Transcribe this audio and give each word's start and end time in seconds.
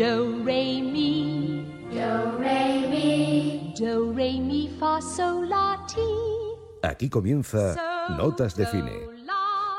Do, 0.00 0.42
re, 0.46 0.80
mi. 0.80 1.66
Do, 1.92 2.38
re, 2.38 2.88
mi. 2.88 3.74
Do, 3.78 4.14
re, 4.14 4.40
mi, 4.40 4.70
fa, 4.78 4.98
sol, 4.98 5.46
la, 5.46 5.76
ti. 5.86 6.00
Aquí 6.82 7.10
comienza 7.10 7.76
Notas 8.16 8.56
de 8.56 8.64
Cine, 8.64 8.94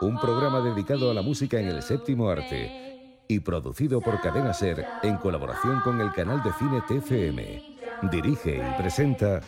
un 0.01 0.19
programa 0.19 0.61
dedicado 0.61 1.09
a 1.09 1.15
la 1.15 1.23
música 1.23 1.59
en 1.59 1.69
el 1.69 1.81
séptimo 1.81 2.29
arte 2.29 3.23
y 3.27 3.39
producido 3.39 3.99
por 3.99 4.21
Cadena 4.21 4.53
Ser 4.53 4.85
en 5.01 5.17
colaboración 5.17 5.81
con 5.81 5.99
el 5.99 6.11
canal 6.11 6.43
de 6.43 6.53
cine 6.53 6.83
TFM. 6.87 8.11
Dirige 8.11 8.57
y 8.57 8.79
presenta 8.79 9.41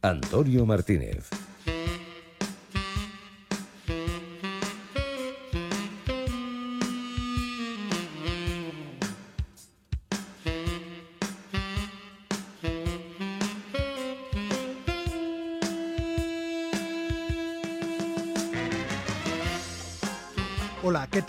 Antonio 0.00 0.64
Martínez. 0.64 1.28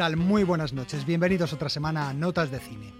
Muy 0.01 0.43
buenas 0.43 0.73
noches. 0.73 1.05
Bienvenidos 1.05 1.53
otra 1.53 1.69
semana 1.69 2.09
a 2.09 2.13
Notas 2.15 2.49
de 2.49 2.59
Cine. 2.59 2.91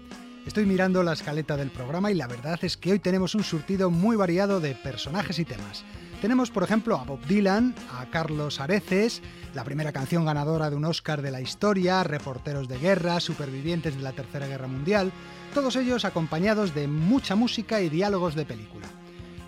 Estoy 0.46 0.66
mirando 0.66 1.02
la 1.02 1.14
escaleta 1.14 1.56
del 1.56 1.72
programa 1.72 2.12
y 2.12 2.14
la 2.14 2.28
verdad 2.28 2.60
es 2.62 2.76
que 2.76 2.92
hoy 2.92 3.00
tenemos 3.00 3.34
un 3.34 3.42
surtido 3.42 3.90
muy 3.90 4.14
variado 4.14 4.60
de 4.60 4.76
personajes 4.76 5.40
y 5.40 5.44
temas. 5.44 5.82
Tenemos, 6.20 6.52
por 6.52 6.62
ejemplo, 6.62 6.96
a 6.96 7.02
Bob 7.02 7.18
Dylan, 7.26 7.74
a 7.98 8.06
Carlos 8.06 8.60
Areces, 8.60 9.20
la 9.52 9.64
primera 9.64 9.90
canción 9.90 10.24
ganadora 10.24 10.70
de 10.70 10.76
un 10.76 10.84
Oscar 10.84 11.22
de 11.22 11.32
la 11.32 11.40
historia, 11.40 12.04
reporteros 12.04 12.68
de 12.68 12.78
guerra, 12.78 13.18
supervivientes 13.18 13.96
de 13.96 14.02
la 14.02 14.12
Tercera 14.12 14.46
Guerra 14.46 14.68
Mundial, 14.68 15.10
todos 15.54 15.74
ellos 15.74 16.04
acompañados 16.04 16.72
de 16.72 16.86
mucha 16.86 17.34
música 17.34 17.80
y 17.80 17.88
diálogos 17.88 18.36
de 18.36 18.46
película. 18.46 18.86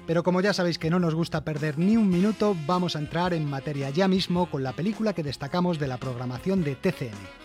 Pero 0.08 0.24
como 0.24 0.40
ya 0.40 0.52
sabéis 0.52 0.78
que 0.78 0.90
no 0.90 0.98
nos 0.98 1.14
gusta 1.14 1.44
perder 1.44 1.78
ni 1.78 1.96
un 1.96 2.08
minuto, 2.08 2.56
vamos 2.66 2.96
a 2.96 2.98
entrar 2.98 3.32
en 3.32 3.48
materia 3.48 3.90
ya 3.90 4.08
mismo 4.08 4.50
con 4.50 4.64
la 4.64 4.72
película 4.72 5.12
que 5.12 5.22
destacamos 5.22 5.78
de 5.78 5.86
la 5.86 5.98
programación 5.98 6.64
de 6.64 6.74
TCM. 6.74 7.43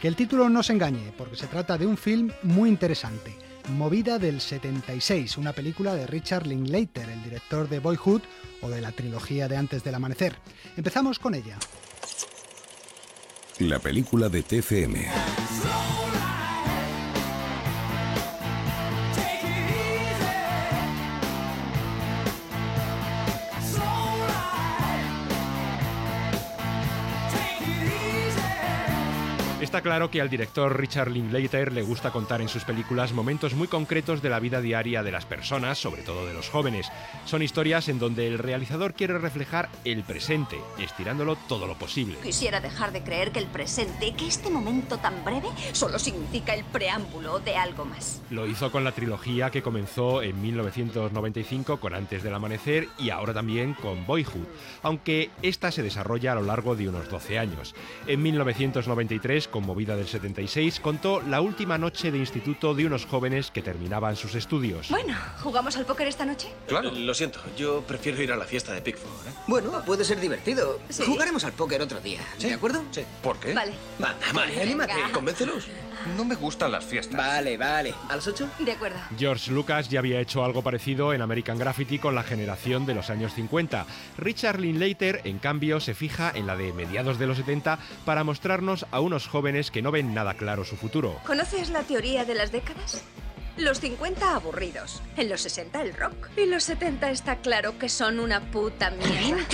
Que 0.00 0.08
el 0.08 0.16
título 0.16 0.48
no 0.48 0.62
se 0.62 0.72
engañe, 0.72 1.12
porque 1.18 1.36
se 1.36 1.46
trata 1.46 1.76
de 1.76 1.86
un 1.86 1.98
film 1.98 2.30
muy 2.42 2.70
interesante, 2.70 3.36
Movida 3.68 4.18
del 4.18 4.40
76, 4.40 5.36
una 5.36 5.52
película 5.52 5.94
de 5.94 6.06
Richard 6.06 6.46
Linklater, 6.46 7.08
el 7.08 7.22
director 7.22 7.68
de 7.68 7.78
Boyhood 7.78 8.22
o 8.62 8.70
de 8.70 8.80
la 8.80 8.92
trilogía 8.92 9.46
de 9.46 9.56
Antes 9.56 9.84
del 9.84 9.94
Amanecer. 9.94 10.34
Empezamos 10.76 11.18
con 11.18 11.34
ella. 11.34 11.58
La 13.58 13.78
película 13.78 14.30
de 14.30 14.42
TFM. 14.42 15.06
Está 29.70 29.82
claro 29.82 30.10
que 30.10 30.20
al 30.20 30.28
director 30.28 30.76
Richard 30.76 31.12
Linklater 31.12 31.72
le 31.72 31.82
gusta 31.82 32.10
contar 32.10 32.40
en 32.40 32.48
sus 32.48 32.64
películas 32.64 33.12
momentos 33.12 33.54
muy 33.54 33.68
concretos 33.68 34.20
de 34.20 34.28
la 34.28 34.40
vida 34.40 34.60
diaria 34.60 35.04
de 35.04 35.12
las 35.12 35.26
personas, 35.26 35.78
sobre 35.78 36.02
todo 36.02 36.26
de 36.26 36.34
los 36.34 36.48
jóvenes. 36.48 36.90
Son 37.24 37.40
historias 37.40 37.88
en 37.88 38.00
donde 38.00 38.26
el 38.26 38.40
realizador 38.40 38.94
quiere 38.94 39.16
reflejar 39.16 39.68
el 39.84 40.02
presente, 40.02 40.58
estirándolo 40.80 41.36
todo 41.36 41.68
lo 41.68 41.78
posible. 41.78 42.16
Quisiera 42.20 42.58
dejar 42.58 42.90
de 42.90 43.04
creer 43.04 43.30
que 43.30 43.38
el 43.38 43.46
presente, 43.46 44.12
que 44.14 44.26
este 44.26 44.50
momento 44.50 44.98
tan 44.98 45.24
breve, 45.24 45.46
solo 45.70 46.00
significa 46.00 46.52
el 46.52 46.64
preámbulo 46.64 47.38
de 47.38 47.54
algo 47.54 47.84
más. 47.84 48.20
Lo 48.30 48.48
hizo 48.48 48.72
con 48.72 48.82
la 48.82 48.90
trilogía 48.90 49.50
que 49.50 49.62
comenzó 49.62 50.20
en 50.20 50.42
1995 50.42 51.78
con 51.78 51.94
Antes 51.94 52.24
del 52.24 52.34
Amanecer 52.34 52.88
y 52.98 53.10
ahora 53.10 53.34
también 53.34 53.74
con 53.74 54.04
Boyhood, 54.04 54.48
aunque 54.82 55.30
esta 55.42 55.70
se 55.70 55.84
desarrolla 55.84 56.32
a 56.32 56.34
lo 56.34 56.42
largo 56.42 56.74
de 56.74 56.88
unos 56.88 57.08
12 57.08 57.38
años. 57.38 57.76
En 58.08 58.20
1993, 58.20 59.46
con 59.46 59.59
Movida 59.60 59.96
del 59.96 60.06
76, 60.06 60.80
contó 60.80 61.20
la 61.22 61.40
última 61.40 61.78
noche 61.78 62.10
de 62.10 62.18
instituto 62.18 62.74
de 62.74 62.86
unos 62.86 63.06
jóvenes 63.06 63.50
que 63.50 63.62
terminaban 63.62 64.16
sus 64.16 64.34
estudios. 64.34 64.88
Bueno, 64.90 65.14
¿jugamos 65.42 65.76
al 65.76 65.86
póker 65.86 66.08
esta 66.08 66.24
noche? 66.24 66.48
Claro. 66.66 66.90
Lo 66.90 67.14
siento, 67.14 67.40
yo 67.56 67.82
prefiero 67.82 68.22
ir 68.22 68.32
a 68.32 68.36
la 68.36 68.44
fiesta 68.44 68.72
de 68.72 68.82
Pickford. 68.82 69.28
¿eh? 69.28 69.32
Bueno, 69.46 69.82
puede 69.84 70.04
ser 70.04 70.20
divertido. 70.20 70.80
Sí. 70.88 71.04
Jugaremos 71.06 71.44
al 71.44 71.52
póker 71.52 71.82
otro 71.82 72.00
día. 72.00 72.20
¿De 72.38 72.54
acuerdo? 72.54 72.82
Sí. 72.90 73.02
¿Por 73.22 73.38
qué? 73.38 73.54
Vale. 73.54 73.72
Va, 74.02 74.14
vale, 74.32 74.60
anímate. 74.62 74.94
Venga. 74.94 75.12
Convéncelos. 75.12 75.66
No 76.16 76.24
me 76.24 76.34
gustan 76.34 76.72
las 76.72 76.84
fiestas. 76.84 77.16
Vale, 77.16 77.58
vale. 77.58 77.94
¿A 78.08 78.16
las 78.16 78.26
8? 78.26 78.48
De 78.60 78.72
acuerdo. 78.72 78.98
George 79.18 79.50
Lucas 79.50 79.90
ya 79.90 79.98
había 79.98 80.20
hecho 80.20 80.42
algo 80.44 80.62
parecido 80.62 81.12
en 81.12 81.20
American 81.20 81.58
Graffiti 81.58 81.98
con 81.98 82.14
la 82.14 82.22
generación 82.22 82.86
de 82.86 82.94
los 82.94 83.10
años 83.10 83.34
50. 83.34 83.84
Richard 84.16 84.60
Linklater, 84.60 85.20
en 85.24 85.38
cambio, 85.38 85.78
se 85.78 85.94
fija 85.94 86.32
en 86.34 86.46
la 86.46 86.56
de 86.56 86.72
mediados 86.72 87.18
de 87.18 87.26
los 87.26 87.36
70 87.36 87.78
para 88.06 88.24
mostrarnos 88.24 88.86
a 88.90 89.00
unos 89.00 89.26
jóvenes 89.26 89.39
que 89.42 89.80
no 89.80 89.90
ven 89.90 90.12
nada 90.12 90.34
claro 90.34 90.64
su 90.64 90.76
futuro. 90.76 91.18
¿Conoces 91.26 91.70
la 91.70 91.82
teoría 91.82 92.24
de 92.26 92.34
las 92.34 92.52
décadas? 92.52 93.02
Los 93.56 93.80
50 93.80 94.34
aburridos, 94.34 95.02
en 95.16 95.28
los 95.30 95.40
60 95.40 95.80
el 95.82 95.94
rock 95.94 96.28
y 96.36 96.44
los 96.44 96.64
70 96.64 97.10
está 97.10 97.36
claro 97.36 97.78
que 97.78 97.88
son 97.88 98.20
una 98.20 98.40
puta 98.50 98.90
mierda. 98.90 99.46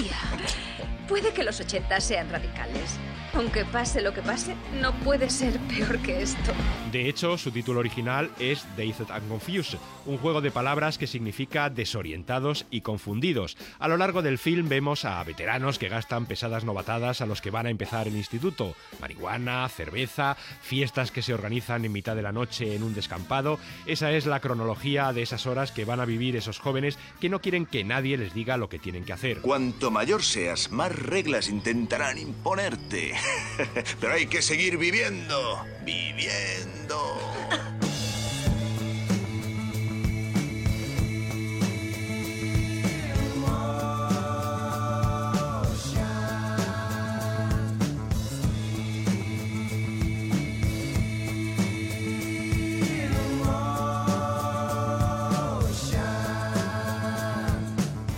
Puede 1.09 1.33
que 1.33 1.45
los 1.45 1.61
80 1.61 2.01
sean 2.01 2.31
radicales. 2.31 2.99
Aunque 3.37 3.67
pase 3.67 4.01
lo 4.01 4.15
que 4.15 4.23
pase, 4.23 4.55
no 4.81 4.95
puede 5.01 5.29
ser 5.29 5.59
peor 5.69 5.99
que 5.99 6.23
esto. 6.23 6.53
De 6.91 7.07
hecho, 7.07 7.37
su 7.37 7.51
título 7.51 7.81
original 7.81 8.31
es 8.39 8.65
Dazed 8.79 9.11
and 9.11 9.29
Confused, 9.29 9.79
un 10.07 10.17
juego 10.17 10.41
de 10.41 10.51
palabras 10.51 10.97
que 10.97 11.07
significa 11.07 11.69
desorientados 11.69 12.65
y 12.71 12.81
confundidos. 12.81 13.59
A 13.79 13.89
lo 13.89 13.99
largo 13.99 14.23
del 14.23 14.39
film 14.39 14.71
vemos 14.71 15.05
a 15.05 15.23
veteranos 15.23 15.79
que 15.79 15.91
gastan 15.91 16.25
pesadas 16.25 16.65
novatadas 16.65 17.21
a 17.21 17.27
los 17.27 17.43
que 17.43 17.51
van 17.51 17.67
a 17.67 17.71
empezar 17.71 18.09
el 18.09 18.17
instituto. 18.17 18.75
Marihuana, 19.01 19.69
cerveza, 19.69 20.39
fiestas 20.63 21.11
que 21.11 21.21
se 21.21 21.35
organizan 21.35 21.85
en 21.85 21.93
mitad 21.93 22.17
de 22.17 22.23
la 22.23 22.33
noche 22.33 22.75
en 22.75 22.83
un 22.83 22.95
descampado. 22.95 23.59
Esa 23.85 24.13
es 24.13 24.25
la 24.25 24.41
cronología 24.41 25.13
de 25.13 25.21
esas 25.21 25.45
horas 25.45 25.73
que 25.73 25.85
van 25.85 26.01
a 26.01 26.07
vivir 26.07 26.37
esos 26.37 26.59
jóvenes 26.59 26.99
que 27.21 27.29
no 27.29 27.43
quieren 27.43 27.67
que 27.67 27.85
nadie 27.85 28.17
les 28.17 28.33
diga 28.33 28.57
lo 28.57 28.71
que 28.71 28.79
tienen 28.79 29.05
que 29.05 29.13
hacer. 29.13 29.43
Cuanto 29.43 29.91
mayor 29.91 30.23
seas, 30.23 30.71
más 30.71 30.97
reglas 30.97 31.51
intentarán 31.51 32.17
imponerte. 32.17 33.13
Pero 34.01 34.13
hay 34.13 34.27
que 34.27 34.43
seguir 34.43 34.77
viviendo. 34.77 35.65
Viviendo. 35.85 37.19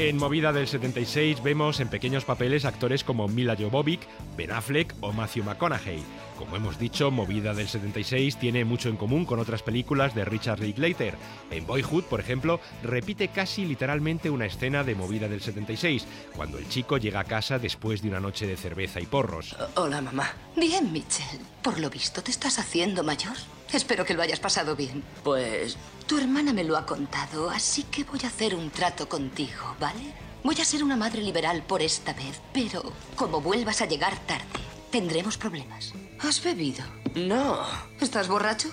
En 0.09 0.17
Movida 0.17 0.55
del 0.55 0.67
76 0.67 1.43
vemos 1.43 1.81
en 1.81 1.89
pequeños 1.89 2.25
papeles 2.25 2.65
actores 2.65 3.05
como 3.05 3.29
Mila 3.29 3.55
Jovovich, 3.55 4.09
Ben 4.39 4.51
Affleck 4.51 4.95
o 5.03 5.13
Matthew 5.13 5.45
McConaughey. 5.45 6.03
Como 6.39 6.57
hemos 6.57 6.79
dicho, 6.79 7.11
Movida 7.11 7.53
del 7.53 7.69
76 7.69 8.39
tiene 8.39 8.65
mucho 8.65 8.89
en 8.89 8.97
común 8.97 9.27
con 9.27 9.39
otras 9.39 9.63
películas 9.63 10.15
de 10.15 10.25
Richard 10.25 10.61
Linklater. 10.61 11.15
En 11.51 11.67
Boyhood, 11.67 12.05
por 12.05 12.21
ejemplo, 12.21 12.59
repite 12.83 13.29
casi 13.29 13.67
literalmente 13.67 14.31
una 14.31 14.47
escena 14.47 14.83
de 14.83 14.95
Movida 14.95 15.29
del 15.29 15.43
76, 15.43 16.07
cuando 16.35 16.57
el 16.57 16.67
chico 16.71 16.97
llega 16.97 17.21
a 17.21 17.25
casa 17.25 17.59
después 17.59 18.01
de 18.01 18.09
una 18.09 18.21
noche 18.21 18.47
de 18.47 18.57
cerveza 18.57 19.03
y 19.03 19.05
porros. 19.05 19.57
Hola, 19.75 20.01
mamá. 20.01 20.33
Bien, 20.57 20.91
Mitchell. 20.91 21.39
Por 21.61 21.79
lo 21.79 21.91
visto, 21.91 22.23
¿te 22.23 22.31
estás 22.31 22.59
haciendo 22.59 23.05
mayor? 23.05 23.37
Espero 23.75 24.07
que 24.07 24.15
lo 24.15 24.23
hayas 24.23 24.41
pasado 24.41 24.75
bien. 24.75 25.05
Pues 25.23 25.77
Tu 26.09 26.17
hermana 26.17 26.55
me 26.55 26.65
lo 26.65 26.79
ha 26.79 26.87
contado, 26.87 27.51
así 27.51 27.83
que 27.83 28.03
voy 28.03 28.21
a 28.25 28.29
hacer 28.29 28.55
un 28.55 28.71
trato 28.71 29.11
contigo, 29.11 29.77
¿vale? 29.79 30.15
Voy 30.43 30.57
a 30.59 30.65
ser 30.65 30.83
una 30.83 30.97
madre 30.97 31.21
liberal 31.21 31.63
por 31.63 31.83
esta 31.83 32.15
vez, 32.15 32.41
pero 32.55 32.83
como 33.15 33.43
vuelvas 33.43 33.83
a 33.83 33.87
llegar 33.87 34.17
tarde, 34.27 34.47
tendremos 34.91 35.37
problemas. 35.37 35.93
¿Has 36.21 36.43
bebido? 36.43 36.83
no. 37.15 37.59
¿Estás 38.01 38.27
borracho? 38.27 38.71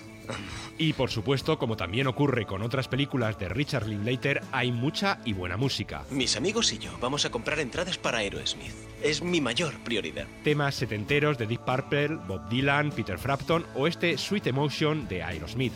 Y 0.77 0.93
por 0.93 1.11
supuesto, 1.11 1.59
como 1.59 1.75
también 1.75 2.07
ocurre 2.07 2.45
con 2.45 2.61
otras 2.61 2.87
películas 2.87 3.37
de 3.37 3.49
Richard 3.49 3.85
Linklater, 3.85 4.41
hay 4.53 4.71
mucha 4.71 5.19
y 5.25 5.33
buena 5.33 5.57
música. 5.57 6.05
Mis 6.09 6.37
amigos 6.37 6.71
y 6.71 6.77
yo 6.77 6.97
vamos 7.01 7.25
a 7.25 7.31
comprar 7.31 7.59
entradas 7.59 7.97
para 7.97 8.19
Aerosmith. 8.19 8.73
Es 9.03 9.21
mi 9.21 9.41
mayor 9.41 9.77
prioridad. 9.83 10.25
Temas 10.43 10.75
setenteros 10.75 11.37
de 11.37 11.47
Deep 11.47 11.65
Purple, 11.65 12.15
Bob 12.27 12.47
Dylan, 12.47 12.91
Peter 12.91 13.19
Frampton 13.19 13.65
o 13.75 13.87
este 13.87 14.17
Sweet 14.17 14.47
Emotion 14.47 15.05
de 15.09 15.21
Aerosmith. 15.21 15.73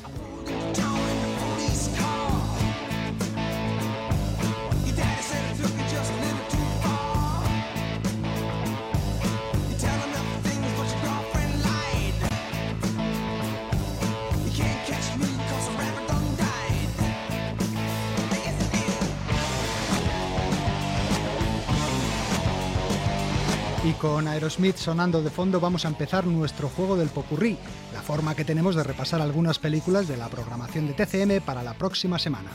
Con 23.93 24.27
Aerosmith 24.27 24.77
sonando 24.77 25.21
de 25.21 25.29
fondo 25.29 25.59
vamos 25.59 25.83
a 25.83 25.87
empezar 25.87 26.25
nuestro 26.25 26.69
juego 26.69 26.95
del 26.95 27.09
popurrí, 27.09 27.57
la 27.93 28.01
forma 28.01 28.35
que 28.35 28.45
tenemos 28.45 28.75
de 28.75 28.83
repasar 28.83 29.21
algunas 29.21 29.59
películas 29.59 30.07
de 30.07 30.15
la 30.15 30.29
programación 30.29 30.87
de 30.87 30.93
TCM 30.93 31.41
para 31.43 31.63
la 31.63 31.73
próxima 31.73 32.19
semana. 32.19 32.49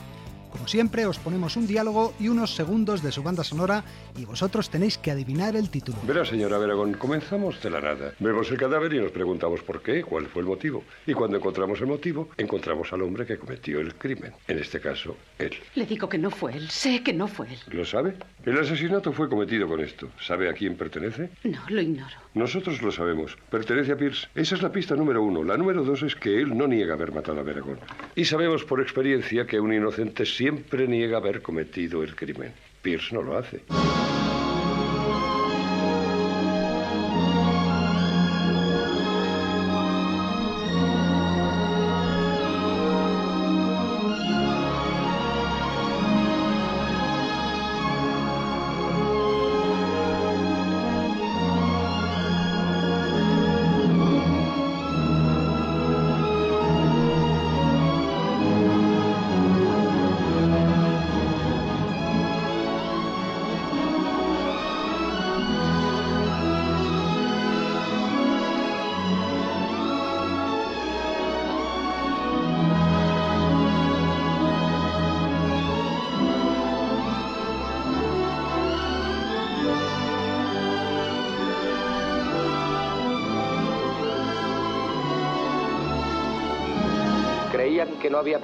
Como 0.55 0.69
siempre, 0.69 1.05
os 1.05 1.19
ponemos 1.19 1.57
un 1.57 1.67
diálogo 1.67 2.13
y 2.17 2.29
unos 2.29 2.55
segundos 2.55 3.03
de 3.03 3.11
su 3.11 3.21
banda 3.21 3.43
sonora 3.43 3.83
y 4.15 4.23
vosotros 4.23 4.69
tenéis 4.69 4.97
que 4.97 5.11
adivinar 5.11 5.53
el 5.57 5.69
título. 5.69 5.97
Verá, 6.07 6.23
señora 6.23 6.57
Veragón, 6.57 6.93
comenzamos 6.93 7.61
de 7.61 7.69
la 7.69 7.81
nada. 7.81 8.13
Vemos 8.19 8.49
el 8.51 8.57
cadáver 8.57 8.93
y 8.93 8.99
nos 8.99 9.11
preguntamos 9.11 9.61
por 9.63 9.81
qué, 9.81 10.01
cuál 10.01 10.27
fue 10.27 10.43
el 10.43 10.47
motivo. 10.47 10.85
Y 11.05 11.11
cuando 11.11 11.35
encontramos 11.35 11.81
el 11.81 11.87
motivo, 11.87 12.29
encontramos 12.37 12.93
al 12.93 13.01
hombre 13.01 13.25
que 13.25 13.37
cometió 13.37 13.81
el 13.81 13.95
crimen. 13.95 14.31
En 14.47 14.57
este 14.57 14.79
caso, 14.79 15.17
él. 15.39 15.53
Le 15.75 15.85
digo 15.85 16.07
que 16.07 16.17
no 16.17 16.31
fue 16.31 16.55
él. 16.55 16.69
Sé 16.69 17.03
que 17.03 17.11
no 17.11 17.27
fue 17.27 17.47
él. 17.47 17.59
¿Lo 17.71 17.83
sabe? 17.83 18.15
El 18.45 18.57
asesinato 18.57 19.11
fue 19.11 19.27
cometido 19.27 19.67
con 19.67 19.81
esto. 19.81 20.07
¿Sabe 20.21 20.49
a 20.49 20.53
quién 20.53 20.77
pertenece? 20.77 21.31
No, 21.43 21.59
lo 21.67 21.81
ignoro. 21.81 22.24
Nosotros 22.35 22.81
lo 22.81 22.91
sabemos. 22.91 23.37
Pertenece 23.49 23.93
a 23.93 23.97
Pierce. 23.97 24.27
Esa 24.35 24.55
es 24.55 24.61
la 24.61 24.71
pista 24.71 24.93
número 24.95 25.23
uno. 25.23 25.41
La 25.41 25.55
número 25.55 25.85
dos 25.85 26.03
es 26.03 26.15
que 26.15 26.41
él 26.41 26.55
no 26.55 26.67
niega 26.67 26.93
haber 26.93 27.13
matado 27.13 27.39
a 27.39 27.43
Veragón. 27.43 27.79
Y 28.13 28.25
sabemos 28.25 28.65
por 28.65 28.81
experiencia 28.81 29.47
que 29.47 29.59
un 29.59 29.73
inocente 29.73 30.25
siempre 30.25 30.85
niega 30.85 31.17
haber 31.17 31.41
cometido 31.41 32.03
el 32.03 32.13
crimen. 32.13 32.51
Pierce 32.81 33.15
no 33.15 33.21
lo 33.21 33.37
hace. 33.37 33.61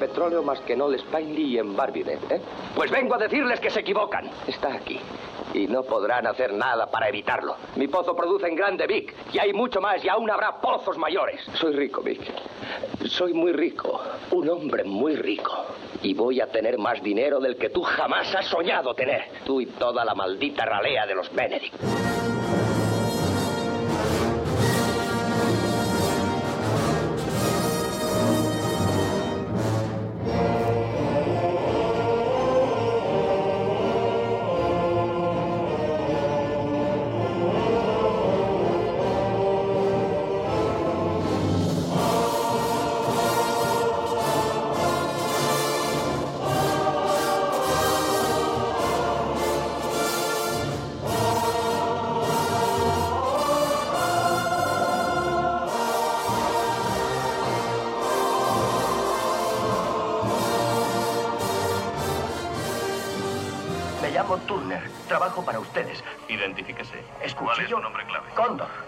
Petróleo 0.01 0.41
más 0.41 0.59
que 0.61 0.73
en 0.73 0.81
Old 0.81 0.99
Spiley 0.99 1.53
y 1.53 1.57
en 1.59 1.75
Barbinet, 1.75 2.31
¿eh? 2.31 2.41
Pues 2.75 2.89
vengo 2.89 3.13
a 3.13 3.19
decirles 3.19 3.59
que 3.59 3.69
se 3.69 3.81
equivocan. 3.81 4.31
Está 4.47 4.73
aquí. 4.73 4.99
Y 5.53 5.67
no 5.67 5.83
podrán 5.83 6.25
hacer 6.25 6.53
nada 6.53 6.89
para 6.89 7.07
evitarlo. 7.07 7.55
Mi 7.75 7.87
pozo 7.87 8.15
produce 8.15 8.47
en 8.47 8.55
grande, 8.55 8.87
Vic. 8.87 9.13
Y 9.31 9.37
hay 9.37 9.53
mucho 9.53 9.79
más 9.79 10.03
y 10.03 10.09
aún 10.09 10.31
habrá 10.31 10.59
pozos 10.59 10.97
mayores. 10.97 11.39
Soy 11.53 11.75
rico, 11.75 12.01
Vic. 12.01 12.19
Soy 13.05 13.33
muy 13.33 13.53
rico. 13.53 14.01
Un 14.31 14.49
hombre 14.49 14.83
muy 14.85 15.15
rico. 15.15 15.65
Y 16.01 16.15
voy 16.15 16.41
a 16.41 16.47
tener 16.47 16.79
más 16.79 17.03
dinero 17.03 17.39
del 17.39 17.57
que 17.57 17.69
tú 17.69 17.83
jamás 17.83 18.33
has 18.33 18.47
soñado 18.47 18.95
tener. 18.95 19.25
Tú 19.45 19.61
y 19.61 19.67
toda 19.67 20.03
la 20.03 20.15
maldita 20.15 20.65
ralea 20.65 21.05
de 21.05 21.13
los 21.13 21.31
Benedict. 21.31 22.30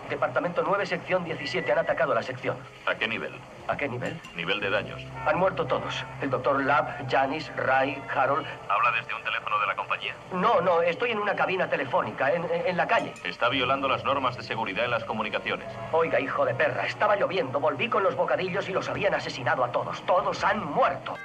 Departamento 0.09 0.63
9, 0.65 0.85
sección 0.85 1.23
17. 1.23 1.71
Han 1.71 1.79
atacado 1.79 2.13
la 2.13 2.21
sección. 2.21 2.57
¿A 2.85 2.95
qué 2.95 3.07
nivel? 3.07 3.33
¿A 3.67 3.77
qué 3.77 3.87
nivel? 3.87 4.19
Nivel 4.35 4.59
de 4.59 4.69
daños. 4.69 5.01
Han 5.25 5.37
muerto 5.37 5.65
todos. 5.65 6.03
El 6.21 6.29
doctor 6.29 6.63
Lab, 6.63 7.09
Janice, 7.09 7.51
Ray, 7.55 8.01
Harold. 8.13 8.45
¿Habla 8.69 8.91
desde 8.91 9.13
un 9.15 9.23
teléfono 9.23 9.59
de 9.59 9.67
la 9.67 9.75
compañía? 9.75 10.15
No, 10.33 10.59
no, 10.61 10.81
estoy 10.81 11.11
en 11.11 11.19
una 11.19 11.35
cabina 11.35 11.69
telefónica, 11.69 12.31
en- 12.31 12.45
en 12.65 12.77
la 12.77 12.85
calle. 12.87 13.13
Está 13.23 13.49
violando 13.49 13.87
las 13.87 14.03
normas 14.03 14.35
de 14.35 14.43
seguridad 14.43 14.83
en 14.85 14.91
las 14.91 15.03
comunicaciones. 15.05 15.67
Oiga, 15.93 16.19
hijo 16.19 16.45
de 16.45 16.53
perra, 16.53 16.85
estaba 16.85 17.15
lloviendo. 17.15 17.59
Volví 17.59 17.87
con 17.89 18.03
los 18.03 18.15
bocadillos 18.15 18.67
y 18.67 18.73
los 18.73 18.89
habían 18.89 19.13
asesinado 19.13 19.63
a 19.63 19.71
todos. 19.71 20.05
Todos 20.05 20.43
han 20.43 20.63
muerto. 20.65 21.15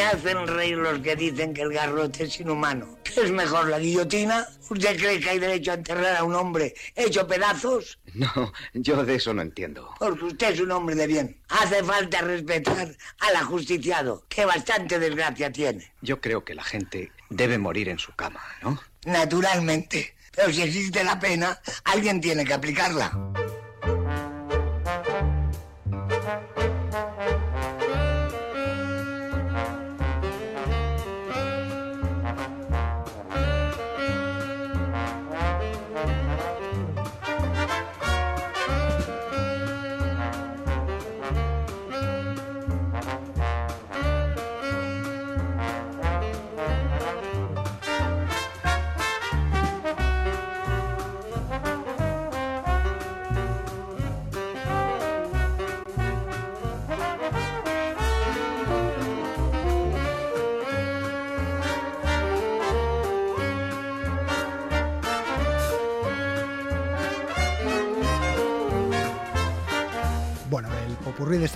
Me 0.00 0.06
hacen 0.06 0.46
reír 0.46 0.78
los 0.78 0.98
que 1.00 1.14
dicen 1.14 1.52
que 1.52 1.60
el 1.60 1.74
garrote 1.74 2.24
es 2.24 2.40
inhumano. 2.40 2.96
¿Qué 3.04 3.20
es 3.20 3.30
mejor, 3.30 3.68
la 3.68 3.78
guillotina? 3.78 4.48
¿Usted 4.70 4.96
cree 4.96 5.20
que 5.20 5.28
hay 5.28 5.38
derecho 5.38 5.72
a 5.72 5.74
enterrar 5.74 6.16
a 6.16 6.24
un 6.24 6.34
hombre 6.34 6.74
hecho 6.96 7.26
pedazos? 7.26 7.98
No, 8.14 8.50
yo 8.72 9.04
de 9.04 9.16
eso 9.16 9.34
no 9.34 9.42
entiendo. 9.42 9.94
Porque 9.98 10.24
usted 10.24 10.54
es 10.54 10.60
un 10.60 10.70
hombre 10.70 10.94
de 10.94 11.06
bien. 11.06 11.38
Hace 11.50 11.84
falta 11.84 12.22
respetar 12.22 12.96
al 13.18 13.36
ajusticiado, 13.36 14.24
que 14.30 14.46
bastante 14.46 14.98
desgracia 14.98 15.52
tiene. 15.52 15.92
Yo 16.00 16.18
creo 16.18 16.46
que 16.46 16.54
la 16.54 16.64
gente 16.64 17.12
debe 17.28 17.58
morir 17.58 17.90
en 17.90 17.98
su 17.98 18.14
cama, 18.14 18.40
¿no? 18.62 18.80
Naturalmente. 19.04 20.14
Pero 20.34 20.50
si 20.50 20.62
existe 20.62 21.04
la 21.04 21.20
pena, 21.20 21.60
alguien 21.84 22.22
tiene 22.22 22.46
que 22.46 22.54
aplicarla. 22.54 23.12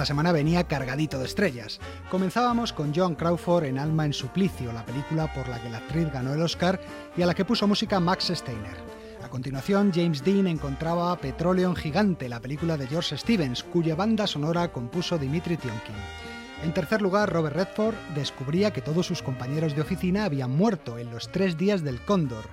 Esta 0.04 0.12
semana 0.12 0.32
venía 0.32 0.64
cargadito 0.64 1.18
de 1.18 1.24
estrellas. 1.24 1.80
Comenzábamos 2.10 2.74
con 2.74 2.94
Joan 2.94 3.14
Crawford 3.14 3.64
en 3.64 3.78
Alma 3.78 4.04
en 4.04 4.12
Suplicio, 4.12 4.70
la 4.70 4.84
película 4.84 5.32
por 5.32 5.48
la 5.48 5.62
que 5.62 5.70
la 5.70 5.78
actriz 5.78 6.12
ganó 6.12 6.34
el 6.34 6.42
Oscar 6.42 6.78
y 7.16 7.22
a 7.22 7.26
la 7.26 7.32
que 7.32 7.46
puso 7.46 7.66
música 7.66 8.00
Max 8.00 8.30
Steiner. 8.34 8.76
A 9.22 9.30
continuación, 9.30 9.92
James 9.94 10.22
Dean 10.22 10.46
encontraba 10.46 11.16
Petroleum 11.16 11.74
Gigante, 11.74 12.28
la 12.28 12.38
película 12.38 12.76
de 12.76 12.86
George 12.86 13.16
Stevens, 13.16 13.62
cuya 13.62 13.94
banda 13.94 14.26
sonora 14.26 14.70
compuso 14.70 15.16
Dimitri 15.16 15.56
Tionkin. 15.56 15.96
En 16.62 16.74
tercer 16.74 17.00
lugar, 17.00 17.32
Robert 17.32 17.56
Redford 17.56 17.94
descubría 18.14 18.74
que 18.74 18.82
todos 18.82 19.06
sus 19.06 19.22
compañeros 19.22 19.74
de 19.74 19.80
oficina 19.80 20.26
habían 20.26 20.50
muerto 20.50 20.98
en 20.98 21.10
los 21.10 21.32
tres 21.32 21.56
días 21.56 21.82
del 21.82 22.02
Cóndor 22.02 22.44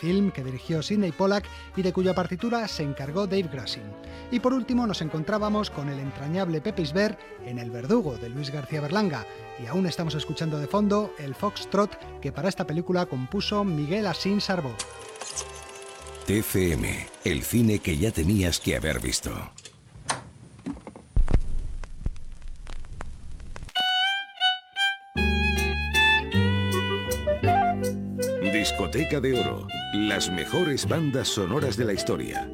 film 0.00 0.30
que 0.30 0.42
dirigió 0.42 0.82
Sidney 0.82 1.12
Pollack 1.12 1.44
y 1.76 1.82
de 1.82 1.92
cuya 1.92 2.14
partitura 2.14 2.66
se 2.66 2.82
encargó 2.82 3.26
Dave 3.26 3.48
Grassin. 3.52 3.84
Y 4.30 4.40
por 4.40 4.54
último 4.54 4.86
nos 4.86 5.02
encontrábamos 5.02 5.70
con 5.70 5.88
el 5.88 5.98
entrañable 5.98 6.60
Pepe 6.60 6.82
Isber 6.82 7.18
en 7.44 7.58
El 7.58 7.70
Verdugo 7.70 8.16
de 8.16 8.30
Luis 8.30 8.50
García 8.50 8.80
Berlanga 8.80 9.26
y 9.62 9.66
aún 9.66 9.86
estamos 9.86 10.14
escuchando 10.14 10.58
de 10.58 10.66
fondo 10.66 11.12
el 11.18 11.34
Foxtrot 11.34 12.20
que 12.20 12.32
para 12.32 12.48
esta 12.48 12.66
película 12.66 13.06
compuso 13.06 13.64
Miguel 13.64 14.06
Asín 14.06 14.40
Sarbó. 14.40 14.74
TCM, 16.26 16.84
el 17.24 17.42
cine 17.42 17.80
que 17.80 17.96
ya 17.96 18.12
tenías 18.12 18.60
que 18.60 18.76
haber 18.76 19.00
visto. 19.00 19.30
Discoteca 28.90 29.20
de 29.20 29.38
Oro, 29.38 29.68
las 29.92 30.32
mejores 30.32 30.88
bandas 30.88 31.28
sonoras 31.28 31.76
de 31.76 31.84
la 31.84 31.92
historia. 31.92 32.50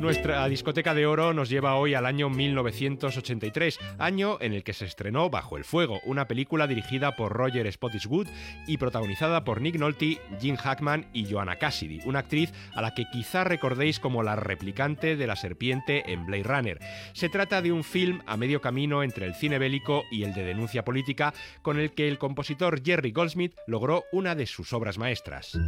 Nuestra 0.00 0.48
discoteca 0.48 0.94
de 0.94 1.06
oro 1.06 1.34
nos 1.34 1.48
lleva 1.48 1.74
hoy 1.74 1.94
al 1.94 2.06
año 2.06 2.30
1983, 2.30 3.80
año 3.98 4.38
en 4.40 4.52
el 4.52 4.62
que 4.62 4.72
se 4.72 4.84
estrenó 4.84 5.28
Bajo 5.28 5.56
el 5.56 5.64
Fuego, 5.64 5.98
una 6.04 6.28
película 6.28 6.68
dirigida 6.68 7.16
por 7.16 7.32
Roger 7.32 7.70
Spottiswoode 7.70 8.30
y 8.68 8.76
protagonizada 8.76 9.42
por 9.42 9.60
Nick 9.60 9.74
Nolte, 9.74 10.20
Jim 10.40 10.54
Hackman 10.54 11.06
y 11.12 11.28
Joanna 11.28 11.56
Cassidy, 11.56 11.98
una 12.04 12.20
actriz 12.20 12.52
a 12.74 12.80
la 12.80 12.94
que 12.94 13.06
quizá 13.12 13.42
recordéis 13.42 13.98
como 13.98 14.22
la 14.22 14.36
replicante 14.36 15.16
de 15.16 15.26
la 15.26 15.34
serpiente 15.34 16.12
en 16.12 16.26
Blade 16.26 16.44
Runner. 16.44 16.78
Se 17.12 17.28
trata 17.28 17.60
de 17.60 17.72
un 17.72 17.82
film 17.82 18.22
a 18.26 18.36
medio 18.36 18.60
camino 18.60 19.02
entre 19.02 19.26
el 19.26 19.34
cine 19.34 19.58
bélico 19.58 20.04
y 20.12 20.22
el 20.22 20.32
de 20.32 20.44
denuncia 20.44 20.84
política, 20.84 21.34
con 21.60 21.80
el 21.80 21.90
que 21.90 22.06
el 22.06 22.18
compositor 22.18 22.84
Jerry 22.84 23.10
Goldsmith 23.10 23.56
logró 23.66 24.04
una 24.12 24.36
de 24.36 24.46
sus 24.46 24.72
obras 24.72 24.96
maestras. 24.96 25.58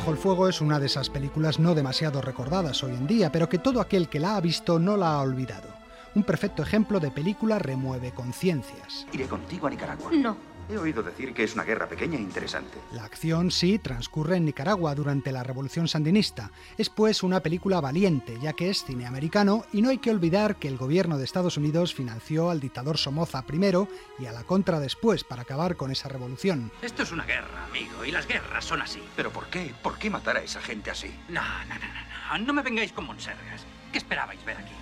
Bajo 0.00 0.12
el 0.12 0.16
Fuego 0.16 0.48
es 0.48 0.62
una 0.62 0.80
de 0.80 0.86
esas 0.86 1.10
películas 1.10 1.58
no 1.58 1.74
demasiado 1.74 2.22
recordadas 2.22 2.82
hoy 2.82 2.92
en 2.92 3.06
día, 3.06 3.30
pero 3.30 3.50
que 3.50 3.58
todo 3.58 3.82
aquel 3.82 4.08
que 4.08 4.18
la 4.18 4.36
ha 4.36 4.40
visto 4.40 4.78
no 4.78 4.96
la 4.96 5.12
ha 5.12 5.20
olvidado. 5.20 5.68
Un 6.14 6.22
perfecto 6.22 6.62
ejemplo 6.62 7.00
de 7.00 7.10
película 7.10 7.58
remueve 7.58 8.10
conciencias. 8.12 9.06
Iré 9.12 9.26
contigo 9.26 9.66
a 9.66 9.70
Nicaragua. 9.70 10.10
No. 10.10 10.38
He 10.70 10.78
oído 10.78 11.02
decir 11.02 11.34
que 11.34 11.42
es 11.42 11.54
una 11.54 11.64
guerra 11.64 11.88
pequeña 11.88 12.16
e 12.16 12.20
interesante. 12.20 12.78
La 12.92 13.04
acción 13.04 13.50
sí 13.50 13.78
transcurre 13.78 14.36
en 14.36 14.44
Nicaragua 14.44 14.94
durante 14.94 15.32
la 15.32 15.42
Revolución 15.42 15.88
Sandinista. 15.88 16.52
Es 16.78 16.88
pues 16.88 17.22
una 17.22 17.40
película 17.40 17.80
valiente, 17.80 18.38
ya 18.40 18.52
que 18.52 18.70
es 18.70 18.84
cine 18.84 19.06
americano 19.06 19.64
y 19.72 19.82
no 19.82 19.90
hay 19.90 19.98
que 19.98 20.10
olvidar 20.10 20.56
que 20.56 20.68
el 20.68 20.76
gobierno 20.76 21.18
de 21.18 21.24
Estados 21.24 21.56
Unidos 21.56 21.92
financió 21.94 22.50
al 22.50 22.60
dictador 22.60 22.98
Somoza 22.98 23.42
primero 23.42 23.88
y 24.18 24.26
a 24.26 24.32
la 24.32 24.44
Contra 24.44 24.78
después 24.78 25.24
para 25.24 25.42
acabar 25.42 25.76
con 25.76 25.90
esa 25.90 26.08
revolución. 26.08 26.70
Esto 26.82 27.02
es 27.02 27.10
una 27.10 27.24
guerra, 27.24 27.64
amigo, 27.64 28.04
y 28.04 28.12
las 28.12 28.28
guerras 28.28 28.64
son 28.64 28.80
así. 28.80 29.02
¿Pero 29.16 29.32
por 29.32 29.46
qué? 29.46 29.74
¿Por 29.82 29.98
qué 29.98 30.08
matar 30.08 30.36
a 30.36 30.42
esa 30.42 30.60
gente 30.60 30.90
así? 30.90 31.12
No, 31.28 31.42
no, 31.68 31.74
no, 31.74 31.80
no, 31.80 32.38
no, 32.38 32.46
no 32.46 32.52
me 32.52 32.62
vengáis 32.62 32.92
con 32.92 33.06
monsergas. 33.06 33.66
¿Qué 33.90 33.98
esperabais 33.98 34.44
ver 34.44 34.56
aquí? 34.56 34.74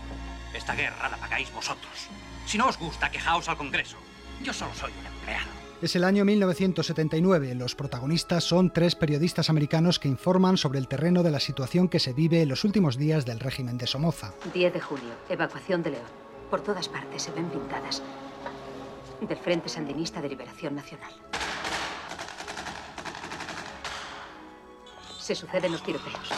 Esta 0.54 0.74
guerra 0.74 1.08
la 1.08 1.16
pagáis 1.16 1.52
vosotros. 1.52 2.08
Si 2.46 2.58
no 2.58 2.66
os 2.66 2.78
gusta, 2.78 3.10
quejaos 3.10 3.48
al 3.48 3.56
Congreso. 3.56 3.96
Yo 4.42 4.52
solo 4.52 4.74
soy 4.74 4.92
un 4.98 5.06
empleado. 5.06 5.57
Es 5.80 5.94
el 5.94 6.02
año 6.02 6.24
1979. 6.24 7.54
Los 7.54 7.76
protagonistas 7.76 8.42
son 8.42 8.72
tres 8.72 8.96
periodistas 8.96 9.48
americanos 9.48 10.00
que 10.00 10.08
informan 10.08 10.56
sobre 10.56 10.80
el 10.80 10.88
terreno 10.88 11.22
de 11.22 11.30
la 11.30 11.38
situación 11.38 11.88
que 11.88 12.00
se 12.00 12.12
vive 12.12 12.42
en 12.42 12.48
los 12.48 12.64
últimos 12.64 12.96
días 12.98 13.24
del 13.24 13.38
régimen 13.38 13.78
de 13.78 13.86
Somoza. 13.86 14.34
10 14.52 14.72
de 14.72 14.80
julio, 14.80 15.10
evacuación 15.28 15.84
de 15.84 15.90
León. 15.90 16.02
Por 16.50 16.62
todas 16.62 16.88
partes 16.88 17.22
se 17.22 17.30
ven 17.30 17.48
pintadas 17.48 18.02
del 19.20 19.38
Frente 19.38 19.68
Sandinista 19.68 20.20
de 20.20 20.30
Liberación 20.30 20.74
Nacional. 20.74 21.12
Se 25.28 25.34
suceden 25.34 25.72
los 25.72 25.82
tiroteos. 25.82 26.30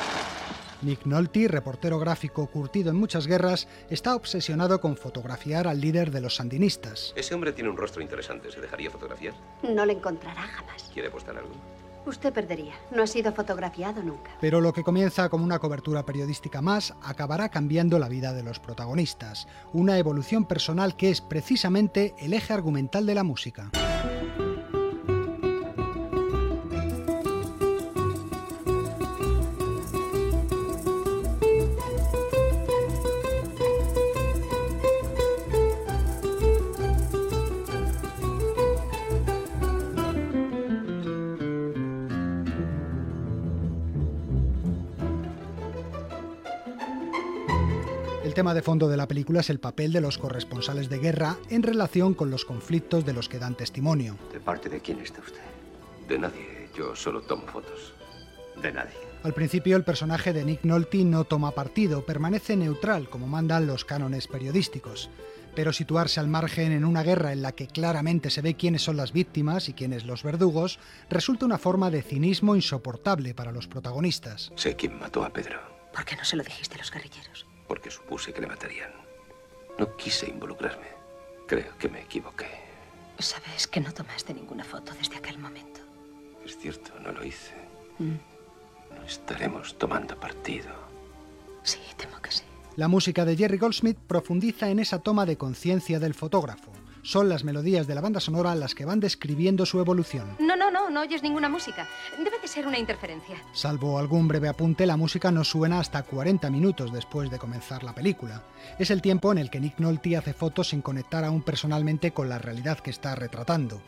Nick 0.82 1.06
Nolte, 1.06 1.46
reportero 1.46 2.00
gráfico 2.00 2.48
curtido 2.48 2.90
en 2.90 2.96
muchas 2.96 3.28
guerras, 3.28 3.68
está 3.88 4.16
obsesionado 4.16 4.80
con 4.80 4.96
fotografiar 4.96 5.68
al 5.68 5.80
líder 5.80 6.10
de 6.10 6.20
los 6.20 6.34
sandinistas. 6.34 7.12
Ese 7.14 7.32
hombre 7.32 7.52
tiene 7.52 7.70
un 7.70 7.76
rostro 7.76 8.02
interesante. 8.02 8.50
¿Se 8.50 8.60
dejaría 8.60 8.90
fotografiar? 8.90 9.34
No 9.62 9.86
le 9.86 9.92
encontrará 9.92 10.42
jamás. 10.42 10.90
¿Quiere 10.92 11.06
apostar 11.06 11.36
algo? 11.36 11.52
Usted 12.04 12.32
perdería. 12.32 12.74
No 12.90 13.04
ha 13.04 13.06
sido 13.06 13.32
fotografiado 13.32 14.02
nunca. 14.02 14.32
Pero 14.40 14.60
lo 14.60 14.72
que 14.72 14.82
comienza 14.82 15.28
como 15.28 15.44
una 15.44 15.60
cobertura 15.60 16.04
periodística 16.04 16.60
más 16.60 16.92
acabará 17.00 17.48
cambiando 17.48 18.00
la 18.00 18.08
vida 18.08 18.32
de 18.32 18.42
los 18.42 18.58
protagonistas. 18.58 19.46
Una 19.72 19.98
evolución 19.98 20.46
personal 20.46 20.96
que 20.96 21.10
es 21.10 21.20
precisamente 21.20 22.16
el 22.18 22.32
eje 22.32 22.52
argumental 22.52 23.06
de 23.06 23.14
la 23.14 23.22
música. 23.22 23.70
Tema 48.40 48.54
de 48.54 48.62
fondo 48.62 48.88
de 48.88 48.96
la 48.96 49.06
película 49.06 49.40
es 49.40 49.50
el 49.50 49.60
papel 49.60 49.92
de 49.92 50.00
los 50.00 50.16
corresponsales 50.16 50.88
de 50.88 50.98
guerra 50.98 51.36
en 51.50 51.62
relación 51.62 52.14
con 52.14 52.30
los 52.30 52.46
conflictos 52.46 53.04
de 53.04 53.12
los 53.12 53.28
que 53.28 53.38
dan 53.38 53.54
testimonio. 53.54 54.16
¿De 54.32 54.40
parte 54.40 54.70
de 54.70 54.80
quién 54.80 54.98
está 55.00 55.20
usted? 55.20 55.42
De 56.08 56.18
nadie. 56.18 56.70
Yo 56.74 56.96
solo 56.96 57.20
tomo 57.20 57.42
fotos. 57.46 57.92
De 58.62 58.72
nadie. 58.72 58.96
Al 59.24 59.34
principio 59.34 59.76
el 59.76 59.84
personaje 59.84 60.32
de 60.32 60.46
Nick 60.46 60.64
Nolte 60.64 61.04
no 61.04 61.24
toma 61.24 61.50
partido, 61.50 62.06
permanece 62.06 62.56
neutral 62.56 63.10
como 63.10 63.26
mandan 63.26 63.66
los 63.66 63.84
cánones 63.84 64.26
periodísticos. 64.26 65.10
Pero 65.54 65.74
situarse 65.74 66.18
al 66.18 66.28
margen 66.28 66.72
en 66.72 66.86
una 66.86 67.02
guerra 67.02 67.34
en 67.34 67.42
la 67.42 67.52
que 67.52 67.66
claramente 67.66 68.30
se 68.30 68.40
ve 68.40 68.54
quiénes 68.54 68.80
son 68.80 68.96
las 68.96 69.12
víctimas 69.12 69.68
y 69.68 69.74
quiénes 69.74 70.06
los 70.06 70.22
verdugos 70.22 70.78
resulta 71.10 71.44
una 71.44 71.58
forma 71.58 71.90
de 71.90 72.00
cinismo 72.00 72.56
insoportable 72.56 73.34
para 73.34 73.52
los 73.52 73.68
protagonistas. 73.68 74.50
Sé 74.56 74.76
quién 74.76 74.98
mató 74.98 75.24
a 75.24 75.30
Pedro. 75.30 75.60
¿Por 75.92 76.06
qué 76.06 76.16
no 76.16 76.24
se 76.24 76.36
lo 76.36 76.42
dijiste 76.42 76.76
a 76.76 76.78
los 76.78 76.90
guerrilleros? 76.90 77.49
Porque 77.70 77.88
supuse 77.88 78.32
que 78.32 78.40
le 78.40 78.48
matarían. 78.48 78.90
No 79.78 79.94
quise 79.94 80.28
involucrarme. 80.28 80.88
Creo 81.46 81.78
que 81.78 81.88
me 81.88 82.00
equivoqué. 82.00 82.48
Sabes 83.20 83.68
que 83.68 83.80
no 83.80 83.94
tomaste 83.94 84.34
ninguna 84.34 84.64
foto 84.64 84.92
desde 84.94 85.18
aquel 85.18 85.38
momento. 85.38 85.78
Es 86.44 86.58
cierto, 86.58 86.90
no 86.98 87.12
lo 87.12 87.24
hice. 87.24 87.54
Mm. 88.00 88.16
No 88.96 89.04
estaremos 89.04 89.78
tomando 89.78 90.18
partido. 90.18 90.72
Sí, 91.62 91.78
temo 91.96 92.20
que 92.20 92.32
sí. 92.32 92.42
La 92.74 92.88
música 92.88 93.24
de 93.24 93.36
Jerry 93.36 93.58
Goldsmith 93.58 93.98
profundiza 93.98 94.68
en 94.68 94.80
esa 94.80 94.98
toma 94.98 95.24
de 95.24 95.36
conciencia 95.36 96.00
del 96.00 96.14
fotógrafo. 96.14 96.72
Son 97.02 97.28
las 97.28 97.44
melodías 97.44 97.86
de 97.86 97.94
la 97.94 98.00
banda 98.00 98.20
sonora 98.20 98.54
las 98.54 98.74
que 98.74 98.84
van 98.84 99.00
describiendo 99.00 99.64
su 99.64 99.80
evolución. 99.80 100.36
No, 100.38 100.54
no, 100.54 100.70
no, 100.70 100.90
no 100.90 101.00
oyes 101.00 101.22
ninguna 101.22 101.48
música. 101.48 101.88
Debe 102.18 102.38
de 102.40 102.48
ser 102.48 102.66
una 102.66 102.78
interferencia. 102.78 103.36
Salvo 103.52 103.98
algún 103.98 104.28
breve 104.28 104.48
apunte, 104.48 104.84
la 104.86 104.96
música 104.96 105.30
no 105.30 105.42
suena 105.44 105.80
hasta 105.80 106.02
40 106.02 106.50
minutos 106.50 106.92
después 106.92 107.30
de 107.30 107.38
comenzar 107.38 107.82
la 107.84 107.94
película. 107.94 108.42
Es 108.78 108.90
el 108.90 109.00
tiempo 109.00 109.32
en 109.32 109.38
el 109.38 109.50
que 109.50 109.60
Nick 109.60 109.78
Nolte 109.78 110.16
hace 110.16 110.34
fotos 110.34 110.68
sin 110.68 110.82
conectar 110.82 111.24
aún 111.24 111.42
personalmente 111.42 112.12
con 112.12 112.28
la 112.28 112.38
realidad 112.38 112.78
que 112.80 112.90
está 112.90 113.14
retratando. 113.14 113.80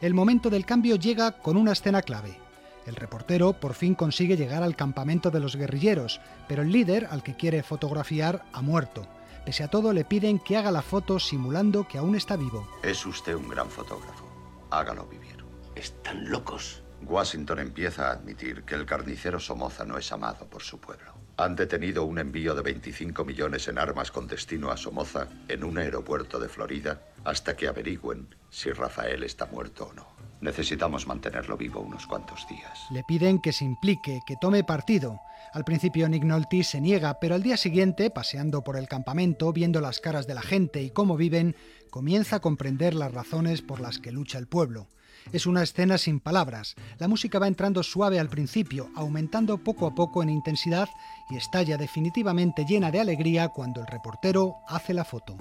El 0.00 0.14
momento 0.14 0.50
del 0.50 0.66
cambio 0.66 0.96
llega 0.96 1.32
con 1.32 1.56
una 1.56 1.72
escena 1.72 2.02
clave. 2.02 2.38
El 2.86 2.96
reportero 2.96 3.52
por 3.54 3.74
fin 3.74 3.94
consigue 3.94 4.36
llegar 4.36 4.62
al 4.62 4.76
campamento 4.76 5.30
de 5.30 5.40
los 5.40 5.56
guerrilleros, 5.56 6.20
pero 6.46 6.62
el 6.62 6.72
líder 6.72 7.06
al 7.10 7.22
que 7.22 7.34
quiere 7.34 7.62
fotografiar 7.62 8.44
ha 8.52 8.62
muerto. 8.62 9.06
Pese 9.48 9.64
a 9.64 9.68
todo, 9.68 9.94
le 9.94 10.04
piden 10.04 10.40
que 10.40 10.58
haga 10.58 10.70
la 10.70 10.82
foto 10.82 11.18
simulando 11.18 11.88
que 11.88 11.96
aún 11.96 12.14
está 12.14 12.36
vivo. 12.36 12.68
Es 12.82 13.06
usted 13.06 13.34
un 13.34 13.48
gran 13.48 13.70
fotógrafo. 13.70 14.28
Hágalo 14.68 15.06
vivir. 15.06 15.42
Están 15.74 16.30
locos. 16.30 16.82
Washington 17.06 17.60
empieza 17.60 18.08
a 18.08 18.12
admitir 18.12 18.64
que 18.64 18.74
el 18.74 18.84
carnicero 18.84 19.40
Somoza 19.40 19.86
no 19.86 19.96
es 19.96 20.12
amado 20.12 20.44
por 20.50 20.62
su 20.62 20.78
pueblo. 20.78 21.14
Han 21.38 21.56
detenido 21.56 22.04
un 22.04 22.18
envío 22.18 22.54
de 22.54 22.60
25 22.60 23.24
millones 23.24 23.66
en 23.68 23.78
armas 23.78 24.10
con 24.10 24.26
destino 24.26 24.70
a 24.70 24.76
Somoza 24.76 25.28
en 25.48 25.64
un 25.64 25.78
aeropuerto 25.78 26.38
de 26.38 26.50
Florida 26.50 27.00
hasta 27.24 27.56
que 27.56 27.68
averigüen 27.68 28.34
si 28.50 28.70
Rafael 28.72 29.22
está 29.22 29.46
muerto 29.46 29.86
o 29.86 29.92
no. 29.94 30.17
Necesitamos 30.40 31.06
mantenerlo 31.06 31.56
vivo 31.56 31.80
unos 31.80 32.06
cuantos 32.06 32.46
días. 32.48 32.86
Le 32.90 33.02
piden 33.02 33.40
que 33.40 33.52
se 33.52 33.64
implique, 33.64 34.20
que 34.26 34.36
tome 34.36 34.62
partido. 34.62 35.20
Al 35.52 35.64
principio 35.64 36.08
Nick 36.08 36.24
Nolte 36.24 36.62
se 36.62 36.80
niega, 36.80 37.18
pero 37.20 37.34
al 37.34 37.42
día 37.42 37.56
siguiente, 37.56 38.10
paseando 38.10 38.62
por 38.62 38.76
el 38.76 38.86
campamento, 38.86 39.52
viendo 39.52 39.80
las 39.80 39.98
caras 40.00 40.26
de 40.26 40.34
la 40.34 40.42
gente 40.42 40.82
y 40.82 40.90
cómo 40.90 41.16
viven, 41.16 41.56
comienza 41.90 42.36
a 42.36 42.40
comprender 42.40 42.94
las 42.94 43.12
razones 43.12 43.62
por 43.62 43.80
las 43.80 43.98
que 43.98 44.12
lucha 44.12 44.38
el 44.38 44.46
pueblo. 44.46 44.86
Es 45.32 45.46
una 45.46 45.62
escena 45.62 45.98
sin 45.98 46.20
palabras. 46.20 46.74
La 46.98 47.08
música 47.08 47.38
va 47.38 47.48
entrando 47.48 47.82
suave 47.82 48.18
al 48.18 48.28
principio, 48.28 48.90
aumentando 48.94 49.58
poco 49.58 49.86
a 49.86 49.94
poco 49.94 50.22
en 50.22 50.30
intensidad 50.30 50.88
y 51.30 51.36
estalla 51.36 51.76
definitivamente 51.76 52.64
llena 52.64 52.90
de 52.90 53.00
alegría 53.00 53.48
cuando 53.48 53.80
el 53.80 53.86
reportero 53.86 54.56
hace 54.68 54.94
la 54.94 55.04
foto. 55.04 55.36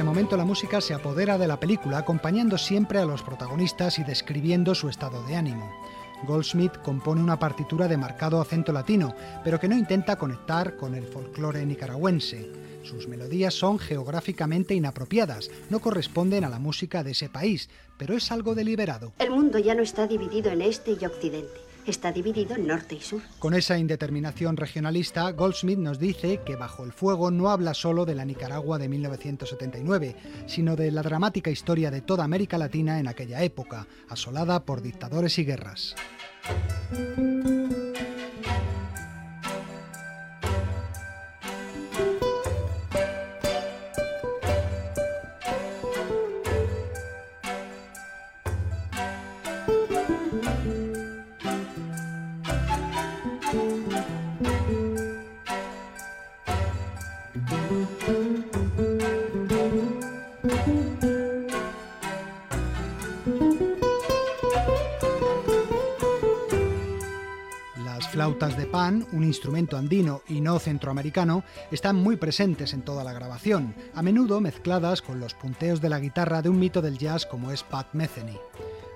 Ese 0.00 0.06
momento 0.06 0.38
la 0.38 0.46
música 0.46 0.80
se 0.80 0.94
apodera 0.94 1.36
de 1.36 1.46
la 1.46 1.60
película, 1.60 1.98
acompañando 1.98 2.56
siempre 2.56 3.00
a 3.00 3.04
los 3.04 3.22
protagonistas 3.22 3.98
y 3.98 4.02
describiendo 4.02 4.74
su 4.74 4.88
estado 4.88 5.22
de 5.24 5.36
ánimo. 5.36 5.70
Goldsmith 6.26 6.78
compone 6.82 7.22
una 7.22 7.38
partitura 7.38 7.86
de 7.86 7.98
marcado 7.98 8.40
acento 8.40 8.72
latino, 8.72 9.14
pero 9.44 9.60
que 9.60 9.68
no 9.68 9.76
intenta 9.76 10.16
conectar 10.16 10.78
con 10.78 10.94
el 10.94 11.04
folclore 11.04 11.66
nicaragüense. 11.66 12.50
Sus 12.82 13.08
melodías 13.08 13.52
son 13.52 13.78
geográficamente 13.78 14.72
inapropiadas, 14.72 15.50
no 15.68 15.80
corresponden 15.80 16.44
a 16.44 16.48
la 16.48 16.58
música 16.58 17.04
de 17.04 17.10
ese 17.10 17.28
país, 17.28 17.68
pero 17.98 18.16
es 18.16 18.32
algo 18.32 18.54
deliberado. 18.54 19.12
El 19.18 19.32
mundo 19.32 19.58
ya 19.58 19.74
no 19.74 19.82
está 19.82 20.06
dividido 20.06 20.50
en 20.50 20.62
este 20.62 20.96
y 20.98 21.04
occidente. 21.04 21.69
Está 21.86 22.12
dividido 22.12 22.54
en 22.54 22.66
norte 22.66 22.94
y 22.94 23.00
sur. 23.00 23.22
Con 23.38 23.54
esa 23.54 23.78
indeterminación 23.78 24.56
regionalista, 24.56 25.30
Goldsmith 25.32 25.78
nos 25.78 25.98
dice 25.98 26.40
que 26.44 26.56
Bajo 26.56 26.84
el 26.84 26.92
Fuego 26.92 27.30
no 27.30 27.50
habla 27.50 27.74
solo 27.74 28.04
de 28.04 28.14
la 28.14 28.24
Nicaragua 28.24 28.78
de 28.78 28.88
1979, 28.88 30.16
sino 30.46 30.76
de 30.76 30.90
la 30.90 31.02
dramática 31.02 31.50
historia 31.50 31.90
de 31.90 32.02
toda 32.02 32.24
América 32.24 32.58
Latina 32.58 33.00
en 33.00 33.08
aquella 33.08 33.42
época, 33.42 33.86
asolada 34.08 34.64
por 34.64 34.82
dictadores 34.82 35.38
y 35.38 35.44
guerras. 35.44 35.94
Un 68.80 69.24
instrumento 69.24 69.76
andino 69.76 70.22
y 70.26 70.40
no 70.40 70.58
centroamericano, 70.58 71.44
están 71.70 71.96
muy 71.96 72.16
presentes 72.16 72.72
en 72.72 72.80
toda 72.80 73.04
la 73.04 73.12
grabación, 73.12 73.74
a 73.94 74.00
menudo 74.00 74.40
mezcladas 74.40 75.02
con 75.02 75.20
los 75.20 75.34
punteos 75.34 75.82
de 75.82 75.90
la 75.90 76.00
guitarra 76.00 76.40
de 76.40 76.48
un 76.48 76.58
mito 76.58 76.80
del 76.80 76.96
jazz 76.96 77.26
como 77.26 77.52
es 77.52 77.62
Pat 77.62 77.92
Metheny. 77.92 78.38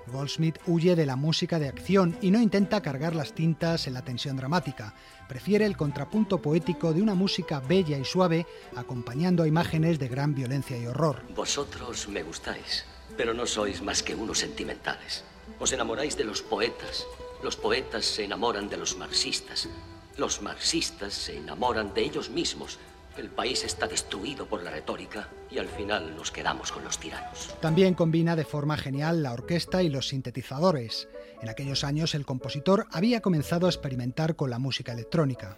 Goldsmith 0.07 0.57
huye 0.65 0.95
de 0.95 1.05
la 1.05 1.15
música 1.15 1.59
de 1.59 1.67
acción 1.67 2.17
y 2.19 2.31
no 2.31 2.41
intenta 2.41 2.81
cargar 2.81 3.15
las 3.15 3.33
tintas 3.33 3.85
en 3.85 3.93
la 3.93 4.03
tensión 4.03 4.37
dramática. 4.37 4.95
Prefiere 5.27 5.65
el 5.65 5.77
contrapunto 5.77 6.41
poético 6.41 6.91
de 6.91 7.03
una 7.03 7.13
música 7.13 7.59
bella 7.59 7.97
y 7.99 8.05
suave, 8.05 8.47
acompañando 8.75 9.43
a 9.43 9.47
imágenes 9.47 9.99
de 9.99 10.07
gran 10.07 10.33
violencia 10.33 10.77
y 10.77 10.87
horror. 10.87 11.21
Vosotros 11.35 12.07
me 12.07 12.23
gustáis, 12.23 12.85
pero 13.17 13.35
no 13.35 13.45
sois 13.45 13.83
más 13.83 14.01
que 14.01 14.15
unos 14.15 14.39
sentimentales. 14.39 15.23
Os 15.59 15.71
enamoráis 15.71 16.17
de 16.17 16.23
los 16.23 16.41
poetas. 16.41 17.05
Los 17.45 17.57
poetas 17.57 18.07
se 18.07 18.23
enamoran 18.23 18.69
de 18.69 18.77
los 18.77 18.97
marxistas. 18.97 19.69
Los 20.17 20.41
marxistas 20.41 21.13
se 21.13 21.37
enamoran 21.37 21.93
de 21.93 22.01
ellos 22.01 22.31
mismos. 22.31 22.79
El 23.17 23.29
país 23.29 23.63
está 23.63 23.85
destruido 23.85 24.47
por 24.47 24.63
la 24.63 24.71
retórica 24.71 25.29
y 25.51 25.59
al 25.59 25.67
final 25.67 26.15
nos 26.15 26.31
quedamos 26.31 26.71
con 26.71 26.83
los 26.83 26.97
tiranos. 26.97 27.53
También 27.61 27.93
combina 27.93 28.35
de 28.35 28.45
forma 28.45 28.77
genial 28.77 29.21
la 29.21 29.31
orquesta 29.31 29.83
y 29.83 29.89
los 29.89 30.07
sintetizadores. 30.07 31.07
En 31.41 31.49
aquellos 31.49 31.83
años 31.83 32.15
el 32.15 32.25
compositor 32.25 32.87
había 32.91 33.21
comenzado 33.21 33.67
a 33.67 33.69
experimentar 33.69 34.35
con 34.35 34.49
la 34.49 34.59
música 34.59 34.93
electrónica. 34.93 35.55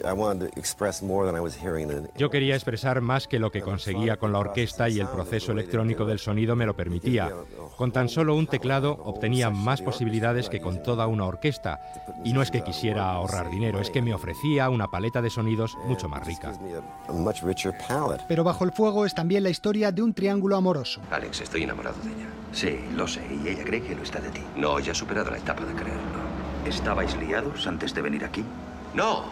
Yo 2.17 2.29
quería 2.29 2.55
expresar 2.55 3.01
más 3.01 3.27
que 3.27 3.39
lo 3.39 3.51
que 3.51 3.61
conseguía 3.61 4.17
con 4.17 4.31
la 4.31 4.39
orquesta 4.39 4.89
y 4.89 4.99
el 4.99 5.07
proceso 5.07 5.51
electrónico 5.51 6.05
del 6.05 6.19
sonido 6.19 6.55
me 6.55 6.65
lo 6.65 6.75
permitía. 6.75 7.31
Con 7.77 7.91
tan 7.91 8.09
solo 8.09 8.35
un 8.35 8.47
teclado 8.47 8.91
obtenía 9.03 9.49
más 9.49 9.81
posibilidades 9.81 10.49
que 10.49 10.61
con 10.61 10.81
toda 10.83 11.07
una 11.07 11.25
orquesta. 11.25 11.79
Y 12.23 12.33
no 12.33 12.41
es 12.41 12.51
que 12.51 12.63
quisiera 12.63 13.11
ahorrar 13.11 13.49
dinero, 13.49 13.79
es 13.79 13.89
que 13.89 14.01
me 14.01 14.13
ofrecía 14.13 14.69
una 14.69 14.87
paleta 14.87 15.21
de 15.21 15.29
sonidos 15.29 15.77
mucho 15.85 16.09
más 16.09 16.25
rica. 16.25 16.53
Pero 18.27 18.43
bajo 18.43 18.63
el 18.63 18.71
fuego 18.71 19.05
es 19.05 19.13
también 19.13 19.43
la 19.43 19.49
historia 19.49 19.91
de 19.91 20.01
un 20.01 20.13
triángulo 20.13 20.55
amoroso. 20.57 21.01
Alex, 21.11 21.41
estoy 21.41 21.63
enamorado 21.63 21.97
de 22.03 22.09
ella. 22.09 22.27
Sí, 22.51 22.79
lo 22.95 23.07
sé, 23.07 23.21
y 23.43 23.47
ella 23.47 23.63
cree 23.63 23.81
que 23.81 23.95
lo 23.95 24.03
está 24.03 24.19
de 24.19 24.29
ti. 24.29 24.41
No, 24.55 24.79
ya 24.79 24.91
ha 24.91 24.95
superado 24.95 25.29
la 25.31 25.37
etapa 25.37 25.63
de 25.65 25.73
creerlo. 25.73 26.01
¿Estabais 26.65 27.15
liados 27.17 27.67
antes 27.67 27.93
de 27.93 28.01
venir 28.01 28.23
aquí? 28.25 28.43
No, 28.93 29.25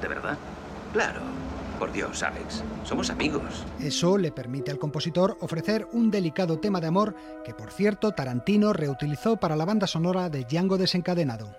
¿De 0.00 0.08
verdad? 0.08 0.36
claro. 0.92 1.20
Por 1.78 1.90
Dios, 1.90 2.22
Alex, 2.22 2.62
somos 2.84 3.10
amigos. 3.10 3.64
Eso 3.80 4.16
le 4.16 4.30
permite 4.30 4.70
al 4.70 4.78
compositor 4.78 5.36
ofrecer 5.40 5.88
un 5.90 6.12
delicado 6.12 6.60
tema 6.60 6.80
de 6.80 6.86
amor 6.86 7.16
que, 7.44 7.54
por 7.54 7.72
cierto, 7.72 8.12
Tarantino 8.12 8.72
reutilizó 8.72 9.36
para 9.36 9.56
la 9.56 9.64
banda 9.64 9.88
sonora 9.88 10.28
de 10.28 10.44
Django 10.44 10.78
desencadenado. 10.78 11.56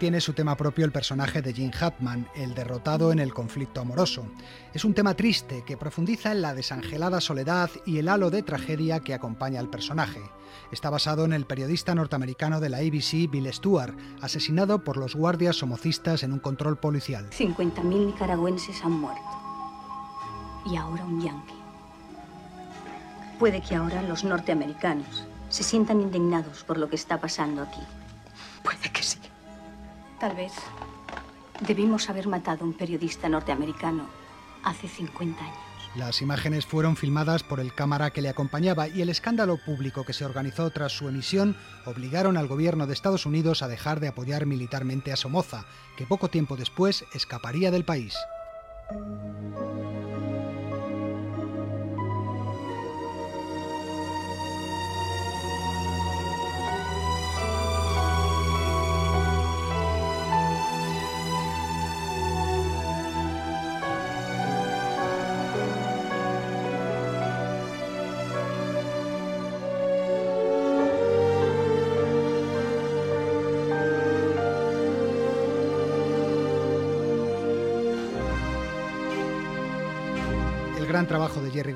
Tiene 0.00 0.22
su 0.22 0.32
tema 0.32 0.56
propio 0.56 0.86
el 0.86 0.92
personaje 0.92 1.42
de 1.42 1.52
Jim 1.52 1.70
Hatman, 1.78 2.26
el 2.34 2.54
derrotado 2.54 3.12
en 3.12 3.18
el 3.18 3.34
conflicto 3.34 3.82
amoroso. 3.82 4.24
Es 4.72 4.86
un 4.86 4.94
tema 4.94 5.12
triste 5.12 5.62
que 5.66 5.76
profundiza 5.76 6.32
en 6.32 6.40
la 6.40 6.54
desangelada 6.54 7.20
soledad 7.20 7.70
y 7.84 7.98
el 7.98 8.08
halo 8.08 8.30
de 8.30 8.42
tragedia 8.42 9.00
que 9.00 9.12
acompaña 9.12 9.60
al 9.60 9.68
personaje. 9.68 10.22
Está 10.72 10.88
basado 10.88 11.26
en 11.26 11.34
el 11.34 11.44
periodista 11.44 11.94
norteamericano 11.94 12.60
de 12.60 12.70
la 12.70 12.78
ABC, 12.78 13.30
Bill 13.30 13.52
Stewart, 13.52 13.94
asesinado 14.22 14.84
por 14.84 14.96
los 14.96 15.14
guardias 15.14 15.56
somocistas 15.56 16.22
en 16.22 16.32
un 16.32 16.38
control 16.38 16.78
policial. 16.78 17.28
50.000 17.28 18.06
nicaragüenses 18.06 18.82
han 18.82 18.92
muerto. 18.92 19.20
Y 20.64 20.76
ahora 20.76 21.04
un 21.04 21.20
yanqui. 21.20 21.54
Puede 23.38 23.60
que 23.60 23.74
ahora 23.74 24.00
los 24.00 24.24
norteamericanos 24.24 25.26
se 25.50 25.62
sientan 25.62 26.00
indignados 26.00 26.64
por 26.64 26.78
lo 26.78 26.88
que 26.88 26.96
está 26.96 27.20
pasando 27.20 27.60
aquí. 27.60 27.82
Tal 30.20 30.36
vez 30.36 30.52
debimos 31.66 32.10
haber 32.10 32.28
matado 32.28 32.64
a 32.64 32.68
un 32.68 32.74
periodista 32.74 33.26
norteamericano 33.28 34.04
hace 34.62 34.86
50 34.86 35.42
años. 35.42 35.56
Las 35.96 36.20
imágenes 36.20 36.66
fueron 36.66 36.94
filmadas 36.94 37.42
por 37.42 37.58
el 37.58 37.74
cámara 37.74 38.10
que 38.10 38.20
le 38.20 38.28
acompañaba 38.28 38.86
y 38.86 39.00
el 39.00 39.08
escándalo 39.08 39.56
público 39.56 40.04
que 40.04 40.12
se 40.12 40.26
organizó 40.26 40.70
tras 40.70 40.92
su 40.92 41.08
emisión 41.08 41.56
obligaron 41.86 42.36
al 42.36 42.46
gobierno 42.46 42.86
de 42.86 42.92
Estados 42.92 43.24
Unidos 43.24 43.62
a 43.62 43.68
dejar 43.68 43.98
de 43.98 44.08
apoyar 44.08 44.44
militarmente 44.44 45.10
a 45.10 45.16
Somoza, 45.16 45.64
que 45.96 46.06
poco 46.06 46.28
tiempo 46.28 46.56
después 46.56 47.04
escaparía 47.14 47.70
del 47.70 47.84
país. 47.84 48.14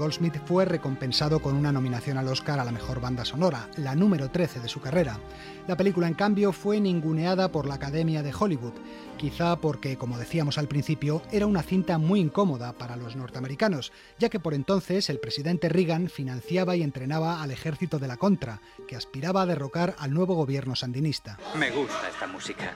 Goldsmith 0.05 0.37
fue 0.45 0.67
recompensado 0.67 1.41
con 1.41 1.57
una 1.57 1.73
nominación 1.73 2.19
al 2.19 2.29
Oscar 2.29 2.61
a 2.61 2.65
la 2.67 2.73
mejor 2.73 3.01
banda 3.01 3.25
sonora, 3.25 3.71
la 3.79 3.95
número 3.95 4.31
13 4.31 4.61
de 4.61 4.69
su 4.69 4.83
carrera. 4.83 5.19
La 5.67 5.79
película, 5.79 6.07
en 6.07 6.13
cambio, 6.13 6.53
fue 6.53 6.79
ninguneada 6.79 7.51
por 7.51 7.65
la 7.65 7.77
Academia 7.77 8.23
de 8.23 8.35
Hollywood, 8.39 8.75
quizá 9.17 9.57
porque, 9.57 9.97
como 9.97 10.19
decíamos 10.19 10.59
al 10.59 10.69
principio, 10.69 11.23
era 11.33 11.47
una 11.47 11.63
cinta 11.63 11.97
muy 11.97 12.21
incómoda 12.21 12.75
para 12.75 12.97
los 12.97 13.17
norteamericanos, 13.17 13.93
ya 14.19 14.29
que 14.29 14.39
por 14.39 14.53
entonces 14.53 15.09
el 15.09 15.21
presidente 15.21 15.71
Reagan 15.71 16.11
financiaba 16.11 16.77
y 16.77 16.83
entrenaba 16.83 17.43
al 17.43 17.51
ejército 17.51 17.99
de 17.99 18.09
la 18.09 18.19
Contra, 18.19 18.61
que 18.87 18.97
aspiraba 18.97 19.41
a 19.41 19.47
derrocar 19.47 19.97
al 19.99 20.13
nuevo 20.13 20.35
gobierno 20.35 20.77
sandinista. 20.77 21.39
Me 21.59 21.71
gusta 21.71 22.11
esta 22.11 22.27
música. 22.27 22.75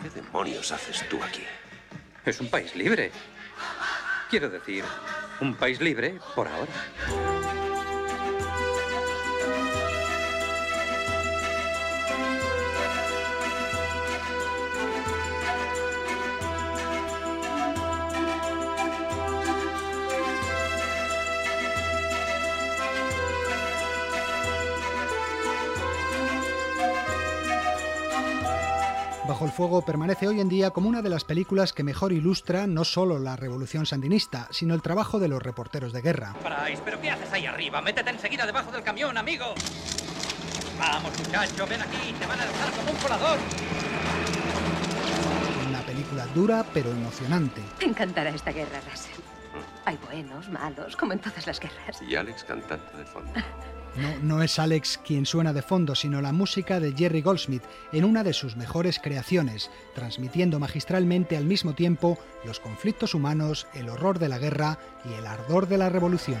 ¿Qué 0.00 0.08
demonios 0.08 0.70
haces 0.70 1.04
tú 1.08 1.20
aquí? 1.20 1.42
Es 2.24 2.40
un 2.40 2.46
país 2.46 2.76
libre. 2.76 3.10
Quiero 4.30 4.50
decir, 4.50 4.84
un 5.40 5.54
país 5.54 5.80
libre 5.80 6.18
por 6.34 6.48
ahora. 6.48 7.37
Bajo 29.28 29.44
el 29.44 29.52
Fuego 29.52 29.82
permanece 29.82 30.26
hoy 30.26 30.40
en 30.40 30.48
día 30.48 30.70
como 30.70 30.88
una 30.88 31.02
de 31.02 31.10
las 31.10 31.22
películas 31.22 31.74
que 31.74 31.84
mejor 31.84 32.14
ilustra 32.14 32.66
no 32.66 32.82
solo 32.82 33.18
la 33.18 33.36
revolución 33.36 33.84
sandinista, 33.84 34.48
sino 34.50 34.72
el 34.72 34.80
trabajo 34.80 35.18
de 35.18 35.28
los 35.28 35.42
reporteros 35.42 35.92
de 35.92 36.00
guerra. 36.00 36.34
Paráis, 36.42 36.80
¿pero 36.82 36.98
qué 36.98 37.10
haces 37.10 37.30
ahí 37.30 37.44
arriba? 37.44 37.82
Métete 37.82 38.08
enseguida 38.08 38.46
debajo 38.46 38.72
del 38.72 38.82
camión, 38.82 39.18
amigo. 39.18 39.52
Vamos, 40.78 41.12
muchacho, 41.18 41.66
ven 41.66 41.82
aquí, 41.82 42.14
te 42.18 42.26
van 42.26 42.40
a 42.40 42.46
dejar 42.46 42.70
como 42.70 42.90
un 42.90 42.96
colador. 42.96 43.38
Una 45.68 45.80
película 45.82 46.26
dura 46.34 46.64
pero 46.72 46.90
emocionante. 46.90 47.60
Te 47.78 47.84
encantará 47.84 48.30
esta 48.30 48.50
guerra, 48.50 48.80
Russell. 48.90 49.20
Hay 49.84 49.98
buenos, 50.06 50.48
malos, 50.48 50.96
como 50.96 51.12
en 51.12 51.18
todas 51.18 51.46
las 51.46 51.60
guerras. 51.60 52.00
Y 52.00 52.16
Alex 52.16 52.44
cantando 52.44 52.96
de 52.96 53.04
fondo. 53.04 53.32
No, 54.22 54.42
es 54.42 54.58
Alex 54.58 55.00
quien 55.04 55.26
suena 55.26 55.52
de 55.52 55.62
fondo, 55.62 55.94
sino 55.94 56.20
la 56.20 56.32
música 56.32 56.80
de 56.80 56.92
Jerry 56.92 57.22
Goldsmith 57.22 57.62
en 57.92 58.04
una 58.04 58.22
de 58.22 58.32
sus 58.32 58.56
mejores 58.56 58.98
creaciones, 58.98 59.70
transmitiendo 59.94 60.58
magistralmente 60.58 61.36
al 61.36 61.44
mismo 61.44 61.74
tiempo 61.74 62.18
los 62.44 62.60
conflictos 62.60 63.14
humanos, 63.14 63.66
el 63.74 63.88
horror 63.88 64.18
de 64.18 64.28
la 64.28 64.38
guerra 64.38 64.78
y 65.04 65.14
el 65.14 65.26
ardor 65.26 65.68
de 65.68 65.78
la 65.78 65.88
revolución. 65.88 66.40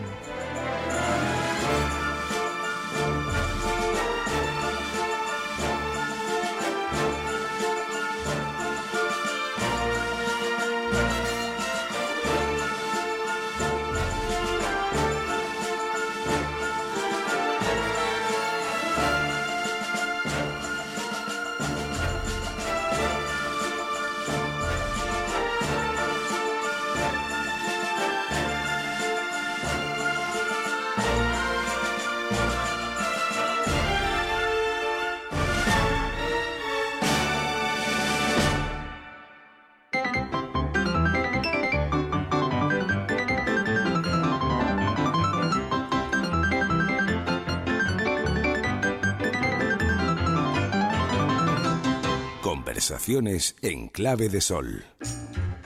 En 53.62 53.88
clave 53.88 54.28
de 54.28 54.42
sol. 54.42 54.84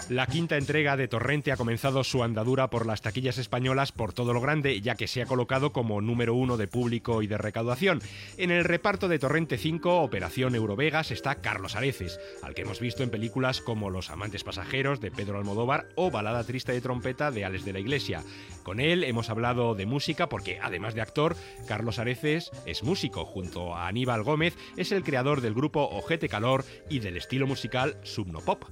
La 0.09 0.27
quinta 0.27 0.57
entrega 0.57 0.97
de 0.97 1.09
Torrente 1.09 1.53
ha 1.53 1.57
comenzado 1.57 2.05
su 2.05 2.23
andadura 2.23 2.69
por 2.69 2.87
las 2.87 3.01
taquillas 3.01 3.39
españolas 3.39 3.93
por 3.93 4.13
todo 4.13 4.33
lo 4.33 4.41
grande, 4.41 4.81
ya 4.81 4.95
que 4.95 5.07
se 5.07 5.23
ha 5.23 5.27
colocado 5.27 5.73
como 5.73 6.01
número 6.01 6.35
uno 6.35 6.57
de 6.57 6.67
público 6.67 7.23
y 7.23 7.27
de 7.27 7.39
recaudación. 7.39 8.03
En 8.37 8.51
el 8.51 8.65
reparto 8.65 9.09
de 9.09 9.19
Torrente 9.19 9.59
5, 9.59 10.03
Operación 10.03 10.55
Eurovegas, 10.55 11.11
está 11.11 11.37
Carlos 11.37 11.77
Areces, 11.77 12.21
al 12.43 12.55
que 12.55 12.63
hemos 12.63 12.81
visto 12.81 13.03
en 13.03 13.11
películas 13.11 13.61
como 13.61 13.91
Los 13.91 14.11
amantes 14.11 14.45
pasajeros 14.45 15.01
de 15.01 15.11
Pedro 15.11 15.39
Almodóvar 15.39 15.89
o 15.95 16.11
Balada 16.11 16.45
triste 16.45 16.73
de 16.73 16.81
trompeta 16.81 17.31
de 17.31 17.45
Alex 17.45 17.65
de 17.65 17.73
la 17.73 17.81
Iglesia. 17.81 18.23
Con 18.65 18.81
él 18.81 19.05
hemos 19.05 19.31
hablado 19.31 19.75
de 19.75 19.87
música 19.87 20.29
porque, 20.29 20.59
además 20.61 20.95
de 20.95 21.01
actor, 21.01 21.37
Carlos 21.67 21.99
Areces 21.99 22.51
es 22.67 22.83
músico. 22.83 23.25
Junto 23.25 23.75
a 23.75 23.89
Aníbal 23.89 24.23
Gómez, 24.25 24.57
es 24.77 24.93
el 24.93 25.05
creador 25.05 25.41
del 25.41 25.55
grupo 25.55 25.89
Ojete 25.89 26.29
Calor 26.29 26.65
y 26.91 26.99
del 26.99 27.17
estilo 27.17 27.47
musical 27.47 27.97
Subnopop. 28.03 28.65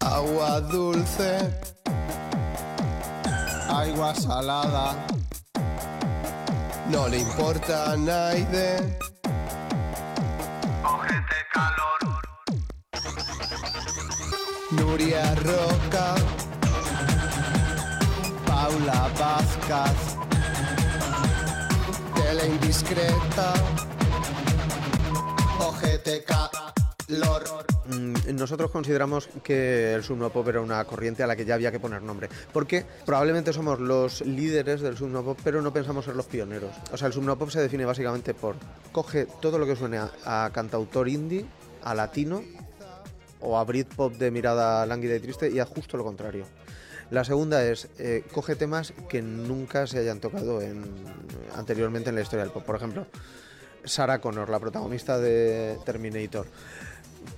Agua 0.00 0.60
dulce, 0.60 1.52
agua 3.68 4.14
salada, 4.14 4.94
no 6.88 7.08
le 7.08 7.18
importa 7.18 7.92
a 7.92 7.96
nadie. 7.96 8.96
Ojete 10.84 11.36
calor. 11.52 12.13
Nuria 14.76 15.34
Roca, 15.36 16.14
Paula 18.46 19.10
Vázquez, 19.18 20.16
tele 22.14 22.46
indiscreta, 22.46 23.52
ojete 25.60 26.24
calor. 26.24 27.44
nosotros 28.32 28.70
consideramos 28.70 29.28
que 29.42 29.94
el 29.94 30.02
subnopop 30.02 30.48
era 30.48 30.60
una 30.60 30.84
corriente 30.84 31.22
a 31.22 31.26
la 31.26 31.36
que 31.36 31.44
ya 31.44 31.54
había 31.54 31.70
que 31.70 31.80
poner 31.80 32.02
nombre, 32.02 32.28
porque 32.52 32.84
probablemente 33.04 33.52
somos 33.52 33.78
los 33.78 34.22
líderes 34.22 34.80
del 34.80 34.96
subnopop, 34.96 35.38
pero 35.44 35.62
no 35.62 35.72
pensamos 35.72 36.04
ser 36.04 36.16
los 36.16 36.26
pioneros. 36.26 36.70
O 36.92 36.96
sea, 36.96 37.08
el 37.08 37.12
subnopop 37.12 37.50
se 37.50 37.60
define 37.60 37.84
básicamente 37.84 38.34
por 38.34 38.56
coge 38.92 39.26
todo 39.40 39.58
lo 39.58 39.66
que 39.66 39.76
suene 39.76 39.98
a 39.98 40.50
cantautor 40.52 41.08
indie, 41.08 41.44
a 41.82 41.94
latino 41.94 42.42
o 43.44 43.58
a 43.58 43.64
Britpop 43.64 44.14
de 44.14 44.30
mirada 44.30 44.84
lánguida 44.86 45.16
y 45.16 45.20
triste 45.20 45.50
y 45.50 45.60
a 45.60 45.66
justo 45.66 45.96
lo 45.96 46.04
contrario. 46.04 46.46
La 47.10 47.24
segunda 47.24 47.64
es, 47.64 47.88
eh, 47.98 48.24
coge 48.32 48.56
temas 48.56 48.92
que 49.08 49.22
nunca 49.22 49.86
se 49.86 49.98
hayan 49.98 50.20
tocado 50.20 50.62
en, 50.62 50.84
anteriormente 51.54 52.08
en 52.08 52.16
la 52.16 52.22
historia 52.22 52.44
del 52.44 52.52
pop. 52.52 52.64
Por 52.64 52.76
ejemplo, 52.76 53.06
Sarah 53.84 54.20
Connor, 54.20 54.48
la 54.48 54.58
protagonista 54.58 55.18
de 55.18 55.78
Terminator. 55.84 56.46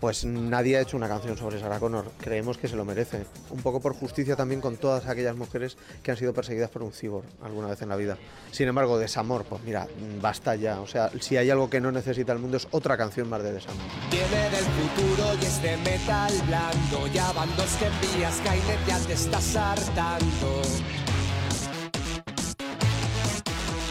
Pues 0.01 0.25
nadie 0.25 0.77
ha 0.77 0.81
hecho 0.81 0.97
una 0.97 1.09
canción 1.09 1.37
sobre 1.37 1.59
Sarah 1.59 1.81
Connor. 1.81 2.11
Creemos 2.21 2.59
que 2.59 2.69
se 2.69 2.77
lo 2.77 2.85
merece. 2.85 3.27
Un 3.51 3.63
poco 3.63 3.81
por 3.81 3.95
justicia 3.95 4.37
también 4.37 4.61
con 4.61 4.77
todas 4.77 5.07
aquellas 5.07 5.37
mujeres 5.37 5.77
que 6.03 6.11
han 6.11 6.17
sido 6.17 6.33
perseguidas 6.35 6.71
por 6.71 6.83
un 6.83 6.93
cyborg 6.93 7.27
alguna 7.43 7.69
vez 7.69 7.83
en 7.83 7.89
la 7.89 7.97
vida. 7.97 8.19
Sin 8.53 8.69
embargo, 8.69 8.99
desamor, 8.99 9.45
pues 9.45 9.63
mira, 9.63 9.89
basta 10.21 10.55
ya. 10.55 10.81
O 10.81 10.87
sea, 10.87 11.11
si 11.21 11.37
hay 11.37 11.51
algo 11.51 11.71
que 11.71 11.81
no 11.81 11.91
necesita 11.91 12.33
el 12.33 12.39
mundo 12.39 12.57
es 12.57 12.69
otra 12.71 12.97
canción 12.97 13.29
más 13.29 13.43
de 13.43 13.53
desamor. 13.53 13.83
Viene 14.11 14.51
del 14.51 14.65
futuro 14.65 15.35
y 15.41 15.45
es 15.45 15.63
de 15.63 15.77
metal 15.79 16.33
blando. 16.47 17.07
Ya 17.13 17.33
van 17.33 17.49
dos 17.57 17.77
que. 17.77 17.87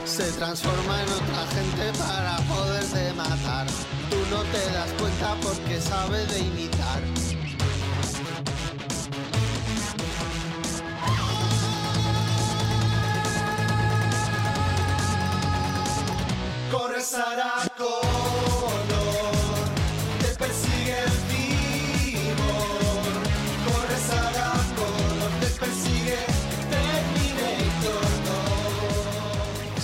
Se 0.05 0.31
transforma 0.33 1.03
en 1.03 1.09
otra 1.09 1.45
gente 1.47 1.99
para 1.99 2.37
matar. 3.15 3.44
No 4.35 4.41
te 4.41 4.69
das 4.69 4.91
cuenta 4.99 5.33
porque 5.41 5.79
sabe 5.79 6.25
de 6.25 6.39
imitar. 6.39 6.99
Corre 16.69 17.01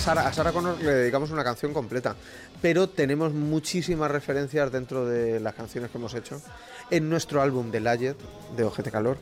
Sara- 0.02 0.26
a 0.26 0.32
Sarah 0.32 0.50
Connor 0.52 0.80
le 0.82 0.90
dedicamos 0.92 1.30
una 1.30 1.44
canción 1.44 1.72
completa, 1.72 2.16
pero 2.60 2.88
tenemos 2.88 3.32
muchísimas 3.32 4.10
referencias 4.10 4.72
dentro 4.72 5.06
de 5.06 5.38
las 5.38 5.54
canciones 5.54 5.90
que 5.92 5.98
hemos 5.98 6.14
hecho. 6.14 6.42
En 6.90 7.08
nuestro 7.08 7.40
álbum 7.40 7.70
de 7.70 7.78
Layet, 7.80 8.16
de 8.56 8.64
Ojete 8.64 8.90
Calor, 8.90 9.16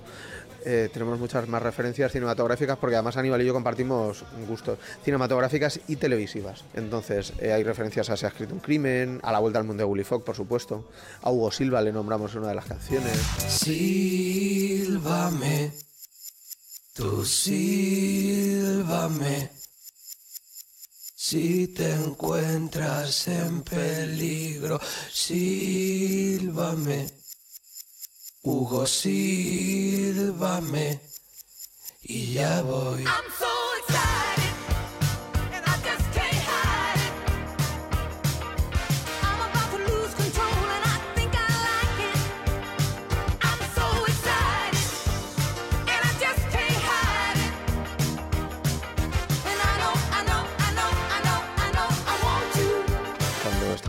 eh, 0.64 0.88
tenemos 0.92 1.18
muchas 1.18 1.46
más 1.48 1.62
referencias 1.62 2.12
cinematográficas 2.12 2.78
porque 2.78 2.96
además 2.96 3.16
Aníbal 3.18 3.42
y 3.42 3.46
yo 3.46 3.52
compartimos 3.52 4.24
gustos 4.48 4.78
cinematográficas 5.04 5.80
y 5.86 5.96
televisivas. 5.96 6.64
Entonces 6.74 7.34
eh, 7.40 7.52
hay 7.52 7.62
referencias 7.62 8.08
a 8.10 8.16
Se 8.16 8.24
ha 8.26 8.30
escrito 8.30 8.54
un 8.54 8.60
crimen, 8.60 9.20
a 9.22 9.32
La 9.32 9.38
Vuelta 9.38 9.58
al 9.58 9.66
Mundo 9.66 9.82
de 9.82 9.88
Willy 9.90 10.04
Fogg, 10.04 10.24
por 10.24 10.34
supuesto. 10.36 10.88
A 11.22 11.30
Hugo 11.30 11.52
Silva 11.52 11.82
le 11.82 11.92
nombramos 11.92 12.32
en 12.32 12.38
una 12.40 12.48
de 12.48 12.54
las 12.54 12.64
canciones. 12.64 13.18
Sílvame, 13.48 15.72
tú 16.94 17.22
sílvame. 17.24 18.00
Si 21.30 21.68
te 21.68 21.88
encuentras 21.92 23.28
en 23.28 23.62
peligro, 23.62 24.80
sílvame. 25.12 27.06
Hugo, 28.42 28.84
sílvame. 28.84 30.08
Y 32.02 32.32
ya 32.32 32.62
voy. 32.62 33.04
Cuando 33.04 33.46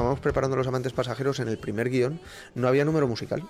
estábamos 0.02 0.20
preparando 0.20 0.56
Los 0.56 0.66
Amantes 0.66 0.94
Pasajeros, 0.94 1.40
en 1.42 1.48
el 1.48 1.60
primer 1.60 1.92
guion 1.92 2.20
no 2.56 2.68
había 2.68 2.84
número 2.86 3.08
musical. 3.08 3.44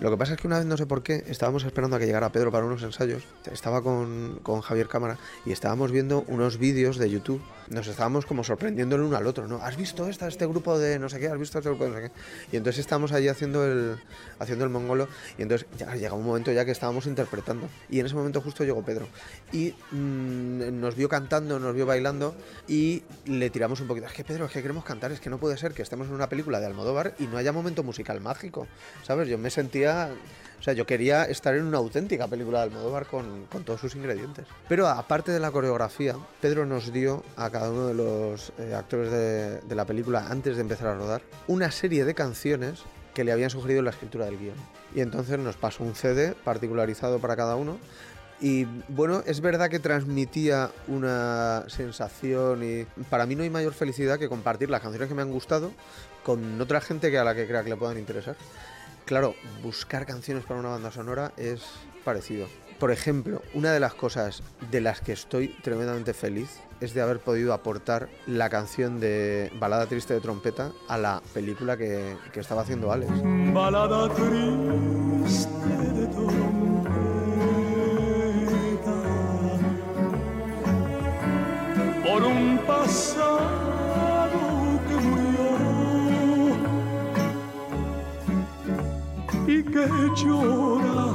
Lo 0.00 0.10
que 0.10 0.18
pasa 0.18 0.34
es 0.34 0.40
que 0.40 0.46
una 0.46 0.58
vez, 0.58 0.66
no 0.66 0.76
sé 0.76 0.84
por 0.84 1.02
qué, 1.02 1.24
estábamos 1.26 1.64
esperando 1.64 1.96
a 1.96 1.98
que 1.98 2.04
llegara 2.04 2.30
Pedro 2.30 2.52
para 2.52 2.66
unos 2.66 2.82
ensayos. 2.82 3.22
Estaba 3.50 3.82
con, 3.82 4.40
con 4.42 4.60
Javier 4.60 4.88
Cámara 4.88 5.16
y 5.46 5.52
estábamos 5.52 5.90
viendo 5.90 6.22
unos 6.28 6.58
vídeos 6.58 6.98
de 6.98 7.08
YouTube. 7.08 7.40
Nos 7.70 7.86
estábamos 7.86 8.26
como 8.26 8.44
sorprendiendo 8.44 8.96
el 8.96 9.02
uno 9.02 9.16
al 9.16 9.26
otro, 9.26 9.48
¿no? 9.48 9.56
¿Has 9.56 9.78
visto 9.78 10.06
esta, 10.06 10.28
este 10.28 10.46
grupo 10.46 10.78
de 10.78 10.98
no 10.98 11.08
sé 11.08 11.18
qué? 11.18 11.28
¿Has 11.28 11.38
visto 11.38 11.58
este 11.58 11.70
grupo 11.70 11.84
de 11.84 11.90
no 11.90 11.96
sé 11.96 12.02
qué? 12.02 12.12
Y 12.52 12.56
entonces 12.58 12.80
estábamos 12.80 13.12
allí 13.12 13.28
haciendo 13.28 13.64
el, 13.64 13.96
haciendo 14.38 14.66
el 14.66 14.70
mongolo 14.70 15.08
y 15.38 15.42
entonces 15.42 15.66
ya 15.78 15.94
llega 15.96 16.12
un 16.12 16.26
momento 16.26 16.52
ya 16.52 16.66
que 16.66 16.72
estábamos 16.72 17.06
interpretando. 17.06 17.66
Y 17.88 17.98
en 17.98 18.06
ese 18.06 18.14
momento 18.14 18.42
justo 18.42 18.64
llegó 18.64 18.84
Pedro. 18.84 19.08
Y 19.50 19.74
mm, 19.92 20.78
nos 20.78 20.94
vio 20.94 21.08
cantando, 21.08 21.58
nos 21.58 21.74
vio 21.74 21.86
bailando 21.86 22.34
y 22.68 23.02
le 23.24 23.48
tiramos 23.48 23.80
un 23.80 23.88
poquito. 23.88 24.06
Es 24.06 24.12
que 24.12 24.24
Pedro, 24.24 24.44
es 24.44 24.52
que 24.52 24.60
queremos 24.60 24.84
cantar, 24.84 25.10
es 25.10 25.20
que 25.20 25.30
no 25.30 25.38
puede 25.38 25.56
ser 25.56 25.72
que 25.72 25.80
estemos 25.80 25.95
en 26.04 26.12
una 26.12 26.28
película 26.28 26.60
de 26.60 26.66
Almodóvar 26.66 27.14
y 27.18 27.26
no 27.26 27.38
haya 27.38 27.52
momento 27.52 27.82
musical 27.82 28.20
mágico. 28.20 28.66
¿Sabes? 29.02 29.28
Yo 29.28 29.38
me 29.38 29.50
sentía. 29.50 30.10
O 30.58 30.62
sea, 30.62 30.72
yo 30.72 30.86
quería 30.86 31.24
estar 31.24 31.54
en 31.54 31.64
una 31.64 31.78
auténtica 31.78 32.28
película 32.28 32.58
de 32.58 32.64
Almodóvar 32.64 33.06
con, 33.06 33.46
con 33.46 33.64
todos 33.64 33.80
sus 33.80 33.94
ingredientes. 33.94 34.46
Pero 34.68 34.88
aparte 34.88 35.30
de 35.30 35.40
la 35.40 35.50
coreografía, 35.50 36.16
Pedro 36.40 36.64
nos 36.66 36.92
dio 36.92 37.22
a 37.36 37.50
cada 37.50 37.70
uno 37.70 37.86
de 37.86 37.94
los 37.94 38.52
eh, 38.58 38.74
actores 38.74 39.10
de, 39.10 39.60
de 39.60 39.74
la 39.74 39.84
película, 39.84 40.26
antes 40.28 40.56
de 40.56 40.62
empezar 40.62 40.88
a 40.88 40.94
rodar, 40.94 41.22
una 41.46 41.70
serie 41.70 42.04
de 42.04 42.14
canciones 42.14 42.84
que 43.16 43.24
le 43.24 43.32
habían 43.32 43.48
sugerido 43.48 43.80
la 43.80 43.90
escritura 43.90 44.26
del 44.26 44.38
guion. 44.38 44.56
Y 44.94 45.00
entonces 45.00 45.38
nos 45.38 45.56
pasó 45.56 45.82
un 45.82 45.94
CD 45.94 46.34
particularizado 46.44 47.18
para 47.18 47.34
cada 47.34 47.56
uno. 47.56 47.78
Y 48.40 48.66
bueno, 48.88 49.22
es 49.26 49.40
verdad 49.40 49.70
que 49.70 49.78
transmitía 49.78 50.70
una 50.88 51.64
sensación 51.68 52.62
y 52.62 52.84
para 53.08 53.24
mí 53.26 53.34
no 53.34 53.42
hay 53.42 53.50
mayor 53.50 53.72
felicidad 53.72 54.18
que 54.18 54.28
compartir 54.28 54.68
las 54.68 54.82
canciones 54.82 55.08
que 55.08 55.14
me 55.14 55.22
han 55.22 55.30
gustado 55.30 55.72
con 56.22 56.60
otra 56.60 56.80
gente 56.80 57.10
que 57.10 57.18
a 57.18 57.24
la 57.24 57.34
que 57.34 57.46
crea 57.46 57.62
que 57.62 57.70
le 57.70 57.76
puedan 57.76 57.98
interesar. 57.98 58.36
Claro, 59.06 59.34
buscar 59.62 60.04
canciones 60.04 60.44
para 60.44 60.60
una 60.60 60.70
banda 60.70 60.90
sonora 60.90 61.32
es 61.36 61.62
parecido. 62.04 62.48
Por 62.78 62.90
ejemplo, 62.90 63.40
una 63.54 63.72
de 63.72 63.80
las 63.80 63.94
cosas 63.94 64.42
de 64.70 64.80
las 64.82 65.00
que 65.00 65.12
estoy 65.12 65.48
tremendamente 65.62 66.12
feliz 66.12 66.60
es 66.80 66.92
de 66.92 67.00
haber 67.00 67.20
podido 67.20 67.54
aportar 67.54 68.08
la 68.26 68.50
canción 68.50 69.00
de 69.00 69.50
Balada 69.58 69.86
Triste 69.86 70.12
de 70.12 70.20
Trompeta 70.20 70.72
a 70.88 70.98
la 70.98 71.22
película 71.32 71.78
que, 71.78 72.16
que 72.32 72.40
estaba 72.40 72.62
haciendo 72.62 72.92
Alex. 72.92 73.10
Balada 73.54 74.12
triste 74.14 75.48
de 75.94 76.06
trompeta 76.08 76.45
por 82.06 82.22
un 82.22 82.58
pasado 82.58 84.38
que 84.86 84.94
murió 85.06 85.48
y 89.48 89.62
que 89.72 89.86
llora 90.14 91.06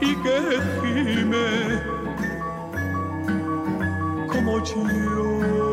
y 0.00 0.14
que 0.24 0.38
gime 0.80 1.50
como 4.32 4.52
Porque 4.62 5.69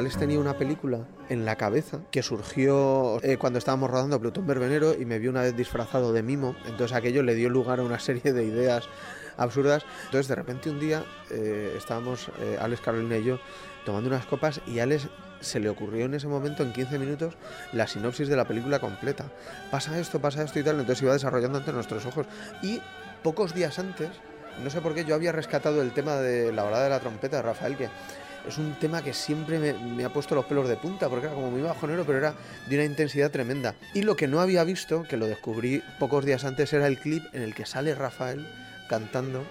Alex 0.00 0.16
tenía 0.16 0.38
una 0.38 0.56
película 0.56 1.06
en 1.28 1.44
la 1.44 1.56
cabeza 1.56 1.98
que 2.10 2.22
surgió 2.22 3.22
eh, 3.22 3.36
cuando 3.36 3.58
estábamos 3.58 3.90
rodando 3.90 4.18
Plutón 4.18 4.46
Verbenero 4.46 4.94
y 4.98 5.04
me 5.04 5.18
vio 5.18 5.30
una 5.30 5.42
vez 5.42 5.54
disfrazado 5.54 6.14
de 6.14 6.22
mimo. 6.22 6.56
Entonces 6.64 6.96
aquello 6.96 7.22
le 7.22 7.34
dio 7.34 7.50
lugar 7.50 7.80
a 7.80 7.82
una 7.82 7.98
serie 7.98 8.32
de 8.32 8.42
ideas 8.44 8.88
absurdas. 9.36 9.84
Entonces 10.06 10.26
de 10.28 10.36
repente 10.36 10.70
un 10.70 10.80
día 10.80 11.04
eh, 11.30 11.74
estábamos 11.76 12.30
eh, 12.40 12.56
Alex, 12.58 12.80
Carolina 12.80 13.18
y 13.18 13.24
yo 13.24 13.40
tomando 13.84 14.08
unas 14.08 14.24
copas 14.24 14.62
y 14.66 14.78
Alex 14.78 15.08
se 15.40 15.60
le 15.60 15.68
ocurrió 15.68 16.06
en 16.06 16.14
ese 16.14 16.28
momento, 16.28 16.62
en 16.62 16.72
15 16.72 16.98
minutos, 16.98 17.34
la 17.74 17.86
sinopsis 17.86 18.26
de 18.26 18.36
la 18.36 18.46
película 18.46 18.78
completa. 18.78 19.26
Pasa 19.70 20.00
esto, 20.00 20.18
pasa 20.18 20.42
esto 20.42 20.60
y 20.60 20.62
tal. 20.62 20.80
Entonces 20.80 21.02
iba 21.02 21.12
desarrollando 21.12 21.58
ante 21.58 21.74
nuestros 21.74 22.06
ojos. 22.06 22.24
Y 22.62 22.80
pocos 23.22 23.52
días 23.52 23.78
antes, 23.78 24.08
no 24.64 24.70
sé 24.70 24.80
por 24.80 24.94
qué, 24.94 25.04
yo 25.04 25.14
había 25.14 25.32
rescatado 25.32 25.82
el 25.82 25.92
tema 25.92 26.14
de 26.16 26.54
la 26.54 26.62
balada 26.62 26.84
de 26.84 26.90
la 26.90 27.00
trompeta 27.00 27.36
de 27.36 27.42
Rafael, 27.42 27.76
que 27.76 27.90
es 28.46 28.58
un 28.58 28.74
tema 28.78 29.02
que 29.02 29.12
siempre 29.12 29.58
me, 29.58 29.72
me, 29.72 30.04
ha 30.04 30.12
puesto 30.12 30.34
los 30.34 30.44
pelos 30.44 30.68
de 30.68 30.76
punta, 30.76 31.08
porque 31.08 31.26
era 31.26 31.34
como 31.34 31.50
muy 31.50 31.62
bajonero, 31.62 32.04
pero 32.04 32.18
era 32.18 32.34
de 32.68 32.76
una 32.76 32.84
intensidad 32.84 33.30
tremenda. 33.30 33.74
Y 33.94 34.02
lo 34.02 34.16
que 34.16 34.28
no 34.28 34.40
había 34.40 34.64
visto, 34.64 35.04
que 35.04 35.16
lo 35.16 35.26
descubrí 35.26 35.82
pocos 35.98 36.24
días 36.24 36.44
antes, 36.44 36.72
era 36.72 36.86
el 36.86 36.98
clip 36.98 37.24
en 37.32 37.42
el 37.42 37.54
que 37.54 37.66
sale 37.66 37.94
Rafael 37.94 38.46
cantando 38.88 39.44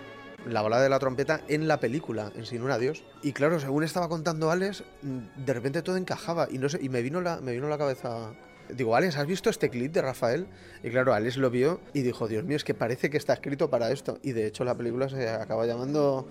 la 0.45 0.61
balada 0.61 0.83
de 0.83 0.89
la 0.89 0.99
trompeta 0.99 1.41
en 1.47 1.67
la 1.67 1.79
película, 1.79 2.31
en 2.35 2.45
Sin 2.45 2.61
un 2.61 2.71
adiós. 2.71 3.03
Y 3.21 3.33
claro, 3.33 3.59
según 3.59 3.83
estaba 3.83 4.09
contando 4.09 4.51
Alex, 4.51 4.83
mm, 5.01 5.45
de 5.45 5.53
repente 5.53 5.81
todo 5.81 5.97
encajaba 5.97 6.47
y 6.49 6.57
no 6.57 6.69
sé, 6.69 6.79
y 6.81 6.89
me 6.89 7.01
vino 7.01 7.21
la, 7.21 7.41
me 7.41 7.51
vino 7.51 7.67
la 7.67 7.77
cabeza. 7.77 8.33
Digo, 8.69 8.95
Alex, 8.95 9.17
¿has 9.17 9.25
visto 9.25 9.49
este 9.49 9.69
clip 9.69 9.91
de 9.91 10.01
Rafael? 10.01 10.47
Y 10.83 10.89
claro, 10.91 11.13
Alex 11.13 11.37
lo 11.37 11.49
vio 11.49 11.81
y 11.93 12.01
dijo, 12.01 12.27
Dios 12.27 12.43
mío, 12.43 12.55
es 12.55 12.63
que 12.63 12.75
parece 12.75 13.09
que 13.09 13.17
está 13.17 13.33
escrito 13.33 13.69
para 13.69 13.91
esto. 13.91 14.19
Y 14.21 14.33
de 14.33 14.45
hecho 14.45 14.63
la 14.63 14.75
película 14.75 15.09
se 15.09 15.27
acaba 15.27 15.65
llamando 15.65 16.27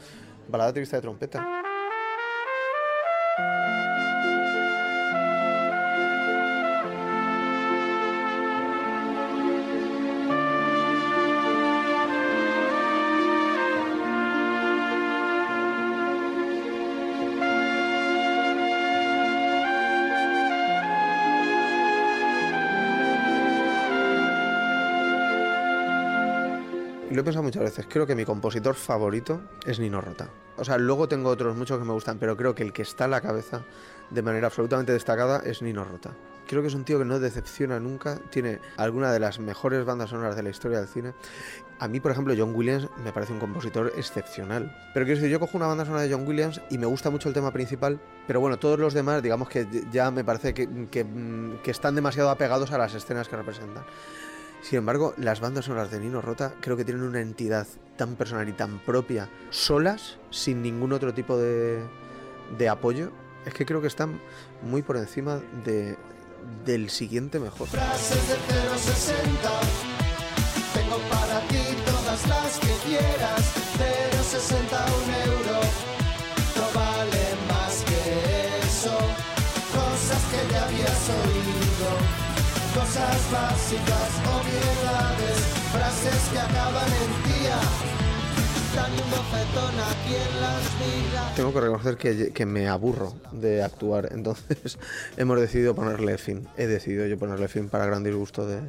Balada 0.48 0.72
triste 0.72 0.96
de 0.96 1.02
trompeta. 1.02 1.67
Lo 27.18 27.22
he 27.22 27.24
pensado 27.24 27.42
muchas 27.42 27.64
veces. 27.64 27.84
Creo 27.90 28.06
que 28.06 28.14
mi 28.14 28.24
compositor 28.24 28.76
favorito 28.76 29.40
es 29.66 29.80
Nino 29.80 30.00
Rota. 30.00 30.30
O 30.56 30.64
sea, 30.64 30.78
luego 30.78 31.08
tengo 31.08 31.30
otros 31.30 31.56
muchos 31.56 31.76
que 31.76 31.84
me 31.84 31.92
gustan, 31.92 32.16
pero 32.20 32.36
creo 32.36 32.54
que 32.54 32.62
el 32.62 32.72
que 32.72 32.82
está 32.82 33.06
a 33.06 33.08
la 33.08 33.20
cabeza 33.20 33.64
de 34.10 34.22
manera 34.22 34.46
absolutamente 34.46 34.92
destacada 34.92 35.42
es 35.44 35.60
Nino 35.60 35.84
Rota. 35.84 36.12
Creo 36.46 36.62
que 36.62 36.68
es 36.68 36.74
un 36.74 36.84
tío 36.84 36.96
que 36.96 37.04
no 37.04 37.18
decepciona 37.18 37.80
nunca, 37.80 38.20
tiene 38.30 38.60
alguna 38.76 39.10
de 39.10 39.18
las 39.18 39.40
mejores 39.40 39.84
bandas 39.84 40.10
sonoras 40.10 40.36
de 40.36 40.44
la 40.44 40.50
historia 40.50 40.78
del 40.78 40.86
cine. 40.86 41.12
A 41.80 41.88
mí, 41.88 41.98
por 41.98 42.12
ejemplo, 42.12 42.32
John 42.38 42.54
Williams 42.54 42.88
me 43.02 43.12
parece 43.12 43.32
un 43.32 43.40
compositor 43.40 43.92
excepcional. 43.96 44.72
Pero 44.94 45.04
quiero 45.04 45.18
decir, 45.18 45.32
yo 45.32 45.40
cojo 45.40 45.56
una 45.56 45.66
banda 45.66 45.84
sonora 45.84 46.04
de 46.04 46.12
John 46.12 46.24
Williams 46.24 46.60
y 46.70 46.78
me 46.78 46.86
gusta 46.86 47.10
mucho 47.10 47.28
el 47.28 47.34
tema 47.34 47.50
principal, 47.52 47.98
pero 48.28 48.38
bueno, 48.38 48.60
todos 48.60 48.78
los 48.78 48.94
demás, 48.94 49.24
digamos 49.24 49.48
que 49.48 49.66
ya 49.90 50.12
me 50.12 50.22
parece 50.22 50.54
que, 50.54 50.86
que, 50.88 51.04
que 51.64 51.70
están 51.72 51.96
demasiado 51.96 52.30
apegados 52.30 52.70
a 52.70 52.78
las 52.78 52.94
escenas 52.94 53.28
que 53.28 53.34
representan. 53.34 53.82
Sin 54.62 54.78
embargo, 54.78 55.14
las 55.16 55.40
bandas 55.40 55.66
sonoras 55.66 55.90
de 55.90 56.00
Nino 56.00 56.20
Rota 56.20 56.54
creo 56.60 56.76
que 56.76 56.84
tienen 56.84 57.04
una 57.04 57.20
entidad 57.20 57.66
tan 57.96 58.16
personal 58.16 58.48
y 58.48 58.52
tan 58.52 58.78
propia, 58.80 59.28
solas, 59.50 60.18
sin 60.30 60.62
ningún 60.62 60.92
otro 60.92 61.14
tipo 61.14 61.36
de, 61.36 61.82
de 62.56 62.68
apoyo. 62.68 63.10
Es 63.46 63.54
que 63.54 63.64
creo 63.64 63.80
que 63.80 63.86
están 63.86 64.20
muy 64.62 64.82
por 64.82 64.96
encima 64.96 65.40
de, 65.64 65.96
del 66.64 66.90
siguiente 66.90 67.38
mejor. 67.38 67.68
Frases 67.68 68.28
de 68.28 68.34
060. 68.78 69.60
Tengo 70.74 70.98
para 71.08 71.40
ti 71.48 71.62
todas 71.84 72.28
las 72.28 72.58
que 72.58 72.72
quieras. 72.86 73.54
060 74.30 74.76
un 74.76 75.30
euro. 75.30 75.60
No 76.56 76.78
vale 76.78 77.24
más 77.48 77.84
que 77.84 78.66
eso. 78.66 78.96
Cosas 79.72 80.22
que 80.30 80.52
ya 80.52 80.64
habías 80.64 81.08
oído. 81.08 81.47
Cosas 82.78 83.32
básicas, 83.32 84.10
obviedades. 84.38 85.38
Frases 85.72 86.28
que 86.32 86.38
acaban 86.38 86.86
en 86.86 87.10
tía. 87.24 87.58
Dan 88.76 88.92
un 88.92 89.10
bofetón 89.10 89.80
a 89.80 89.90
quien 90.06 90.40
las. 90.40 91.34
Tengo 91.34 91.52
que 91.52 91.60
reconocer 91.60 91.96
que, 91.96 92.32
que, 92.32 92.46
me 92.46 92.68
aburro 92.68 93.14
de 93.32 93.64
actuar, 93.64 94.10
entonces 94.12 94.78
hemos 95.16 95.40
decidido 95.40 95.74
ponerle 95.74 96.18
fin. 96.18 96.46
He 96.56 96.68
decidido 96.68 97.06
yo 97.06 97.18
ponerle 97.18 97.48
fin 97.48 97.68
para 97.68 97.84
gran 97.84 98.04
disgusto 98.04 98.46
de, 98.46 98.60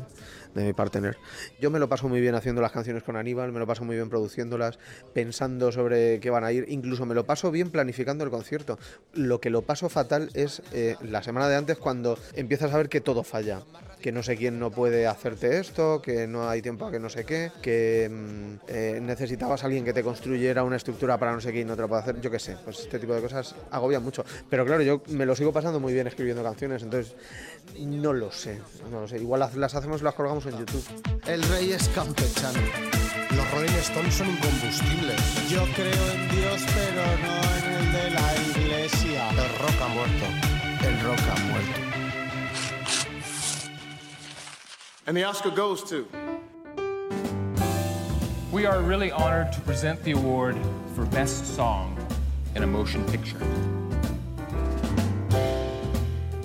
de 0.56 0.64
mi 0.64 0.74
partner. 0.74 1.16
Yo 1.62 1.70
me 1.70 1.78
lo 1.78 1.88
paso 1.88 2.10
muy 2.10 2.20
bien 2.20 2.34
haciendo 2.34 2.62
las 2.64 2.72
canciones 2.72 3.04
con 3.04 3.16
Aníbal, 3.16 3.52
me 3.52 3.60
lo 3.60 3.68
paso 3.68 3.86
muy 3.86 3.96
bien 3.96 4.10
produciéndolas, 4.10 4.80
pensando 5.14 5.72
sobre 5.72 6.20
qué 6.20 6.32
van 6.32 6.44
a 6.44 6.52
ir, 6.52 6.66
incluso 6.70 7.06
me 7.06 7.14
lo 7.14 7.28
paso 7.28 7.52
bien 7.52 7.70
planificando 7.70 8.24
el 8.24 8.32
concierto. 8.32 8.80
Lo 9.14 9.40
que 9.40 9.52
lo 9.52 9.62
paso 9.62 9.88
fatal 9.88 10.32
es 10.34 10.64
eh, 10.74 10.96
la 11.04 11.22
semana 11.22 11.48
de 11.48 11.58
antes 11.58 11.78
cuando 11.78 12.18
empiezas 12.34 12.74
a 12.74 12.78
ver 12.78 12.90
que 12.90 13.02
todo 13.02 13.24
falla 13.24 13.62
que 14.02 14.12
no 14.12 14.24
sé 14.24 14.38
quién 14.38 14.60
no 14.60 14.72
puede 14.72 15.08
hacerte 15.08 15.60
esto, 15.60 16.02
que 16.02 16.28
no 16.28 16.50
hay 16.50 16.62
tiempo 16.62 16.86
a 16.86 16.92
que 16.92 17.00
no 17.00 17.10
sé 17.10 17.26
qué, 17.26 17.52
que 17.62 18.10
mm, 18.10 18.54
eh, 18.68 19.00
necesitabas 19.02 19.64
a 19.64 19.66
alguien 19.66 19.84
que 19.84 19.94
te 19.94 20.04
construyera 20.04 20.64
una 20.64 20.78
estructura 20.78 21.18
para 21.18 21.34
no 21.34 21.42
sé 21.42 21.52
qué 21.52 21.62
y 21.62 21.66
no 21.66 21.76
te 21.76 21.82
lo 21.82 21.90
puede 21.90 22.02
hacer, 22.02 22.22
yo 22.22 22.32
qué 22.32 22.40
sé, 22.40 22.58
pues 22.64 22.80
este 22.80 23.00
tipo 23.00 23.14
de 23.14 23.22
cosas 23.22 23.56
agobian 23.72 24.04
mucho. 24.04 24.24
Pero 24.50 24.66
claro, 24.66 24.82
yo 24.82 25.02
me 25.10 25.26
lo 25.26 25.36
sigo 25.36 25.52
pasando 25.52 25.80
muy 25.80 25.94
bien 25.94 26.08
escribiendo 26.08 26.44
canciones, 26.44 26.84
entonces 26.84 27.16
no 27.78 28.14
lo 28.14 28.32
sé, 28.32 28.60
no 28.90 29.02
lo 29.02 29.08
sé. 29.08 29.18
Igual 29.18 29.50
las, 29.56 29.76
hacemos 29.76 30.02
y 30.02 30.04
las 30.04 30.14
colgamos 30.14 30.46
en 30.46 30.58
YouTube. 30.58 30.84
El 31.28 31.44
rey 31.44 31.72
es 31.72 31.88
campechano. 31.90 32.60
Los 33.36 33.52
Rolling 33.52 33.78
Stones 33.80 34.14
son 34.16 34.28
incombustibles. 34.28 35.50
Yo 35.50 35.64
creo 35.76 36.12
en 36.14 36.30
Dios, 36.30 36.62
pero 36.76 37.04
no 37.24 37.40
en 37.58 37.74
el 37.74 37.94
de 37.94 38.10
la 38.12 38.36
iglesia. 38.62 39.30
El 39.32 39.60
rock 39.60 39.82
ha 39.82 39.88
muerto. 39.88 40.88
El 40.88 41.00
rock 41.02 41.20
ha 41.20 41.40
muerto. 41.52 41.79
And 45.10 45.18
the 45.18 45.24
Oscar 45.24 45.50
goes 45.50 45.84
to. 45.86 46.08
We 48.52 48.68
are 48.68 48.80
really 48.80 49.10
honored 49.10 49.52
to 49.54 49.62
present 49.62 50.04
the 50.04 50.12
award 50.12 50.56
for 50.96 51.04
Best 51.06 51.48
Song 51.56 51.98
in 52.56 52.62
a 52.62 52.68
Motion 52.68 53.04
Picture. 53.06 53.40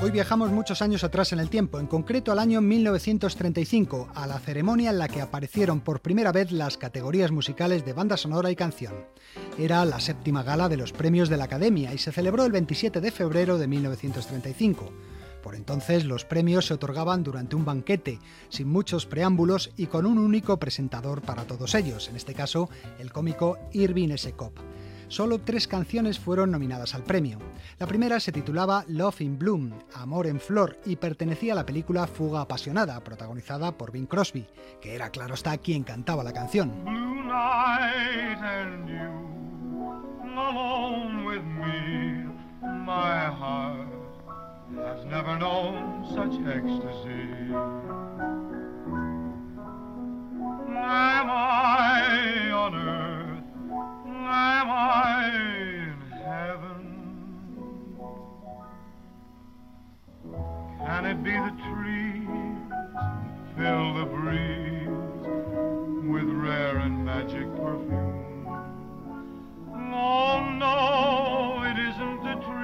Hoy 0.00 0.10
viajamos 0.12 0.50
muchos 0.50 0.80
años 0.80 1.04
atrás 1.04 1.34
en 1.34 1.40
el 1.40 1.50
tiempo, 1.50 1.78
en 1.78 1.86
concreto 1.86 2.32
al 2.32 2.38
año 2.38 2.62
1935, 2.62 4.08
a 4.14 4.26
la 4.26 4.38
ceremonia 4.38 4.88
en 4.88 4.98
la 4.98 5.08
que 5.08 5.20
aparecieron 5.20 5.82
por 5.82 6.00
primera 6.00 6.32
vez 6.32 6.50
las 6.50 6.78
categorías 6.78 7.32
musicales 7.32 7.84
de 7.84 7.92
banda 7.92 8.16
sonora 8.16 8.50
y 8.50 8.56
canción. 8.56 8.94
Era 9.58 9.84
la 9.84 10.00
séptima 10.00 10.42
gala 10.42 10.70
de 10.70 10.78
los 10.78 10.92
premios 10.92 11.28
de 11.28 11.36
la 11.36 11.44
Academia 11.44 11.92
y 11.92 11.98
se 11.98 12.12
celebró 12.12 12.46
el 12.46 12.52
27 12.52 13.02
de 13.02 13.10
febrero 13.10 13.58
de 13.58 13.66
1935. 13.66 14.90
Por 15.44 15.54
entonces 15.54 16.06
los 16.06 16.24
premios 16.24 16.64
se 16.64 16.72
otorgaban 16.72 17.22
durante 17.22 17.54
un 17.54 17.66
banquete, 17.66 18.18
sin 18.48 18.66
muchos 18.66 19.04
preámbulos 19.04 19.72
y 19.76 19.88
con 19.88 20.06
un 20.06 20.16
único 20.16 20.58
presentador 20.58 21.20
para 21.20 21.44
todos 21.44 21.74
ellos, 21.74 22.08
en 22.08 22.16
este 22.16 22.32
caso 22.32 22.70
el 22.98 23.12
cómico 23.12 23.58
Irving 23.72 24.08
S. 24.08 24.32
Cobb. 24.32 24.54
Solo 25.08 25.42
tres 25.42 25.68
canciones 25.68 26.18
fueron 26.18 26.50
nominadas 26.50 26.94
al 26.94 27.02
premio. 27.02 27.38
La 27.78 27.86
primera 27.86 28.20
se 28.20 28.32
titulaba 28.32 28.86
Love 28.88 29.20
in 29.20 29.38
Bloom, 29.38 29.74
Amor 29.92 30.28
en 30.28 30.40
Flor, 30.40 30.78
y 30.86 30.96
pertenecía 30.96 31.52
a 31.52 31.56
la 31.56 31.66
película 31.66 32.06
Fuga 32.06 32.40
Apasionada, 32.40 33.04
protagonizada 33.04 33.76
por 33.76 33.92
Bing 33.92 34.06
Crosby, 34.06 34.46
que 34.80 34.94
era 34.94 35.10
claro 35.10 35.34
está 35.34 35.58
quien 35.58 35.84
cantaba 35.84 36.24
la 36.24 36.32
canción. 36.32 36.72
Has 44.76 45.04
never 45.06 45.38
known 45.38 46.04
such 46.14 46.32
ecstasy. 46.46 47.54
Am 50.76 51.30
I 51.30 52.50
on 52.52 52.74
earth? 52.74 53.44
Am 54.06 54.70
I 54.70 55.30
in 55.34 56.00
heaven? 56.24 56.84
Can 60.84 61.06
it 61.06 61.22
be 61.22 61.32
the 61.32 61.54
trees 61.70 62.28
fill 63.56 63.94
the 63.94 64.06
breeze 64.06 64.88
with 66.10 66.28
rare 66.28 66.78
and 66.78 67.04
magic 67.04 67.48
perfume? 67.56 68.46
Oh 69.96 70.40
no, 70.58 71.62
it 71.64 71.78
isn't 71.78 72.22
the 72.24 72.34
trees. 72.44 72.63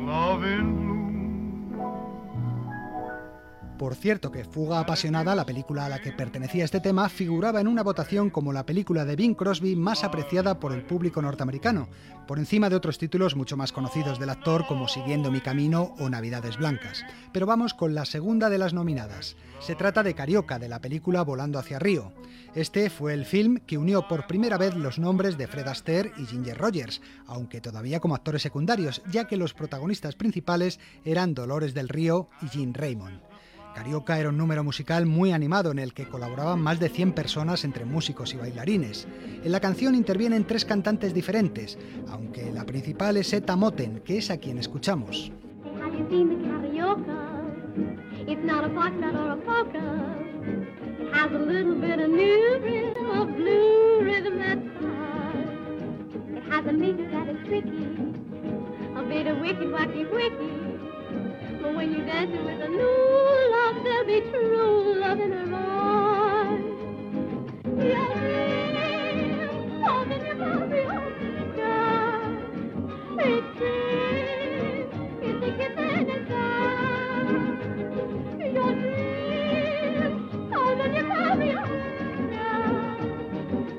It's 0.00 0.08
love 0.08 0.44
in 0.44 0.76
bloom. 0.76 0.79
Por 3.80 3.94
cierto 3.94 4.30
que 4.30 4.44
Fuga 4.44 4.78
Apasionada, 4.78 5.34
la 5.34 5.46
película 5.46 5.86
a 5.86 5.88
la 5.88 6.02
que 6.02 6.12
pertenecía 6.12 6.66
este 6.66 6.80
tema, 6.80 7.08
figuraba 7.08 7.62
en 7.62 7.66
una 7.66 7.82
votación 7.82 8.28
como 8.28 8.52
la 8.52 8.66
película 8.66 9.06
de 9.06 9.16
Bing 9.16 9.34
Crosby 9.34 9.74
más 9.74 10.04
apreciada 10.04 10.60
por 10.60 10.74
el 10.74 10.82
público 10.82 11.22
norteamericano, 11.22 11.88
por 12.28 12.38
encima 12.38 12.68
de 12.68 12.76
otros 12.76 12.98
títulos 12.98 13.36
mucho 13.36 13.56
más 13.56 13.72
conocidos 13.72 14.18
del 14.18 14.28
actor 14.28 14.66
como 14.66 14.86
Siguiendo 14.86 15.30
mi 15.30 15.40
camino 15.40 15.94
o 15.98 16.10
Navidades 16.10 16.58
Blancas. 16.58 17.06
Pero 17.32 17.46
vamos 17.46 17.72
con 17.72 17.94
la 17.94 18.04
segunda 18.04 18.50
de 18.50 18.58
las 18.58 18.74
nominadas. 18.74 19.34
Se 19.60 19.76
trata 19.76 20.02
de 20.02 20.12
Carioca, 20.12 20.58
de 20.58 20.68
la 20.68 20.82
película 20.82 21.22
Volando 21.22 21.58
hacia 21.58 21.78
Río. 21.78 22.12
Este 22.54 22.90
fue 22.90 23.14
el 23.14 23.24
film 23.24 23.60
que 23.66 23.78
unió 23.78 24.06
por 24.06 24.26
primera 24.26 24.58
vez 24.58 24.74
los 24.74 24.98
nombres 24.98 25.38
de 25.38 25.46
Fred 25.46 25.68
Astaire 25.68 26.12
y 26.18 26.26
Ginger 26.26 26.58
Rogers, 26.58 27.00
aunque 27.26 27.62
todavía 27.62 27.98
como 27.98 28.14
actores 28.14 28.42
secundarios, 28.42 29.00
ya 29.10 29.26
que 29.26 29.38
los 29.38 29.54
protagonistas 29.54 30.16
principales 30.16 30.80
eran 31.02 31.32
Dolores 31.32 31.72
del 31.72 31.88
Río 31.88 32.28
y 32.42 32.48
Jean 32.48 32.74
Raymond. 32.74 33.29
Carioca 33.74 34.18
era 34.18 34.28
un 34.28 34.36
número 34.36 34.64
musical 34.64 35.06
muy 35.06 35.32
animado 35.32 35.70
en 35.70 35.78
el 35.78 35.94
que 35.94 36.06
colaboraban 36.06 36.60
más 36.60 36.80
de 36.80 36.88
100 36.88 37.12
personas 37.12 37.64
entre 37.64 37.84
músicos 37.84 38.34
y 38.34 38.36
bailarines. 38.36 39.06
En 39.44 39.52
la 39.52 39.60
canción 39.60 39.94
intervienen 39.94 40.44
tres 40.44 40.64
cantantes 40.64 41.14
diferentes, 41.14 41.78
aunque 42.08 42.50
la 42.52 42.64
principal 42.64 43.16
es 43.16 43.32
Eta 43.32 43.56
Moten, 43.56 44.00
que 44.04 44.18
es 44.18 44.30
a 44.30 44.38
quien 44.38 44.58
escuchamos. 44.58 45.32
But 61.62 61.74
when 61.74 61.92
you 61.92 62.02
dance 62.04 62.30
it 62.34 62.42
with 62.44 62.60
a 62.60 62.68
new 62.68 63.50
love, 63.52 63.76
there'll 63.84 64.06
be 64.06 64.20
true 64.30 64.94
love 65.00 65.20
in 65.20 65.32
her 65.32 65.54
eyes. 65.54 66.60
Your 67.64 68.08
dream, 68.16 69.84
oh, 69.86 70.04
then 70.08 70.24
you 70.26 70.34
must 70.34 70.70
be 70.70 70.80
on 70.80 71.12
the 71.20 71.42
sky. 71.54 72.20
It 73.18 73.44
seems 73.58 74.90
you 75.22 75.32
think 75.40 75.60
it's 75.60 75.78
anytime. 75.78 77.36
Your 78.40 78.72
dream, 78.80 80.12
oh, 80.54 80.74
then 80.78 80.90
you 80.94 81.04
must 81.04 81.38
be 81.40 81.48
on 81.52 81.68
the 81.70 81.78
sky. 82.28 83.04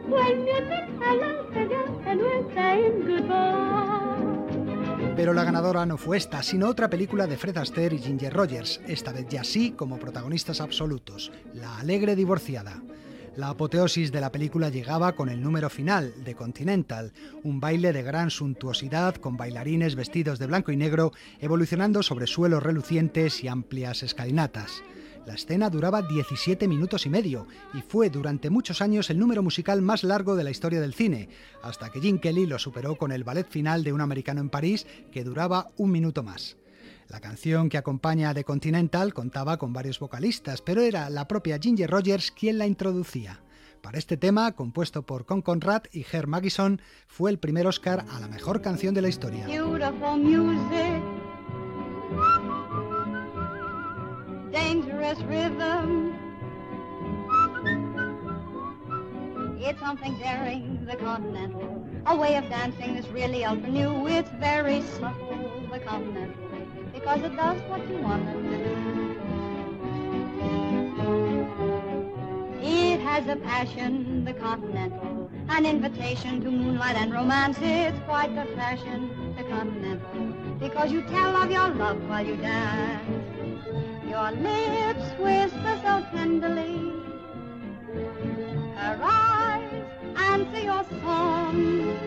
When 0.08 0.36
you 0.48 0.60
think 0.70 0.88
hello 1.02 1.32
to 1.54 1.62
you 1.62 1.84
and 2.06 2.18
we're 2.20 2.46
saying 2.54 2.96
goodbye. 3.08 3.81
Pero 5.22 5.36
la 5.36 5.44
ganadora 5.44 5.86
no 5.86 6.00
fue 6.00 6.18
esta, 6.18 6.42
sino 6.42 6.68
otra 6.68 6.90
película 6.90 7.28
de 7.28 7.38
Fred 7.38 7.56
Astaire 7.56 7.96
y 7.96 8.00
Ginger 8.00 8.34
Rogers, 8.34 8.82
esta 8.88 9.12
vez 9.12 9.28
ya 9.30 9.44
sí 9.44 9.70
como 9.70 10.00
protagonistas 10.00 10.62
absolutos, 10.62 11.32
La 11.54 11.78
alegre 11.78 12.16
divorciada. 12.16 12.82
La 13.36 13.50
apoteosis 13.50 14.12
de 14.12 14.20
la 14.20 14.32
película 14.32 14.70
llegaba 14.70 15.12
con 15.12 15.30
el 15.30 15.40
número 15.40 15.70
final, 15.70 16.12
de 16.24 16.34
Continental, 16.34 17.14
un 17.44 17.60
baile 17.60 17.94
de 17.94 18.02
gran 18.02 18.32
suntuosidad 18.32 19.14
con 19.14 19.38
bailarines 19.38 19.94
vestidos 19.94 20.40
de 20.40 20.48
blanco 20.48 20.72
y 20.72 20.76
negro 20.76 21.12
evolucionando 21.40 22.02
sobre 22.02 22.26
suelos 22.26 22.64
relucientes 22.64 23.44
y 23.44 23.48
amplias 23.48 24.02
escalinatas. 24.02 24.82
La 25.26 25.36
escena 25.36 25.70
duraba 25.70 26.02
17 26.02 26.68
minutos 26.68 27.06
y 27.06 27.10
medio 27.10 27.48
y 27.74 27.82
fue 27.82 28.10
durante 28.10 28.50
muchos 28.50 28.82
años 28.82 29.10
el 29.10 29.20
número 29.20 29.44
musical 29.44 29.82
más 29.82 30.04
largo 30.04 30.36
de 30.36 30.44
la 30.44 30.50
historia 30.50 30.82
del 30.82 30.96
cine, 30.96 31.30
hasta 31.62 31.92
que 31.92 32.02
Jim 32.02 32.20
Kelly 32.20 32.48
lo 32.48 32.58
superó 32.58 32.96
con 32.96 33.12
el 33.12 33.24
ballet 33.24 33.48
final 33.48 33.84
de 33.84 33.94
Un 33.94 34.02
americano 34.02 34.42
en 34.42 34.50
París, 34.50 34.88
que 35.12 35.24
duraba 35.24 35.70
un 35.78 35.92
minuto 35.92 36.24
más. 36.24 36.58
La 37.08 37.20
canción 37.20 37.70
que 37.70 37.78
acompaña 37.78 38.30
a 38.30 38.34
The 38.34 38.44
Continental 38.44 39.14
contaba 39.14 39.58
con 39.58 39.74
varios 39.74 40.00
vocalistas, 40.00 40.62
pero 40.62 40.82
era 40.82 41.10
la 41.10 41.28
propia 41.28 41.60
Ginger 41.60 41.90
Rogers 41.90 42.32
quien 42.32 42.58
la 42.58 42.66
introducía. 42.66 43.42
Para 43.82 43.98
este 43.98 44.18
tema, 44.18 44.54
compuesto 44.54 45.04
por 45.04 45.26
Con 45.26 45.42
Conrad 45.42 45.84
y 45.92 46.06
Herr 46.10 46.28
Magison, 46.28 46.82
fue 47.08 47.30
el 47.32 47.38
primer 47.38 47.68
Oscar 47.68 48.06
a 48.10 48.20
la 48.20 48.28
mejor 48.28 48.62
canción 48.62 48.94
de 48.94 49.02
la 49.02 49.10
historia. 49.10 49.46
Dangerous 54.52 55.20
rhythm. 55.22 56.18
It's 59.60 59.80
something 59.80 60.18
daring, 60.18 60.86
the 60.86 60.98
continental, 60.98 61.86
a 62.06 62.16
way 62.16 62.36
of 62.36 62.50
dancing 62.50 62.96
that's 62.96 63.08
really 63.08 63.46
ultra 63.46 63.70
new. 63.70 64.08
It's 64.08 64.30
very 64.32 64.82
subtle, 64.82 65.68
the 65.72 65.80
continental, 65.80 66.44
because 66.94 67.22
it 67.22 67.36
does 67.38 67.62
what 67.70 67.88
you 67.90 67.98
want 68.00 68.28
it 68.28 68.34
to 68.34 68.58
do. 68.66 69.12
It 72.62 73.00
has 73.02 73.28
a 73.28 73.36
passion, 73.38 74.26
the 74.26 74.34
continental, 74.34 75.30
an 75.50 75.66
invitation 75.66 76.42
to 76.44 76.52
moonlight 76.52 76.96
and 76.96 77.14
romance. 77.14 77.58
It's 77.62 78.00
quite 78.06 78.36
the 78.36 78.46
fashion, 78.56 79.34
the 79.38 79.44
continental, 79.44 80.58
because 80.60 80.92
you 80.92 81.04
tell 81.04 81.36
of 81.38 81.52
your 81.52 81.70
love 81.70 82.04
while 82.10 82.26
you 82.26 82.36
dance. 82.36 83.91
Your 84.12 84.32
lips 84.32 85.08
whisper 85.20 85.80
so 85.84 86.06
tenderly, 86.12 86.92
her 88.76 89.00
eyes 89.02 89.86
answer 90.18 90.60
your 90.60 90.84
song. 91.02 91.98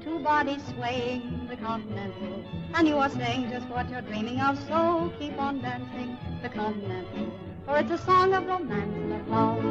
Two 0.00 0.20
bodies 0.20 0.62
swaying, 0.72 1.48
the 1.50 1.56
continental, 1.56 2.44
and 2.74 2.86
you 2.86 2.98
are 2.98 3.08
saying 3.10 3.50
just 3.50 3.66
what 3.66 3.90
you're 3.90 4.00
dreaming 4.00 4.40
of. 4.40 4.60
So 4.68 5.12
keep 5.18 5.36
on 5.40 5.60
dancing, 5.60 6.16
the 6.40 6.50
continental, 6.50 7.32
for 7.66 7.78
it's 7.78 7.90
a 7.90 7.98
song 7.98 8.32
of 8.32 8.46
romance 8.46 8.94
and 8.94 9.12
of 9.14 9.28
love. 9.28 9.64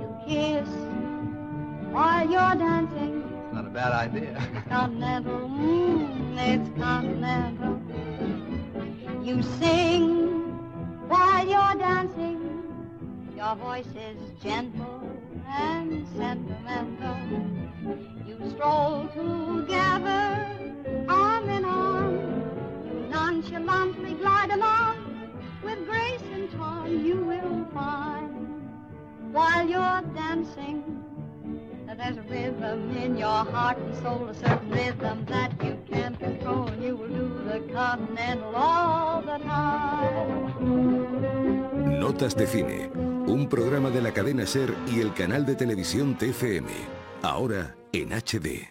You 0.00 0.16
kiss 0.26 0.68
while 1.92 2.24
you're 2.26 2.54
dancing. 2.66 3.22
It's 3.44 3.54
not 3.54 3.66
a 3.66 3.70
bad 3.70 3.92
idea. 3.92 4.64
Continental, 4.70 5.40
mm, 5.46 6.38
it's 6.38 6.70
continental. 6.80 7.82
You 9.28 9.42
sing 9.42 10.06
while 11.06 11.46
you're 11.46 11.74
dancing. 11.78 12.62
Your 13.36 13.56
voice 13.56 13.84
is 13.88 14.16
gentle 14.42 15.02
and 15.46 16.08
sentimental. 16.16 17.18
You 18.26 18.38
stroll 18.48 19.06
together, 19.08 20.48
arm 21.10 21.50
in 21.50 21.66
arm. 21.66 22.14
You 22.86 23.06
nonchalantly 23.10 24.14
glide 24.14 24.50
along 24.50 24.96
with 25.62 25.86
grace 25.86 26.22
and 26.32 26.50
charm. 26.52 27.04
You 27.04 27.16
will 27.16 27.66
find 27.74 28.62
while 29.30 29.68
you're 29.68 30.02
dancing 30.14 31.04
that 31.86 31.98
there's 31.98 32.16
a 32.16 32.22
rhythm 32.22 32.96
in 32.96 33.18
your 33.18 33.44
heart 33.44 33.76
and 33.76 33.94
soul, 33.96 34.26
a 34.30 34.34
certain 34.34 34.70
rhythm 34.70 35.26
that 35.26 35.52
you 35.62 35.77
Notas 42.00 42.36
de 42.36 42.46
Cine, 42.46 42.90
un 42.94 43.48
programa 43.48 43.90
de 43.90 44.02
la 44.02 44.12
cadena 44.12 44.46
Ser 44.46 44.74
y 44.86 45.00
el 45.00 45.14
canal 45.14 45.46
de 45.46 45.54
televisión 45.54 46.16
TFM. 46.16 46.68
Ahora 47.22 47.76
en 47.92 48.12
HD. 48.12 48.68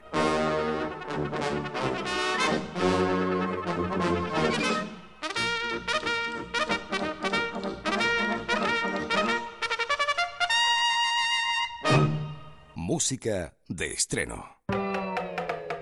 Música 12.76 13.54
de 13.68 13.94
estreno. 13.94 14.57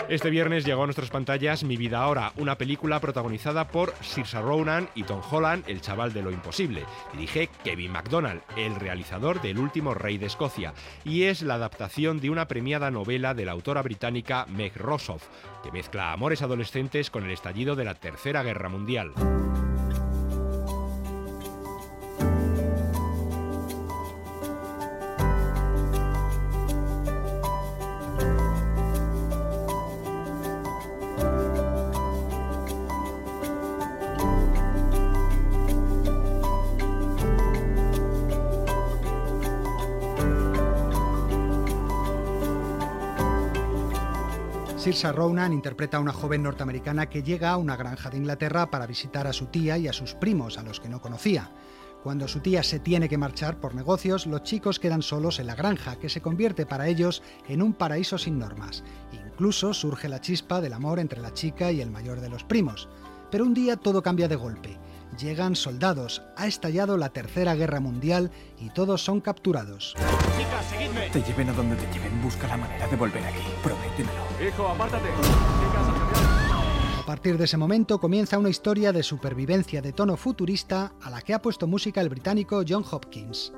Este 0.08 0.30
viernes 0.30 0.64
llegó 0.66 0.84
a 0.84 0.86
nuestras 0.86 1.10
pantallas 1.10 1.64
Mi 1.64 1.78
vida 1.78 2.00
ahora, 2.00 2.32
una 2.38 2.60
película 2.60 3.00
protagonizada 3.00 3.68
por 3.68 3.92
Saoirse 4.02 4.40
Ronan 4.40 4.88
y 4.94 5.02
Tom 5.02 5.20
Holland, 5.32 5.64
el 5.68 5.82
chaval 5.82 6.14
de 6.14 6.22
lo 6.22 6.30
imposible. 6.30 6.84
Dirige 7.12 7.50
Kevin 7.64 7.92
MacDonald, 7.92 8.42
el 8.56 8.76
realizador 8.76 9.42
del 9.42 9.58
último 9.58 9.96
Rey 9.96 10.20
de 10.20 10.28
Escocia, 10.28 10.76
y 11.04 11.24
es 11.24 11.42
la 11.42 11.56
adaptación 11.56 12.20
de 12.20 12.30
una 12.30 12.48
premiada 12.48 12.92
novela 12.92 13.34
de 13.34 13.46
la 13.46 13.54
autora 13.54 13.82
británica 13.82 14.46
Meg 14.48 14.78
Rossoff, 14.78 15.24
que 15.64 15.72
mezcla 15.72 16.12
amores 16.12 16.44
adolescentes 16.44 17.10
con 17.10 17.24
el 17.24 17.32
estallido 17.32 17.76
de 17.76 17.86
la 17.86 17.96
Tercera 17.96 18.44
Guerra 18.44 18.70
Mundial. 18.70 19.12
Saoirse 44.96 45.18
Ronan 45.18 45.52
interpreta 45.52 45.98
a 45.98 46.00
una 46.00 46.14
joven 46.14 46.42
norteamericana 46.44 47.10
que 47.10 47.22
llega 47.22 47.52
a 47.52 47.58
una 47.58 47.76
granja 47.76 48.10
de 48.10 48.16
Inglaterra 48.16 48.72
para 48.72 48.88
visitar 48.88 49.28
a 49.28 49.34
su 49.34 49.48
tía 49.48 49.78
y 49.78 49.90
a 49.90 49.94
sus 49.94 50.14
primos, 50.14 50.58
a 50.58 50.64
los 50.64 50.80
que 50.80 50.88
no 50.88 51.02
conocía. 51.02 51.52
Cuando 52.02 52.30
su 52.30 52.40
tía 52.40 52.64
se 52.64 52.80
tiene 52.80 53.10
que 53.10 53.18
marchar 53.18 53.60
por 53.60 53.76
negocios, 53.76 54.26
los 54.26 54.44
chicos 54.44 54.80
quedan 54.80 55.02
solos 55.02 55.40
en 55.40 55.48
la 55.48 55.56
granja, 55.56 55.98
que 55.98 56.08
se 56.08 56.22
convierte 56.22 56.66
para 56.66 56.88
ellos 56.88 57.24
en 57.50 57.62
un 57.62 57.74
paraíso 57.74 58.18
sin 58.18 58.40
normas. 58.40 58.86
Incluso 59.12 59.74
surge 59.74 60.08
la 60.08 60.22
chispa 60.22 60.62
del 60.62 60.72
amor 60.72 61.00
entre 61.00 61.20
la 61.20 61.34
chica 61.34 61.74
y 61.74 61.82
el 61.82 61.92
mayor 61.92 62.22
de 62.22 62.30
los 62.30 62.46
primos. 62.46 62.88
Pero 63.30 63.44
un 63.44 63.54
día 63.54 63.76
todo 63.76 64.02
cambia 64.02 64.30
de 64.30 64.38
golpe. 64.38 64.78
Llegan 65.20 65.56
soldados, 65.56 66.24
ha 66.36 66.46
estallado 66.46 66.98
la 66.98 67.10
Tercera 67.10 67.56
Guerra 67.56 67.80
Mundial 67.80 68.32
y 68.60 68.70
todos 68.70 69.04
son 69.04 69.22
capturados. 69.22 69.96
Chicas, 69.96 70.66
seguidme. 70.70 71.10
Te 71.10 71.22
lleven 71.22 71.50
a 71.50 71.54
donde 71.54 71.76
te 71.78 71.94
lleven, 71.94 72.22
busca 72.22 72.48
la 72.48 72.58
manera 72.58 72.86
de 72.88 72.96
volver 72.98 73.24
aquí. 73.24 73.44
Prométemelo. 73.64 74.22
Hijo, 74.46 74.68
apártate. 74.68 75.08
A 77.00 77.06
partir 77.06 77.38
de 77.38 77.46
ese 77.46 77.56
momento 77.56 78.00
comienza 78.00 78.38
una 78.38 78.50
historia 78.50 78.92
de 78.92 79.04
supervivencia 79.04 79.82
de 79.82 79.94
tono 79.94 80.18
futurista 80.18 80.94
a 81.02 81.10
la 81.10 81.22
que 81.22 81.34
ha 81.34 81.42
puesto 81.42 81.66
música 81.66 82.02
el 82.02 82.10
británico 82.10 82.64
John 82.68 82.84
Hopkins. 82.90 83.54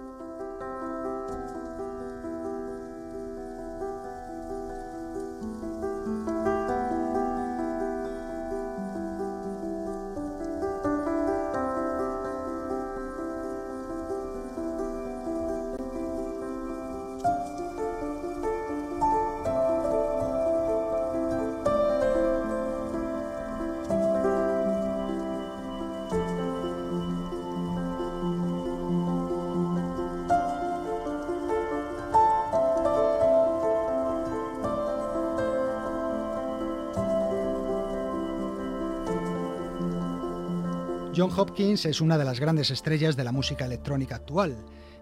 John 41.28 41.40
Hopkins 41.40 41.86
es 41.86 42.00
una 42.00 42.18
de 42.18 42.24
las 42.24 42.40
grandes 42.40 42.72
estrellas 42.72 43.18
de 43.18 43.24
la 43.26 43.34
música 43.34 43.66
electrónica 43.66 44.16
actual. 44.16 44.56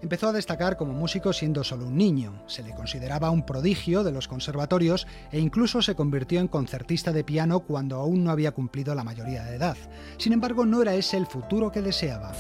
Empezó 0.06 0.28
a 0.28 0.34
destacar 0.34 0.78
como 0.78 0.94
músico 0.94 1.34
siendo 1.34 1.64
solo 1.64 1.88
un 1.88 1.98
niño, 1.98 2.44
se 2.46 2.62
le 2.62 2.76
consideraba 2.76 3.32
un 3.32 3.44
prodigio 3.44 4.04
de 4.04 4.12
los 4.12 4.28
conservatorios 4.28 5.08
e 5.32 5.40
incluso 5.40 5.82
se 5.82 5.96
convirtió 5.96 6.40
en 6.40 6.48
concertista 6.48 7.12
de 7.12 7.24
piano 7.24 7.62
cuando 7.62 7.96
aún 7.96 8.24
no 8.24 8.30
había 8.30 8.52
cumplido 8.52 8.94
la 8.94 9.04
mayoría 9.04 9.44
de 9.46 9.56
edad. 9.56 9.76
Sin 10.20 10.32
embargo, 10.32 10.64
no 10.64 10.84
era 10.84 10.94
ese 10.94 11.18
el 11.18 11.26
futuro 11.26 11.72
que 11.72 11.82
deseaba. 11.82 12.34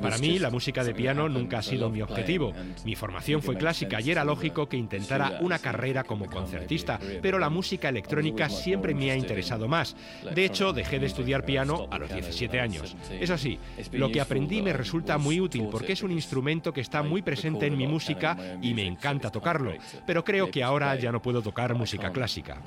Para 0.00 0.18
mí, 0.18 0.38
la 0.40 0.50
música 0.50 0.82
de 0.82 0.94
piano 0.94 1.28
nunca 1.28 1.58
ha 1.58 1.62
sido 1.62 1.88
mi 1.88 2.02
objetivo. 2.02 2.52
Mi 2.84 2.96
formación 2.96 3.42
fue 3.42 3.56
clásica 3.56 4.00
y 4.00 4.10
era 4.10 4.24
lógico 4.24 4.68
que 4.68 4.76
intentara 4.76 5.38
una 5.40 5.60
carrera 5.60 6.02
como 6.02 6.26
concertista, 6.26 6.98
pero 7.22 7.38
la 7.38 7.50
música 7.50 7.90
electrónica 7.90 8.48
siempre 8.48 8.92
me 8.92 9.12
ha 9.12 9.16
interesado 9.16 9.68
más. 9.68 9.94
De 10.34 10.44
hecho, 10.44 10.72
dejé 10.72 10.98
de 10.98 11.06
estudiar 11.06 11.44
piano 11.44 11.86
a 11.92 11.98
los 11.98 12.12
17 12.12 12.58
años. 12.58 12.96
Eso 13.20 13.38
sí, 13.38 13.58
lo 13.92 14.10
que 14.10 14.20
aprendí 14.20 14.62
me 14.62 14.72
resulta 14.72 15.18
muy 15.18 15.40
útil 15.40 15.68
porque 15.70 15.92
es 15.92 16.02
un 16.02 16.10
instrumento 16.10 16.72
que 16.72 16.80
está 16.80 17.02
muy 17.02 17.22
presente 17.22 17.66
en 17.66 17.76
mi 17.76 17.86
música 17.86 18.58
y 18.62 18.74
me 18.74 18.86
encanta 18.86 19.30
tocarlo, 19.30 19.72
pero 20.06 20.24
creo 20.24 20.50
que 20.50 20.62
ahora 20.62 20.94
ya 20.96 21.12
no 21.12 21.22
puedo 21.22 21.42
tocar 21.42 21.74
música 21.74 22.10
clásica. 22.10 22.62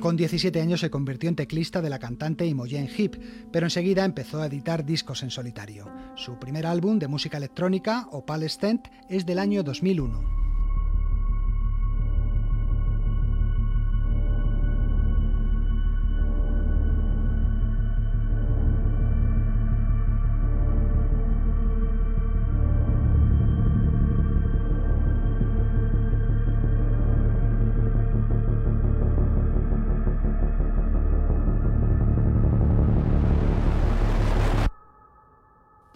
Con 0.00 0.16
17 0.16 0.60
años 0.60 0.80
se 0.80 0.90
convirtió 0.90 1.28
en 1.28 1.36
teclista 1.36 1.80
de 1.80 1.90
la 1.90 1.98
cantante 1.98 2.46
Imogen 2.46 2.88
Heap, 2.88 3.16
pero 3.50 3.66
enseguida 3.66 4.04
empezó 4.04 4.40
a 4.40 4.46
editar 4.46 4.84
discos 4.84 5.22
en 5.22 5.30
solitario. 5.30 5.90
Su 6.14 6.38
primer 6.38 6.66
álbum 6.66 6.98
de 6.98 7.08
música 7.08 7.36
electrónica, 7.36 8.06
Opalescent, 8.10 8.88
es 9.08 9.26
del 9.26 9.38
año 9.38 9.62
2001. 9.62 10.45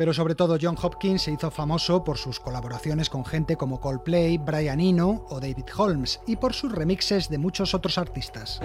Pero 0.01 0.15
sobre 0.15 0.35
todo 0.35 0.57
John 0.59 0.79
Hopkins 0.81 1.21
se 1.21 1.31
hizo 1.31 1.51
famoso 1.51 2.03
por 2.03 2.17
sus 2.17 2.41
colaboraciones 2.41 3.11
con 3.11 3.23
gente 3.23 3.57
como 3.57 3.81
Coldplay, 3.81 4.39
Brian 4.39 4.81
Eno 4.81 5.27
o 5.29 5.41
David 5.41 5.67
Holmes 5.77 6.23
y 6.27 6.37
por 6.37 6.55
sus 6.55 6.73
remixes 6.73 7.29
de 7.29 7.37
muchos 7.37 7.75
otros 7.75 7.99
artistas. 7.99 8.63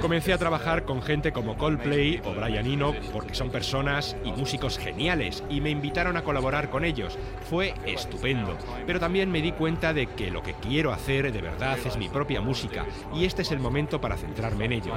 Comencé 0.00 0.32
a 0.32 0.38
trabajar 0.38 0.84
con 0.84 1.02
gente 1.02 1.32
como 1.32 1.58
Coldplay 1.58 2.22
o 2.24 2.40
Brian 2.40 2.66
Eno 2.66 2.94
porque 3.12 3.34
son 3.34 3.50
personas 3.50 4.14
y 4.24 4.30
músicos 4.30 4.78
geniales 4.78 5.42
y 5.50 5.60
me 5.60 5.70
invitaron 5.70 6.16
a 6.16 6.22
colaborar 6.22 6.70
con 6.70 6.84
ellos. 6.84 7.18
Fue 7.50 7.74
estupendo, 7.84 8.56
pero 8.86 9.00
también 9.00 9.28
me 9.32 9.42
di 9.42 9.50
cuenta 9.50 9.92
de 9.92 10.06
que 10.06 10.30
lo 10.30 10.40
que 10.40 10.54
quiero 10.54 10.92
hacer 10.92 11.32
de 11.32 11.42
verdad 11.42 11.78
es 11.84 11.96
mi 11.96 12.08
propia 12.08 12.40
música 12.40 12.86
y 13.12 13.24
este 13.24 13.42
es 13.42 13.50
el 13.50 13.58
momento 13.58 14.00
para 14.00 14.16
centrarme 14.16 14.66
en 14.66 14.72
ello. 14.74 14.92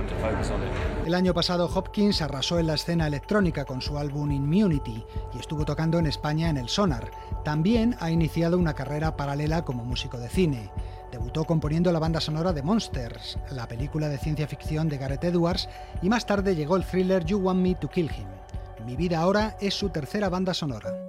El 1.04 1.16
año 1.16 1.34
pasado 1.34 1.68
Hopkins 1.74 2.22
arrasó 2.22 2.60
en 2.60 2.68
la 2.68 2.76
escena 2.76 3.08
electrónica 3.08 3.66
con 3.66 3.82
su 3.82 3.98
álbum 3.98 4.30
Immunity 4.32 4.99
y 5.34 5.40
estuvo 5.40 5.66
tocando 5.66 6.00
en 6.00 6.06
España 6.06 6.50
en 6.50 6.58
el 6.58 6.70
Sonar. 6.70 7.12
También 7.44 7.96
ha 8.00 8.12
iniciado 8.12 8.58
una 8.58 8.74
carrera 8.74 9.16
paralela 9.16 9.66
como 9.66 9.84
músico 9.84 10.18
de 10.18 10.30
cine. 10.30 10.72
Debutó 11.12 11.46
componiendo 11.46 11.92
la 11.92 12.00
banda 12.00 12.22
sonora 12.22 12.54
de 12.54 12.62
Monsters, 12.62 13.40
la 13.52 13.68
película 13.68 14.10
de 14.10 14.18
ciencia 14.18 14.48
ficción 14.48 14.90
de 14.90 14.98
Gareth 14.98 15.24
Edwards, 15.24 15.68
y 16.02 16.10
más 16.10 16.26
tarde 16.26 16.56
llegó 16.56 16.76
el 16.76 16.86
thriller 16.86 17.26
You 17.26 17.40
Want 17.40 17.62
Me 17.62 17.76
to 17.76 17.90
Kill 17.90 18.12
Him. 18.12 18.28
Mi 18.86 18.96
vida 18.96 19.20
ahora 19.20 19.58
es 19.60 19.74
su 19.74 19.90
tercera 19.90 20.30
banda 20.30 20.54
sonora. 20.54 21.09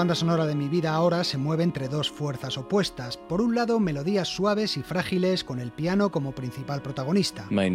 Banda 0.00 0.14
sonora 0.14 0.46
de 0.46 0.54
mi 0.54 0.66
vida 0.66 0.94
ahora 0.94 1.22
se 1.24 1.36
mueve 1.36 1.62
entre 1.62 1.86
dos 1.86 2.10
fuerzas 2.10 2.56
opuestas. 2.56 3.18
Por 3.18 3.42
un 3.42 3.54
lado, 3.54 3.78
melodías 3.78 4.28
suaves 4.28 4.78
y 4.78 4.82
frágiles 4.82 5.44
con 5.44 5.60
el 5.60 5.72
piano 5.72 6.10
como 6.10 6.32
principal 6.32 6.80
protagonista. 6.80 7.46
La 7.50 7.68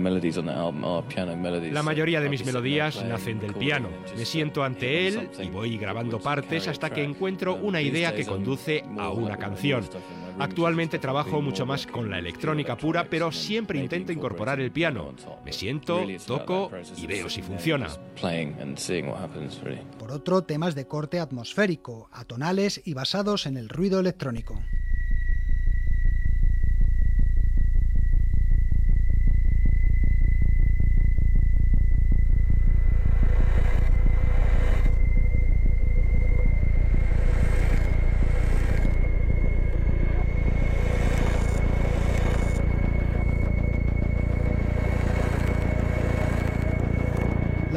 mayoría 1.84 2.22
de 2.22 2.30
mis 2.30 2.44
melodías 2.44 3.06
nacen 3.06 3.40
del 3.40 3.54
piano. 3.54 3.90
Me 4.18 4.26
siento 4.26 4.64
ante 4.64 5.08
él 5.08 5.30
y 5.40 5.50
voy 5.50 5.78
grabando 5.78 6.20
partes 6.20 6.68
hasta 6.68 6.90
que 6.90 7.04
encuentro 7.04 7.54
una 7.54 7.80
idea 7.80 8.16
que 8.16 8.26
conduce 8.26 8.84
a 8.98 9.12
una 9.12 9.38
canción. 9.38 9.84
Actualmente 10.38 11.00
trabajo 11.00 11.42
mucho 11.42 11.66
más 11.66 11.88
con 11.88 12.10
la 12.10 12.20
electrónica 12.20 12.78
pura, 12.78 13.08
pero 13.10 13.32
siempre 13.32 13.80
intento 13.80 14.12
incorporar 14.12 14.60
el 14.60 14.72
piano. 14.72 15.14
Me 15.46 15.54
siento, 15.54 16.02
toco 16.26 16.70
y 16.98 17.08
veo 17.08 17.30
si 17.30 17.42
funciona. 17.42 17.88
Por 19.98 20.12
otro, 20.12 20.44
temas 20.44 20.76
de 20.76 20.88
corte 20.88 21.20
atmosférico, 21.20 22.10
atonales 22.12 22.82
y 22.84 22.94
basados 22.94 23.46
en 23.46 23.58
el 23.58 23.70
ruido 23.70 24.00
electrónico. 24.00 24.62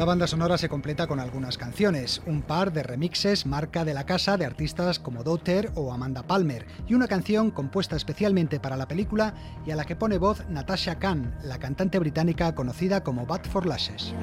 Banda 0.09 0.25
sonora 0.25 0.57
se 0.57 0.69
completa 0.69 1.05
con 1.05 1.19
algunas 1.19 1.59
canciones, 1.59 2.23
un 2.25 2.41
par 2.41 2.73
de 2.73 2.81
remixes 2.81 3.45
marca 3.45 3.85
de 3.85 3.93
la 3.93 4.07
casa 4.07 4.37
de 4.37 4.45
artistas 4.45 4.97
como 4.97 5.23
Daughter 5.23 5.71
o 5.75 5.93
Amanda 5.93 6.23
Palmer, 6.23 6.65
y 6.87 6.95
una 6.95 7.07
canción 7.07 7.51
compuesta 7.51 7.95
especialmente 7.95 8.59
para 8.59 8.75
la 8.75 8.87
película 8.87 9.35
y 9.67 9.69
a 9.69 9.75
la 9.75 9.85
que 9.85 9.95
pone 9.95 10.17
voz 10.17 10.49
Natasha 10.49 10.97
Khan, 10.97 11.37
la 11.43 11.59
cantante 11.59 11.99
británica 11.99 12.55
conocida 12.55 13.03
como 13.03 13.27
Bad 13.27 13.43
for 13.43 13.67
Lashes. 13.67 14.15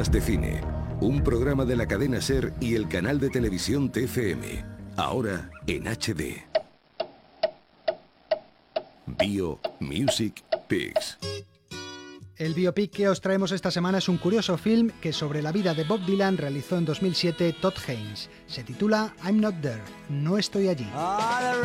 Notas 0.00 0.12
de 0.12 0.20
Cine, 0.22 0.60
un 1.02 1.22
programa 1.22 1.66
de 1.66 1.76
la 1.76 1.86
cadena 1.86 2.22
Ser 2.22 2.54
y 2.58 2.74
el 2.74 2.88
canal 2.88 3.20
de 3.20 3.28
televisión 3.28 3.92
TFM, 3.92 4.64
ahora 4.96 5.50
en 5.66 5.86
HD. 5.88 6.42
Bio 9.04 9.60
Music 9.78 10.42
Pigs. 10.68 11.18
El 12.38 12.54
biopic 12.54 12.92
que 12.92 13.10
os 13.10 13.20
traemos 13.20 13.52
esta 13.52 13.70
semana 13.70 13.98
es 13.98 14.08
un 14.08 14.16
curioso 14.16 14.56
film 14.56 14.90
que 15.02 15.12
sobre 15.12 15.42
la 15.42 15.52
vida 15.52 15.74
de 15.74 15.84
Bob 15.84 16.00
Dylan 16.06 16.38
realizó 16.38 16.78
en 16.78 16.86
2007 16.86 17.56
Todd 17.60 17.74
Haynes. 17.86 18.30
Se 18.46 18.64
titula 18.64 19.14
I'm 19.22 19.38
Not 19.38 19.60
There, 19.60 19.82
No 20.08 20.38
Estoy 20.38 20.68
Allí. 20.68 20.88
All 20.94 21.60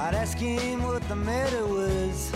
I'd 0.00 0.14
ask 0.14 0.38
him 0.38 0.84
what 0.84 1.02
the 1.08 1.16
matter 1.16 1.66
was, 1.66 2.30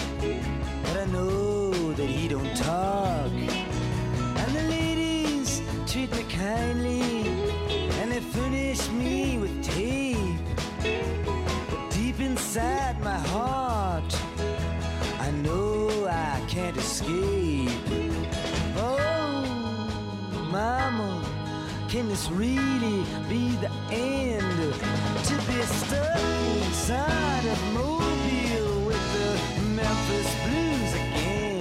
but 0.82 0.96
I 0.96 1.04
know 1.06 1.70
that 1.92 2.08
he 2.08 2.26
don't 2.26 2.56
talk. 2.56 3.30
And 3.30 4.50
the 4.56 4.62
ladies 4.68 5.62
treat 5.86 6.10
me 6.16 6.24
kindly, 6.24 7.28
and 8.00 8.10
they 8.10 8.18
furnish 8.18 8.90
me 8.90 9.38
with 9.38 9.62
tape. 9.62 10.18
But 11.70 11.90
deep 11.90 12.18
inside 12.18 13.00
my 13.00 13.18
heart, 13.18 14.12
I 15.20 15.30
know 15.30 16.08
I 16.10 16.42
can't 16.48 16.76
escape. 16.76 17.70
Oh, 18.76 19.44
mama, 20.50 21.24
can 21.88 22.08
this 22.08 22.28
really 22.28 23.04
be 23.28 23.54
the 23.56 23.70
end? 23.92 24.91
To 25.52 25.58
be 25.58 25.64
stuck 25.64 26.16
inside 26.64 27.46
of 27.52 27.58
Mobile 27.74 28.86
with 28.86 28.96
the 29.12 29.62
Memphis 29.74 30.28
Blues 30.46 30.94
again. 30.94 31.60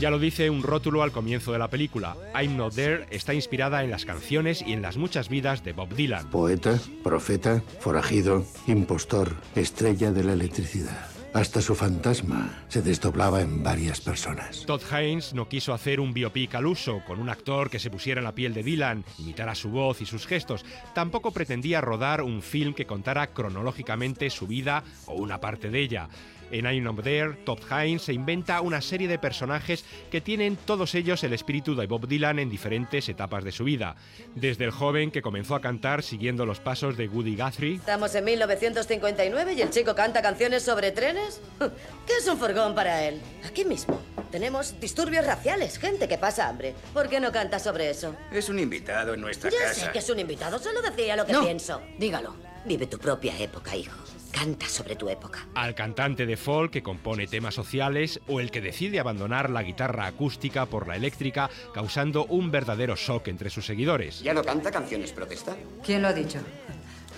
Ya 0.00 0.10
lo 0.10 0.18
dice 0.18 0.48
un 0.48 0.62
rótulo 0.62 1.02
al 1.02 1.12
comienzo 1.12 1.52
de 1.52 1.58
la 1.58 1.68
película. 1.68 2.16
I'm 2.34 2.56
Not 2.56 2.74
There 2.74 3.06
está 3.10 3.34
inspirada 3.34 3.84
en 3.84 3.90
las 3.90 4.06
canciones 4.06 4.62
y 4.66 4.72
en 4.72 4.80
las 4.80 4.96
muchas 4.96 5.28
vidas 5.28 5.62
de 5.62 5.74
Bob 5.74 5.94
Dylan. 5.94 6.30
Poeta, 6.30 6.78
profeta, 7.04 7.62
forajido, 7.80 8.46
impostor, 8.66 9.36
estrella 9.56 10.10
de 10.10 10.24
la 10.24 10.32
electricidad. 10.32 11.11
Hasta 11.34 11.62
su 11.62 11.74
fantasma 11.74 12.64
se 12.68 12.82
desdoblaba 12.82 13.40
en 13.40 13.62
varias 13.62 14.02
personas. 14.02 14.66
Todd 14.66 14.82
Haynes 14.90 15.32
no 15.32 15.48
quiso 15.48 15.72
hacer 15.72 15.98
un 15.98 16.12
biopic 16.12 16.54
al 16.54 16.66
uso, 16.66 17.02
con 17.06 17.18
un 17.18 17.30
actor 17.30 17.70
que 17.70 17.78
se 17.78 17.90
pusiera 17.90 18.20
en 18.20 18.24
la 18.24 18.34
piel 18.34 18.52
de 18.52 18.62
Dylan, 18.62 19.04
imitara 19.18 19.54
su 19.54 19.70
voz 19.70 20.02
y 20.02 20.06
sus 20.06 20.26
gestos. 20.26 20.62
Tampoco 20.94 21.30
pretendía 21.32 21.80
rodar 21.80 22.20
un 22.20 22.42
film 22.42 22.74
que 22.74 22.86
contara 22.86 23.28
cronológicamente 23.28 24.28
su 24.28 24.46
vida 24.46 24.84
o 25.06 25.14
una 25.14 25.40
parte 25.40 25.70
de 25.70 25.80
ella. 25.80 26.08
En 26.52 26.66
I'm 26.66 26.84
Not 26.84 27.02
There, 27.02 27.32
Todd 27.44 27.58
Haynes 27.70 28.02
se 28.02 28.12
inventa 28.12 28.60
una 28.60 28.80
serie 28.80 29.08
de 29.08 29.18
personajes 29.18 29.84
que 30.10 30.20
tienen 30.20 30.56
todos 30.56 30.94
ellos 30.94 31.24
el 31.24 31.32
espíritu 31.32 31.74
de 31.74 31.86
Bob 31.86 32.06
Dylan 32.06 32.38
en 32.38 32.50
diferentes 32.50 33.08
etapas 33.08 33.42
de 33.42 33.50
su 33.52 33.64
vida. 33.64 33.96
Desde 34.34 34.64
el 34.66 34.70
joven 34.70 35.10
que 35.10 35.22
comenzó 35.22 35.54
a 35.54 35.60
cantar 35.60 36.02
siguiendo 36.02 36.44
los 36.46 36.60
pasos 36.60 36.96
de 36.96 37.08
Woody 37.08 37.36
Guthrie, 37.36 37.76
Estamos 37.76 38.14
en 38.14 38.24
1959 38.24 39.54
y 39.54 39.62
el 39.62 39.70
chico 39.70 39.94
canta 39.94 40.20
canciones 40.22 40.62
sobre 40.62 40.92
trenes. 40.92 41.40
¿Qué 42.06 42.12
es 42.18 42.28
un 42.28 42.36
furgón 42.38 42.74
para 42.74 43.02
él? 43.08 43.20
Aquí 43.46 43.64
mismo. 43.64 44.00
Tenemos 44.30 44.78
disturbios 44.80 45.26
raciales, 45.26 45.78
gente 45.78 46.06
que 46.08 46.18
pasa 46.18 46.48
hambre. 46.48 46.74
¿Por 46.92 47.08
qué 47.08 47.18
no 47.20 47.32
canta 47.32 47.58
sobre 47.58 47.90
eso? 47.90 48.14
Es 48.30 48.48
un 48.48 48.58
invitado 48.58 49.14
en 49.14 49.20
nuestra 49.20 49.50
Ya 49.50 49.58
casa. 49.58 49.86
sé 49.86 49.90
que 49.92 49.98
es 50.00 50.08
un 50.10 50.18
invitado, 50.18 50.58
solo 50.58 50.80
decía 50.82 51.16
lo 51.16 51.24
que 51.26 51.32
No, 51.32 51.42
pienso. 51.42 51.80
Dígalo. 51.98 52.34
Vive 52.64 52.86
tu 52.86 52.98
propia 52.98 53.36
época, 53.38 53.74
hijo. 53.74 53.96
Canta 54.32 54.66
sobre 54.66 54.96
tu 54.96 55.08
época. 55.08 55.46
al 55.54 55.74
cantante 55.74 56.26
de 56.26 56.36
folk 56.36 56.72
que 56.72 56.82
compone 56.82 57.26
temas 57.26 57.54
sociales 57.54 58.20
o 58.26 58.40
el 58.40 58.50
que 58.50 58.60
decide 58.60 58.98
abandonar 58.98 59.50
la 59.50 59.62
guitarra 59.62 60.06
acústica 60.06 60.66
por 60.66 60.88
la 60.88 60.96
eléctrica, 60.96 61.50
causando 61.72 62.24
un 62.26 62.50
verdadero 62.50 62.96
shock 62.96 63.28
entre 63.28 63.50
sus 63.50 63.66
seguidores. 63.66 64.20
¿Ya 64.22 64.34
no 64.34 64.42
canta 64.42 64.70
canciones 64.70 65.12
protesta? 65.12 65.56
¿Quién 65.84 66.02
lo 66.02 66.08
ha 66.08 66.12
dicho? 66.12 66.38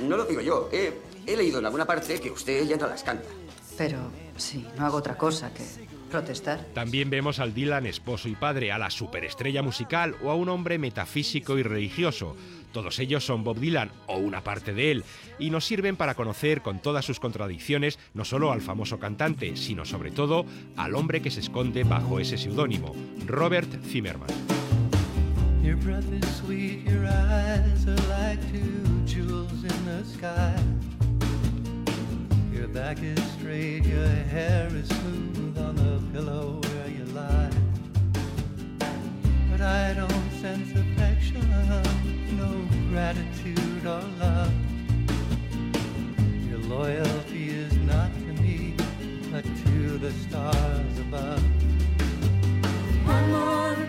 No 0.00 0.16
lo 0.16 0.24
digo 0.24 0.40
yo. 0.40 0.68
He, 0.72 0.92
he 1.26 1.36
leído 1.36 1.60
en 1.60 1.66
alguna 1.66 1.86
parte 1.86 2.20
que 2.20 2.30
usted 2.30 2.64
ya 2.66 2.76
no 2.76 2.88
las 2.88 3.02
canta. 3.02 3.28
Pero 3.78 3.98
sí, 4.36 4.66
no 4.76 4.84
hago 4.84 4.98
otra 4.98 5.16
cosa 5.16 5.52
que 5.54 5.62
protestar. 6.14 6.60
También 6.74 7.10
vemos 7.10 7.40
al 7.40 7.54
Dylan 7.54 7.86
esposo 7.86 8.28
y 8.28 8.36
padre, 8.36 8.70
a 8.70 8.78
la 8.78 8.90
superestrella 8.90 9.62
musical 9.62 10.14
o 10.22 10.30
a 10.30 10.36
un 10.36 10.48
hombre 10.48 10.78
metafísico 10.78 11.58
y 11.58 11.64
religioso. 11.64 12.36
Todos 12.72 13.00
ellos 13.00 13.26
son 13.26 13.42
Bob 13.42 13.58
Dylan 13.58 13.90
o 14.06 14.18
una 14.18 14.44
parte 14.44 14.72
de 14.74 14.92
él 14.92 15.04
y 15.40 15.50
nos 15.50 15.64
sirven 15.64 15.96
para 15.96 16.14
conocer 16.14 16.62
con 16.62 16.80
todas 16.80 17.04
sus 17.04 17.18
contradicciones 17.18 17.98
no 18.14 18.24
solo 18.24 18.52
al 18.52 18.60
famoso 18.60 19.00
cantante, 19.00 19.56
sino 19.56 19.84
sobre 19.84 20.12
todo 20.12 20.46
al 20.76 20.94
hombre 20.94 21.20
que 21.20 21.32
se 21.32 21.40
esconde 21.40 21.82
bajo 21.82 22.20
ese 22.20 22.38
seudónimo, 22.38 22.94
Robert 23.26 23.68
Zimmerman. 23.84 24.28
Your 25.64 25.76
breath 25.76 26.12
is 26.12 26.36
sweet, 26.36 26.84
your 26.84 27.06
eyes 27.06 27.88
are 27.88 28.08
like 28.08 28.40
two 28.52 29.02
jewels 29.04 29.64
in 29.64 29.84
the 29.84 30.04
sky. 30.04 30.54
Your 32.52 32.68
back 32.68 32.98
is 33.02 33.20
straight, 33.32 33.84
your 33.84 34.06
hair 34.06 34.68
is 34.72 34.86
smooth 34.88 35.43
on 35.64 35.76
the 35.76 35.98
pillow 36.12 36.60
where 36.62 36.88
you 36.88 37.04
lie. 37.20 37.50
But 39.50 39.60
I 39.60 39.94
don't 39.94 40.30
sense 40.42 40.70
affection, 40.72 41.44
no 42.42 42.50
gratitude 42.90 43.84
or 43.86 44.02
love. 44.20 44.52
Your 46.50 46.62
loyalty 46.76 47.48
is 47.48 47.74
not 47.92 48.10
to 48.24 48.42
me, 48.42 48.74
but 49.32 49.44
to 49.44 49.98
the 49.98 50.12
stars 50.24 50.98
above. 51.06 51.42
One 53.06 53.26
more 53.32 53.83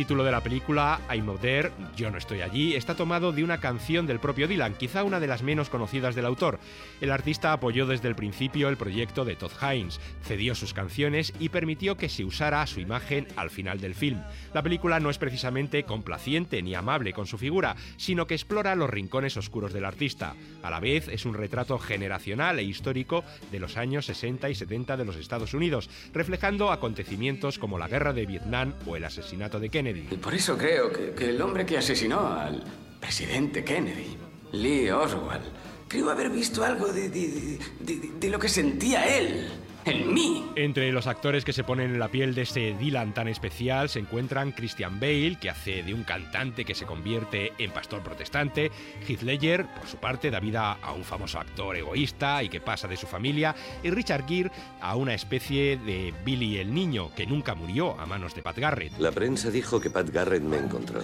título 0.00 0.24
de 0.24 0.32
la 0.32 0.40
película, 0.40 0.98
I'm 1.10 1.26
Not 1.26 1.42
There, 1.42 1.72
Yo 1.94 2.10
no 2.10 2.16
estoy 2.16 2.40
allí, 2.40 2.74
está 2.74 2.94
tomado 2.94 3.32
de 3.32 3.44
una 3.44 3.60
canción 3.60 4.06
del 4.06 4.18
propio 4.18 4.48
Dylan, 4.48 4.72
quizá 4.72 5.04
una 5.04 5.20
de 5.20 5.26
las 5.26 5.42
menos 5.42 5.68
conocidas 5.68 6.14
del 6.14 6.24
autor. 6.24 6.58
El 7.02 7.10
artista 7.10 7.52
apoyó 7.52 7.84
desde 7.84 8.08
el 8.08 8.14
principio 8.14 8.70
el 8.70 8.78
proyecto 8.78 9.26
de 9.26 9.36
Todd 9.36 9.52
Haynes, 9.60 10.00
cedió 10.22 10.54
sus 10.54 10.72
canciones 10.72 11.34
y 11.38 11.50
permitió 11.50 11.98
que 11.98 12.08
se 12.08 12.24
usara 12.24 12.66
su 12.66 12.80
imagen 12.80 13.28
al 13.36 13.50
final 13.50 13.78
del 13.78 13.94
film. 13.94 14.22
La 14.54 14.62
película 14.62 15.00
no 15.00 15.10
es 15.10 15.18
precisamente 15.18 15.82
complaciente 15.82 16.62
ni 16.62 16.74
amable 16.74 17.12
con 17.12 17.26
su 17.26 17.36
figura, 17.36 17.76
sino 17.98 18.26
que 18.26 18.32
explora 18.32 18.74
los 18.76 18.88
rincones 18.88 19.36
oscuros 19.36 19.74
del 19.74 19.84
artista. 19.84 20.34
A 20.62 20.70
la 20.70 20.80
vez 20.80 21.08
es 21.08 21.26
un 21.26 21.34
retrato 21.34 21.78
generacional 21.78 22.58
e 22.58 22.62
histórico 22.62 23.22
de 23.52 23.60
los 23.60 23.76
años 23.76 24.06
60 24.06 24.48
y 24.48 24.54
70 24.54 24.96
de 24.96 25.04
los 25.04 25.16
Estados 25.16 25.52
Unidos, 25.52 25.90
reflejando 26.14 26.72
acontecimientos 26.72 27.58
como 27.58 27.78
la 27.78 27.88
guerra 27.88 28.14
de 28.14 28.24
Vietnam 28.24 28.72
o 28.86 28.96
el 28.96 29.04
asesinato 29.04 29.60
de 29.60 29.68
Kennedy. 29.68 29.89
Por 30.22 30.34
eso 30.34 30.56
creo 30.56 30.92
que, 30.92 31.12
que 31.12 31.30
el 31.30 31.40
hombre 31.40 31.64
que 31.66 31.78
asesinó 31.78 32.32
al 32.32 32.62
presidente 33.00 33.64
Kennedy, 33.64 34.16
Lee 34.52 34.90
Oswald, 34.90 35.42
creo 35.90 36.08
haber 36.08 36.30
visto 36.30 36.64
algo 36.64 36.86
de, 36.92 37.08
de- 37.10 37.58
de- 37.80 38.10
de 38.20 38.30
lo 38.30 38.38
que 38.38 38.48
sentía 38.48 39.18
él, 39.18 39.48
en 39.84 40.14
mí. 40.14 40.46
Entre 40.54 40.92
los 40.92 41.06
actores 41.08 41.44
que 41.44 41.52
se 41.52 41.64
ponen 41.64 41.90
en 41.94 41.98
la 41.98 42.08
piel 42.08 42.32
de 42.34 42.42
este 42.42 42.74
Dylan 42.78 43.12
tan 43.12 43.26
especial 43.26 43.88
se 43.88 43.98
encuentran 43.98 44.52
Christian 44.52 45.00
Bale, 45.00 45.36
que 45.40 45.50
hace 45.50 45.82
de 45.82 45.92
un 45.92 46.04
cantante 46.04 46.64
que 46.64 46.76
se 46.76 46.84
convierte 46.86 47.52
en 47.58 47.72
pastor 47.72 48.02
protestante, 48.02 48.70
Heath 49.08 49.22
Ledger, 49.22 49.66
por 49.74 49.88
su 49.88 49.96
parte, 49.96 50.30
da 50.30 50.38
vida 50.38 50.72
a 50.80 50.92
un 50.92 51.02
famoso 51.02 51.40
actor 51.40 51.74
egoísta 51.76 52.40
y 52.44 52.48
que 52.48 52.60
pasa 52.60 52.86
de 52.86 52.96
su 52.96 53.06
familia, 53.08 53.56
y 53.82 53.90
Richard 53.90 54.28
Gere 54.28 54.52
a 54.80 54.94
una 54.94 55.14
especie 55.14 55.76
de 55.78 56.14
Billy 56.24 56.58
el 56.58 56.72
Niño, 56.72 57.12
que 57.16 57.26
nunca 57.26 57.56
murió 57.56 57.98
a 57.98 58.06
manos 58.06 58.32
de 58.36 58.42
Pat 58.42 58.58
Garrett. 58.58 58.92
La 58.98 59.10
prensa 59.10 59.50
dijo 59.50 59.80
que 59.80 59.90
Pat 59.90 60.08
Garrett 60.10 60.42
me 60.44 60.58
encontró. 60.58 61.00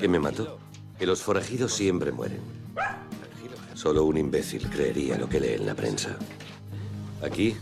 Que 0.00 0.08
me 0.08 0.18
mató. 0.18 0.58
Que 0.98 1.06
los 1.06 1.22
forajidos 1.22 1.72
siempre 1.74 2.10
mueren. 2.10 2.40
Solo 3.74 4.04
un 4.04 4.16
imbécil 4.16 4.70
creería 4.70 5.18
lo 5.18 5.28
que 5.28 5.40
lee 5.40 5.54
en 5.54 5.66
la 5.66 5.74
prensa. 5.74 6.16
Aquí 7.22 7.56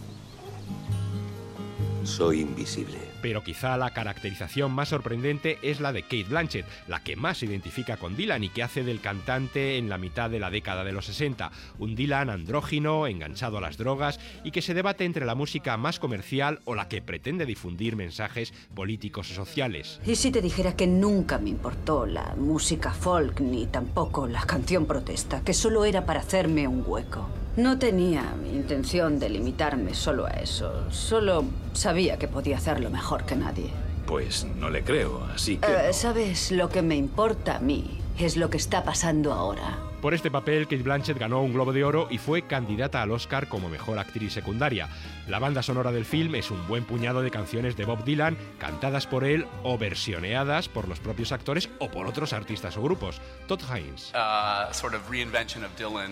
soy 2.05 2.41
invisible. 2.41 3.02
Pero 3.23 3.43
quizá 3.43 3.77
la 3.77 3.91
caracterización 3.91 4.73
más 4.73 4.91
sorprendente 4.91 5.59
es 5.63 5.81
la 5.81 5.93
de 5.93 6.03
Kate 6.03 6.25
Blanchett, 6.25 6.67
la 6.89 7.03
que 7.03 7.17
más 7.17 7.39
se 7.39 7.47
identifica 7.47 7.97
con 7.97 8.17
Dylan 8.17 8.45
y 8.45 8.49
que 8.49 8.63
hace 8.63 8.83
del 8.83 9.01
cantante 9.01 9.79
en 9.79 9.89
la 9.89 9.97
mitad 9.97 10.29
de 10.29 10.41
la 10.41 10.51
década 10.51 10.85
de 10.85 10.93
los 10.93 11.07
60, 11.07 11.51
un 11.79 11.95
Dylan 11.95 12.29
andrógino, 12.29 13.07
enganchado 13.07 13.59
a 13.59 13.61
las 13.61 13.79
drogas 13.79 14.21
y 14.45 14.51
que 14.51 14.61
se 14.61 14.75
debate 14.75 15.05
entre 15.05 15.25
la 15.25 15.35
música 15.35 15.77
más 15.77 15.99
comercial 15.99 16.61
o 16.65 16.75
la 16.75 16.89
que 16.89 17.01
pretende 17.01 17.47
difundir 17.47 17.97
mensajes 17.97 18.53
políticos 18.75 19.31
o 19.31 19.35
sociales. 19.35 20.01
¿Y 20.05 20.17
si 20.17 20.31
te 20.31 20.43
dijera 20.43 20.75
que 20.75 20.87
nunca 20.87 21.39
me 21.39 21.51
importó 21.51 22.07
la 22.07 22.35
música 22.37 22.93
folk 22.93 23.41
ni 23.41 23.67
tampoco 23.67 24.27
la 24.27 24.43
canción 24.43 24.87
protesta, 24.87 25.43
que 25.43 25.55
solo 25.55 25.85
era 25.85 26.05
para 26.05 26.21
hacerme 26.21 26.67
un 26.67 26.83
hueco? 26.85 27.29
No 27.57 27.79
tenía 27.79 28.25
intención 28.51 29.19
de 29.19 29.29
limitarme 29.29 29.93
solo 29.93 30.25
a 30.25 30.31
eso. 30.31 30.91
Solo 30.91 31.45
sabía 31.75 32.19
que 32.19 32.27
podía 32.27 32.57
hacerlo 32.57 32.89
mejor 32.89 33.25
que 33.25 33.37
nadie. 33.37 33.71
Pues 34.07 34.47
no 34.57 34.71
le 34.71 34.83
creo, 34.83 35.23
así 35.35 35.59
que... 35.59 35.67
Eh, 35.67 35.93
¿Sabes? 35.93 36.51
Lo 36.51 36.71
que 36.71 36.81
me 36.81 36.97
importa 36.97 37.57
a 37.57 37.61
mí 37.61 37.99
es 38.19 38.39
lo 38.39 38.49
que 38.49 38.57
está 38.57 38.85
pasando 38.85 39.35
ahora. 39.35 39.79
Por 40.01 40.15
este 40.15 40.31
papel, 40.31 40.65
Kate 40.65 40.83
Blanchett 40.83 41.19
ganó 41.19 41.43
un 41.43 41.53
Globo 41.53 41.73
de 41.73 41.85
Oro 41.85 42.09
y 42.11 42.19
fue 42.19 42.43
candidata 42.43 43.03
al 43.03 43.11
Oscar 43.13 43.49
como 43.49 43.69
mejor 43.69 43.99
actriz 43.99 44.33
secundaria. 44.33 44.89
La 45.29 45.39
banda 45.39 45.63
sonora 45.63 45.93
del 45.93 46.05
film 46.05 46.35
es 46.35 46.51
un 46.51 46.67
buen 46.67 46.85
puñado 46.85 47.23
de 47.23 47.31
canciones 47.31 47.77
de 47.77 47.85
Bob 47.85 48.05
Dylan, 48.05 48.37
cantadas 48.59 49.07
por 49.07 49.23
él 49.25 49.47
o 49.63 49.79
versioneadas 49.79 50.69
por 50.69 50.89
los 50.89 50.99
propios 50.99 51.31
actores 51.31 51.71
o 51.79 51.91
por 51.91 52.07
otros 52.09 52.33
artistas 52.33 52.77
o 52.77 52.83
grupos. 52.83 53.21
Todd 53.47 53.61
Haynes. 53.71 54.13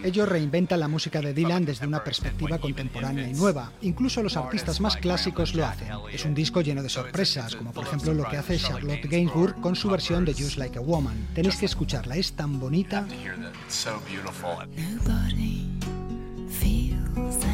Ellos 0.04 0.28
reinventan 0.28 0.80
la 0.80 0.88
música 0.88 1.20
de 1.20 1.34
Dylan 1.34 1.64
desde 1.64 1.86
una 1.88 2.04
perspectiva 2.04 2.58
contemporánea 2.58 3.28
y 3.28 3.32
nueva. 3.32 3.72
Incluso 3.82 4.22
los 4.22 4.36
artistas 4.36 4.80
más 4.80 4.96
clásicos 4.96 5.54
lo 5.54 5.66
hacen. 5.66 5.88
Es 6.12 6.24
un 6.24 6.34
disco 6.34 6.60
lleno 6.60 6.82
de 6.82 6.88
sorpresas, 6.88 7.56
como 7.56 7.72
por 7.72 7.86
ejemplo 7.86 8.14
lo 8.14 8.28
que 8.28 8.36
hace 8.36 8.58
Charlotte 8.58 9.06
Gainsbourg 9.06 9.60
con 9.60 9.74
su 9.74 9.90
versión 9.90 10.24
de 10.24 10.34
Just 10.34 10.56
Like 10.56 10.78
a 10.78 10.82
Woman. 10.82 11.28
Tenéis 11.34 11.56
que 11.56 11.66
escucharla, 11.66 12.16
es 12.16 12.32
tan 12.34 12.60
bonita. 12.60 13.06
Nobody 14.76 15.66
feels 16.48 17.49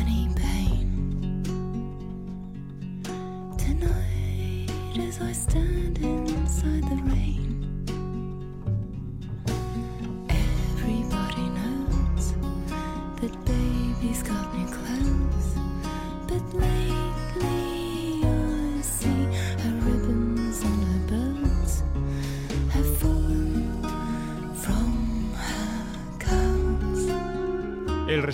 tonight 3.78 4.70
as 4.98 5.20
I 5.20 5.32
stand 5.32 5.98
inside 5.98 6.82
the 6.84 6.96
rain. 7.04 7.55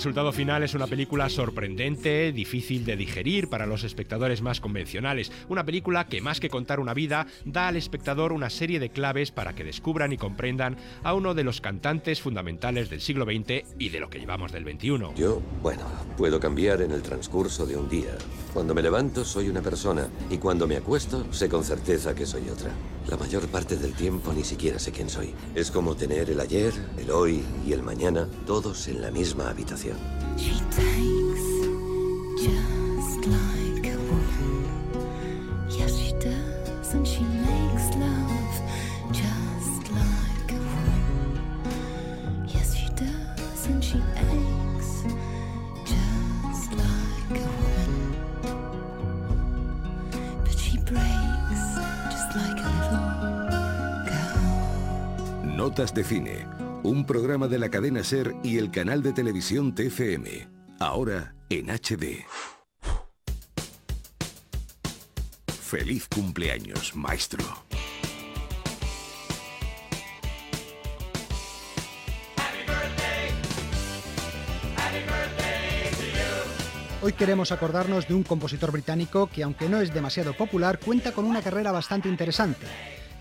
Resultado 0.03 0.32
final 0.32 0.64
es 0.64 0.74
una 0.74 0.88
película 0.88 1.28
sorprendente, 1.28 2.32
difícil 2.32 2.84
de 2.84 2.96
digerir 2.96 3.48
para 3.48 3.66
los 3.66 3.84
espectadores 3.84 4.42
más 4.42 4.61
convencionales. 4.61 5.30
Una 5.48 5.64
película 5.64 6.09
que 6.09 6.20
más 6.20 6.40
que 6.40 6.48
contar 6.48 6.80
una 6.80 6.92
vida, 6.92 7.28
da 7.44 7.68
al 7.68 7.76
espectador 7.76 8.32
una 8.32 8.50
serie 8.50 8.80
de 8.80 8.90
claves 8.90 9.30
para 9.30 9.55
que 9.55 9.62
descubran 9.62 10.12
y 10.12 10.16
comprendan 10.16 10.76
a 11.05 11.14
uno 11.14 11.34
de 11.34 11.44
los 11.44 11.61
cantantes 11.61 12.20
fundamentales 12.20 12.90
del 12.90 13.00
siglo 13.00 13.26
XX 13.26 13.64
y 13.78 13.90
de 13.90 14.00
lo 14.00 14.11
que 14.11 14.18
llevamos 14.18 14.50
del 14.50 14.64
XXI. 14.64 15.14
Yo, 15.14 15.40
bueno, 15.62 15.84
puedo 16.16 16.40
cambiar 16.40 16.82
en 16.82 16.90
el 16.90 17.03
transcurso 17.03 17.64
de 17.64 17.76
un 17.76 17.88
día. 17.88 18.18
Cuando 18.53 18.74
me 18.74 18.82
levanto 18.82 19.24
soy 19.24 19.48
una 19.48 19.62
persona 19.62 20.09
y 20.30 20.38
cuando 20.38 20.66
me 20.66 20.76
acuesto 20.76 21.32
sé 21.32 21.48
con 21.48 21.62
certeza 21.62 22.12
que 22.12 22.26
soy 22.26 22.48
otra. 22.48 22.72
La 23.09 23.16
mayor 23.16 23.46
parte 23.46 23.76
del 23.76 23.94
tiempo 23.94 24.32
ni 24.32 24.42
siquiera 24.42 24.80
sé 24.80 24.90
quién 24.90 25.09
soy. 25.09 25.32
Es 25.55 25.70
como 25.70 25.94
tener 25.94 26.28
el 26.28 26.40
ayer, 26.40 26.72
el 26.98 27.11
hoy 27.12 27.44
y 27.64 27.72
el 27.72 27.84
mañana 27.84 28.28
todos 28.46 28.88
en 28.88 29.00
la 29.00 29.12
misma 29.12 29.48
habitación. 29.48 29.91
She 30.36 30.55
takes 30.70 31.47
just 32.45 33.26
like 33.26 33.86
a 33.86 33.97
woman. 34.11 34.64
Yes, 35.68 35.97
she 35.97 36.12
does, 36.14 36.95
and 36.95 37.07
she 37.07 37.22
makes 37.22 37.95
love 37.97 38.55
just 39.12 39.90
like 39.90 40.53
a 40.53 40.61
woman. 40.72 41.30
Yes, 42.49 42.74
she 42.74 42.88
does, 42.95 43.66
and 43.66 43.82
she 43.84 43.99
aches 44.16 45.05
just 45.84 46.72
like 46.72 47.38
a 47.38 47.49
woman. 47.61 48.14
But 50.45 50.59
she 50.59 50.78
breaks 50.78 51.64
just 52.12 52.30
like 52.36 52.61
a 52.61 52.70
little 52.80 53.09
girl. 54.09 55.57
Notas 55.57 55.93
de 55.93 56.03
cine. 56.05 56.61
Un 56.85 57.07
programa 57.07 57.47
de 57.47 57.59
la 57.59 57.68
cadena 57.68 58.03
Ser 58.03 58.35
y 58.43 58.59
el 58.59 58.70
canal 58.70 59.03
de 59.03 59.12
televisión 59.12 59.74
TFM. 59.74 60.49
Ahora 60.80 61.35
en 61.49 61.66
HD. 61.70 62.24
Feliz 65.47 66.09
cumpleaños, 66.09 66.95
maestro. 66.97 67.45
Hoy 77.05 77.12
queremos 77.14 77.51
acordarnos 77.51 78.07
de 78.07 78.14
un 78.14 78.22
compositor 78.22 78.70
británico 78.70 79.28
que, 79.28 79.43
aunque 79.43 79.68
no 79.68 79.80
es 79.80 79.93
demasiado 79.93 80.35
popular, 80.35 80.78
cuenta 80.78 81.12
con 81.12 81.24
una 81.24 81.43
carrera 81.43 81.72
bastante 81.72 82.09
interesante. 82.09 82.66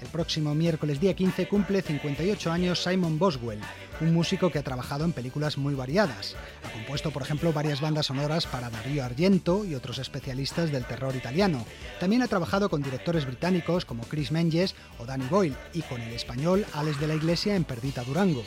El 0.01 0.07
próximo 0.07 0.55
miércoles 0.55 0.99
día 0.99 1.13
15 1.13 1.47
cumple 1.47 1.83
58 1.83 2.51
años 2.51 2.81
Simon 2.81 3.19
Boswell, 3.19 3.61
un 4.01 4.13
músico 4.13 4.49
que 4.49 4.57
ha 4.57 4.63
trabajado 4.63 5.05
en 5.05 5.13
películas 5.13 5.59
muy 5.59 5.75
variadas. 5.75 6.35
Ha 6.65 6.71
compuesto, 6.73 7.11
por 7.11 7.21
ejemplo, 7.21 7.53
varias 7.53 7.81
bandas 7.81 8.07
sonoras 8.07 8.47
para 8.47 8.71
Dario 8.71 9.05
Argento 9.05 9.63
y 9.63 9.75
otros 9.75 9.99
especialistas 9.99 10.71
del 10.71 10.85
terror 10.85 11.15
italiano. 11.15 11.63
También 11.99 12.23
ha 12.23 12.27
trabajado 12.27 12.67
con 12.67 12.81
directores 12.81 13.27
británicos 13.27 13.85
como 13.85 14.03
Chris 14.03 14.31
Menges 14.31 14.73
o 14.97 15.05
Danny 15.05 15.27
Boyle 15.29 15.55
y 15.71 15.83
con 15.83 16.01
el 16.01 16.13
español 16.13 16.65
Alex 16.73 16.99
de 16.99 17.07
la 17.07 17.15
Iglesia 17.15 17.55
en 17.55 17.63
Perdita 17.63 18.03
Durango. 18.03 18.43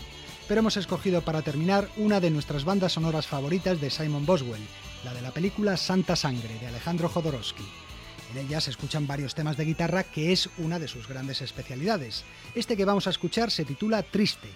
Pero 0.49 0.59
hemos 0.59 0.77
escogido 0.77 1.23
para 1.23 1.43
terminar 1.43 1.89
una 1.97 2.19
de 2.19 2.31
nuestras 2.31 2.65
bandas 2.65 2.95
sonoras 2.95 3.29
favoritas 3.29 3.81
de 3.81 3.91
Simon 3.91 4.27
Boswell, 4.27 4.67
la 5.05 5.15
de 5.15 5.23
la 5.23 5.31
película 5.31 5.77
Santa 5.77 6.17
Sangre 6.17 6.59
de 6.59 6.67
Alejandro 6.67 7.09
Jodorowsky. 7.09 7.65
En 8.35 8.47
ella 8.47 8.61
se 8.61 8.71
escuchan 8.71 9.07
varios 9.07 9.37
temas 9.37 9.57
de 9.57 9.65
guitarra, 9.65 10.03
que 10.03 10.33
es 10.33 10.49
una 10.59 10.81
de 10.81 10.89
sus 10.89 11.07
grandes 11.07 11.41
especialidades. 11.41 12.25
Este 12.57 12.77
que 12.77 12.85
vamos 12.85 13.07
a 13.07 13.11
escuchar 13.11 13.53
se 13.53 13.65
titula 13.65 14.03
Triste. 14.03 14.49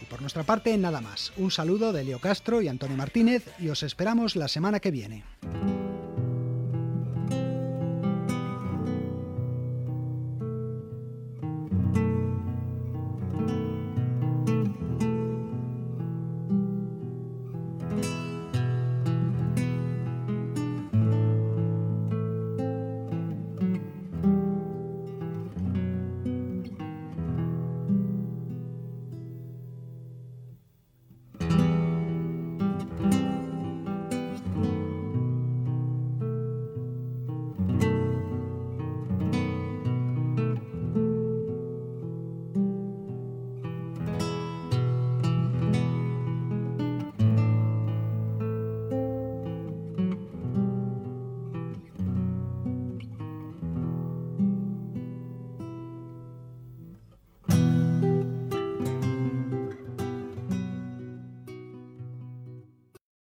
Y 0.00 0.06
por 0.06 0.22
nuestra 0.22 0.44
parte, 0.44 0.74
nada 0.78 1.02
más. 1.02 1.32
Un 1.36 1.50
saludo 1.50 1.92
de 1.92 2.04
Leo 2.04 2.20
Castro 2.20 2.62
y 2.62 2.68
Antonio 2.68 2.96
Martínez 2.96 3.44
y 3.58 3.68
os 3.68 3.82
esperamos 3.82 4.34
la 4.34 4.48
semana 4.48 4.80
que 4.80 4.90
viene. 4.90 5.24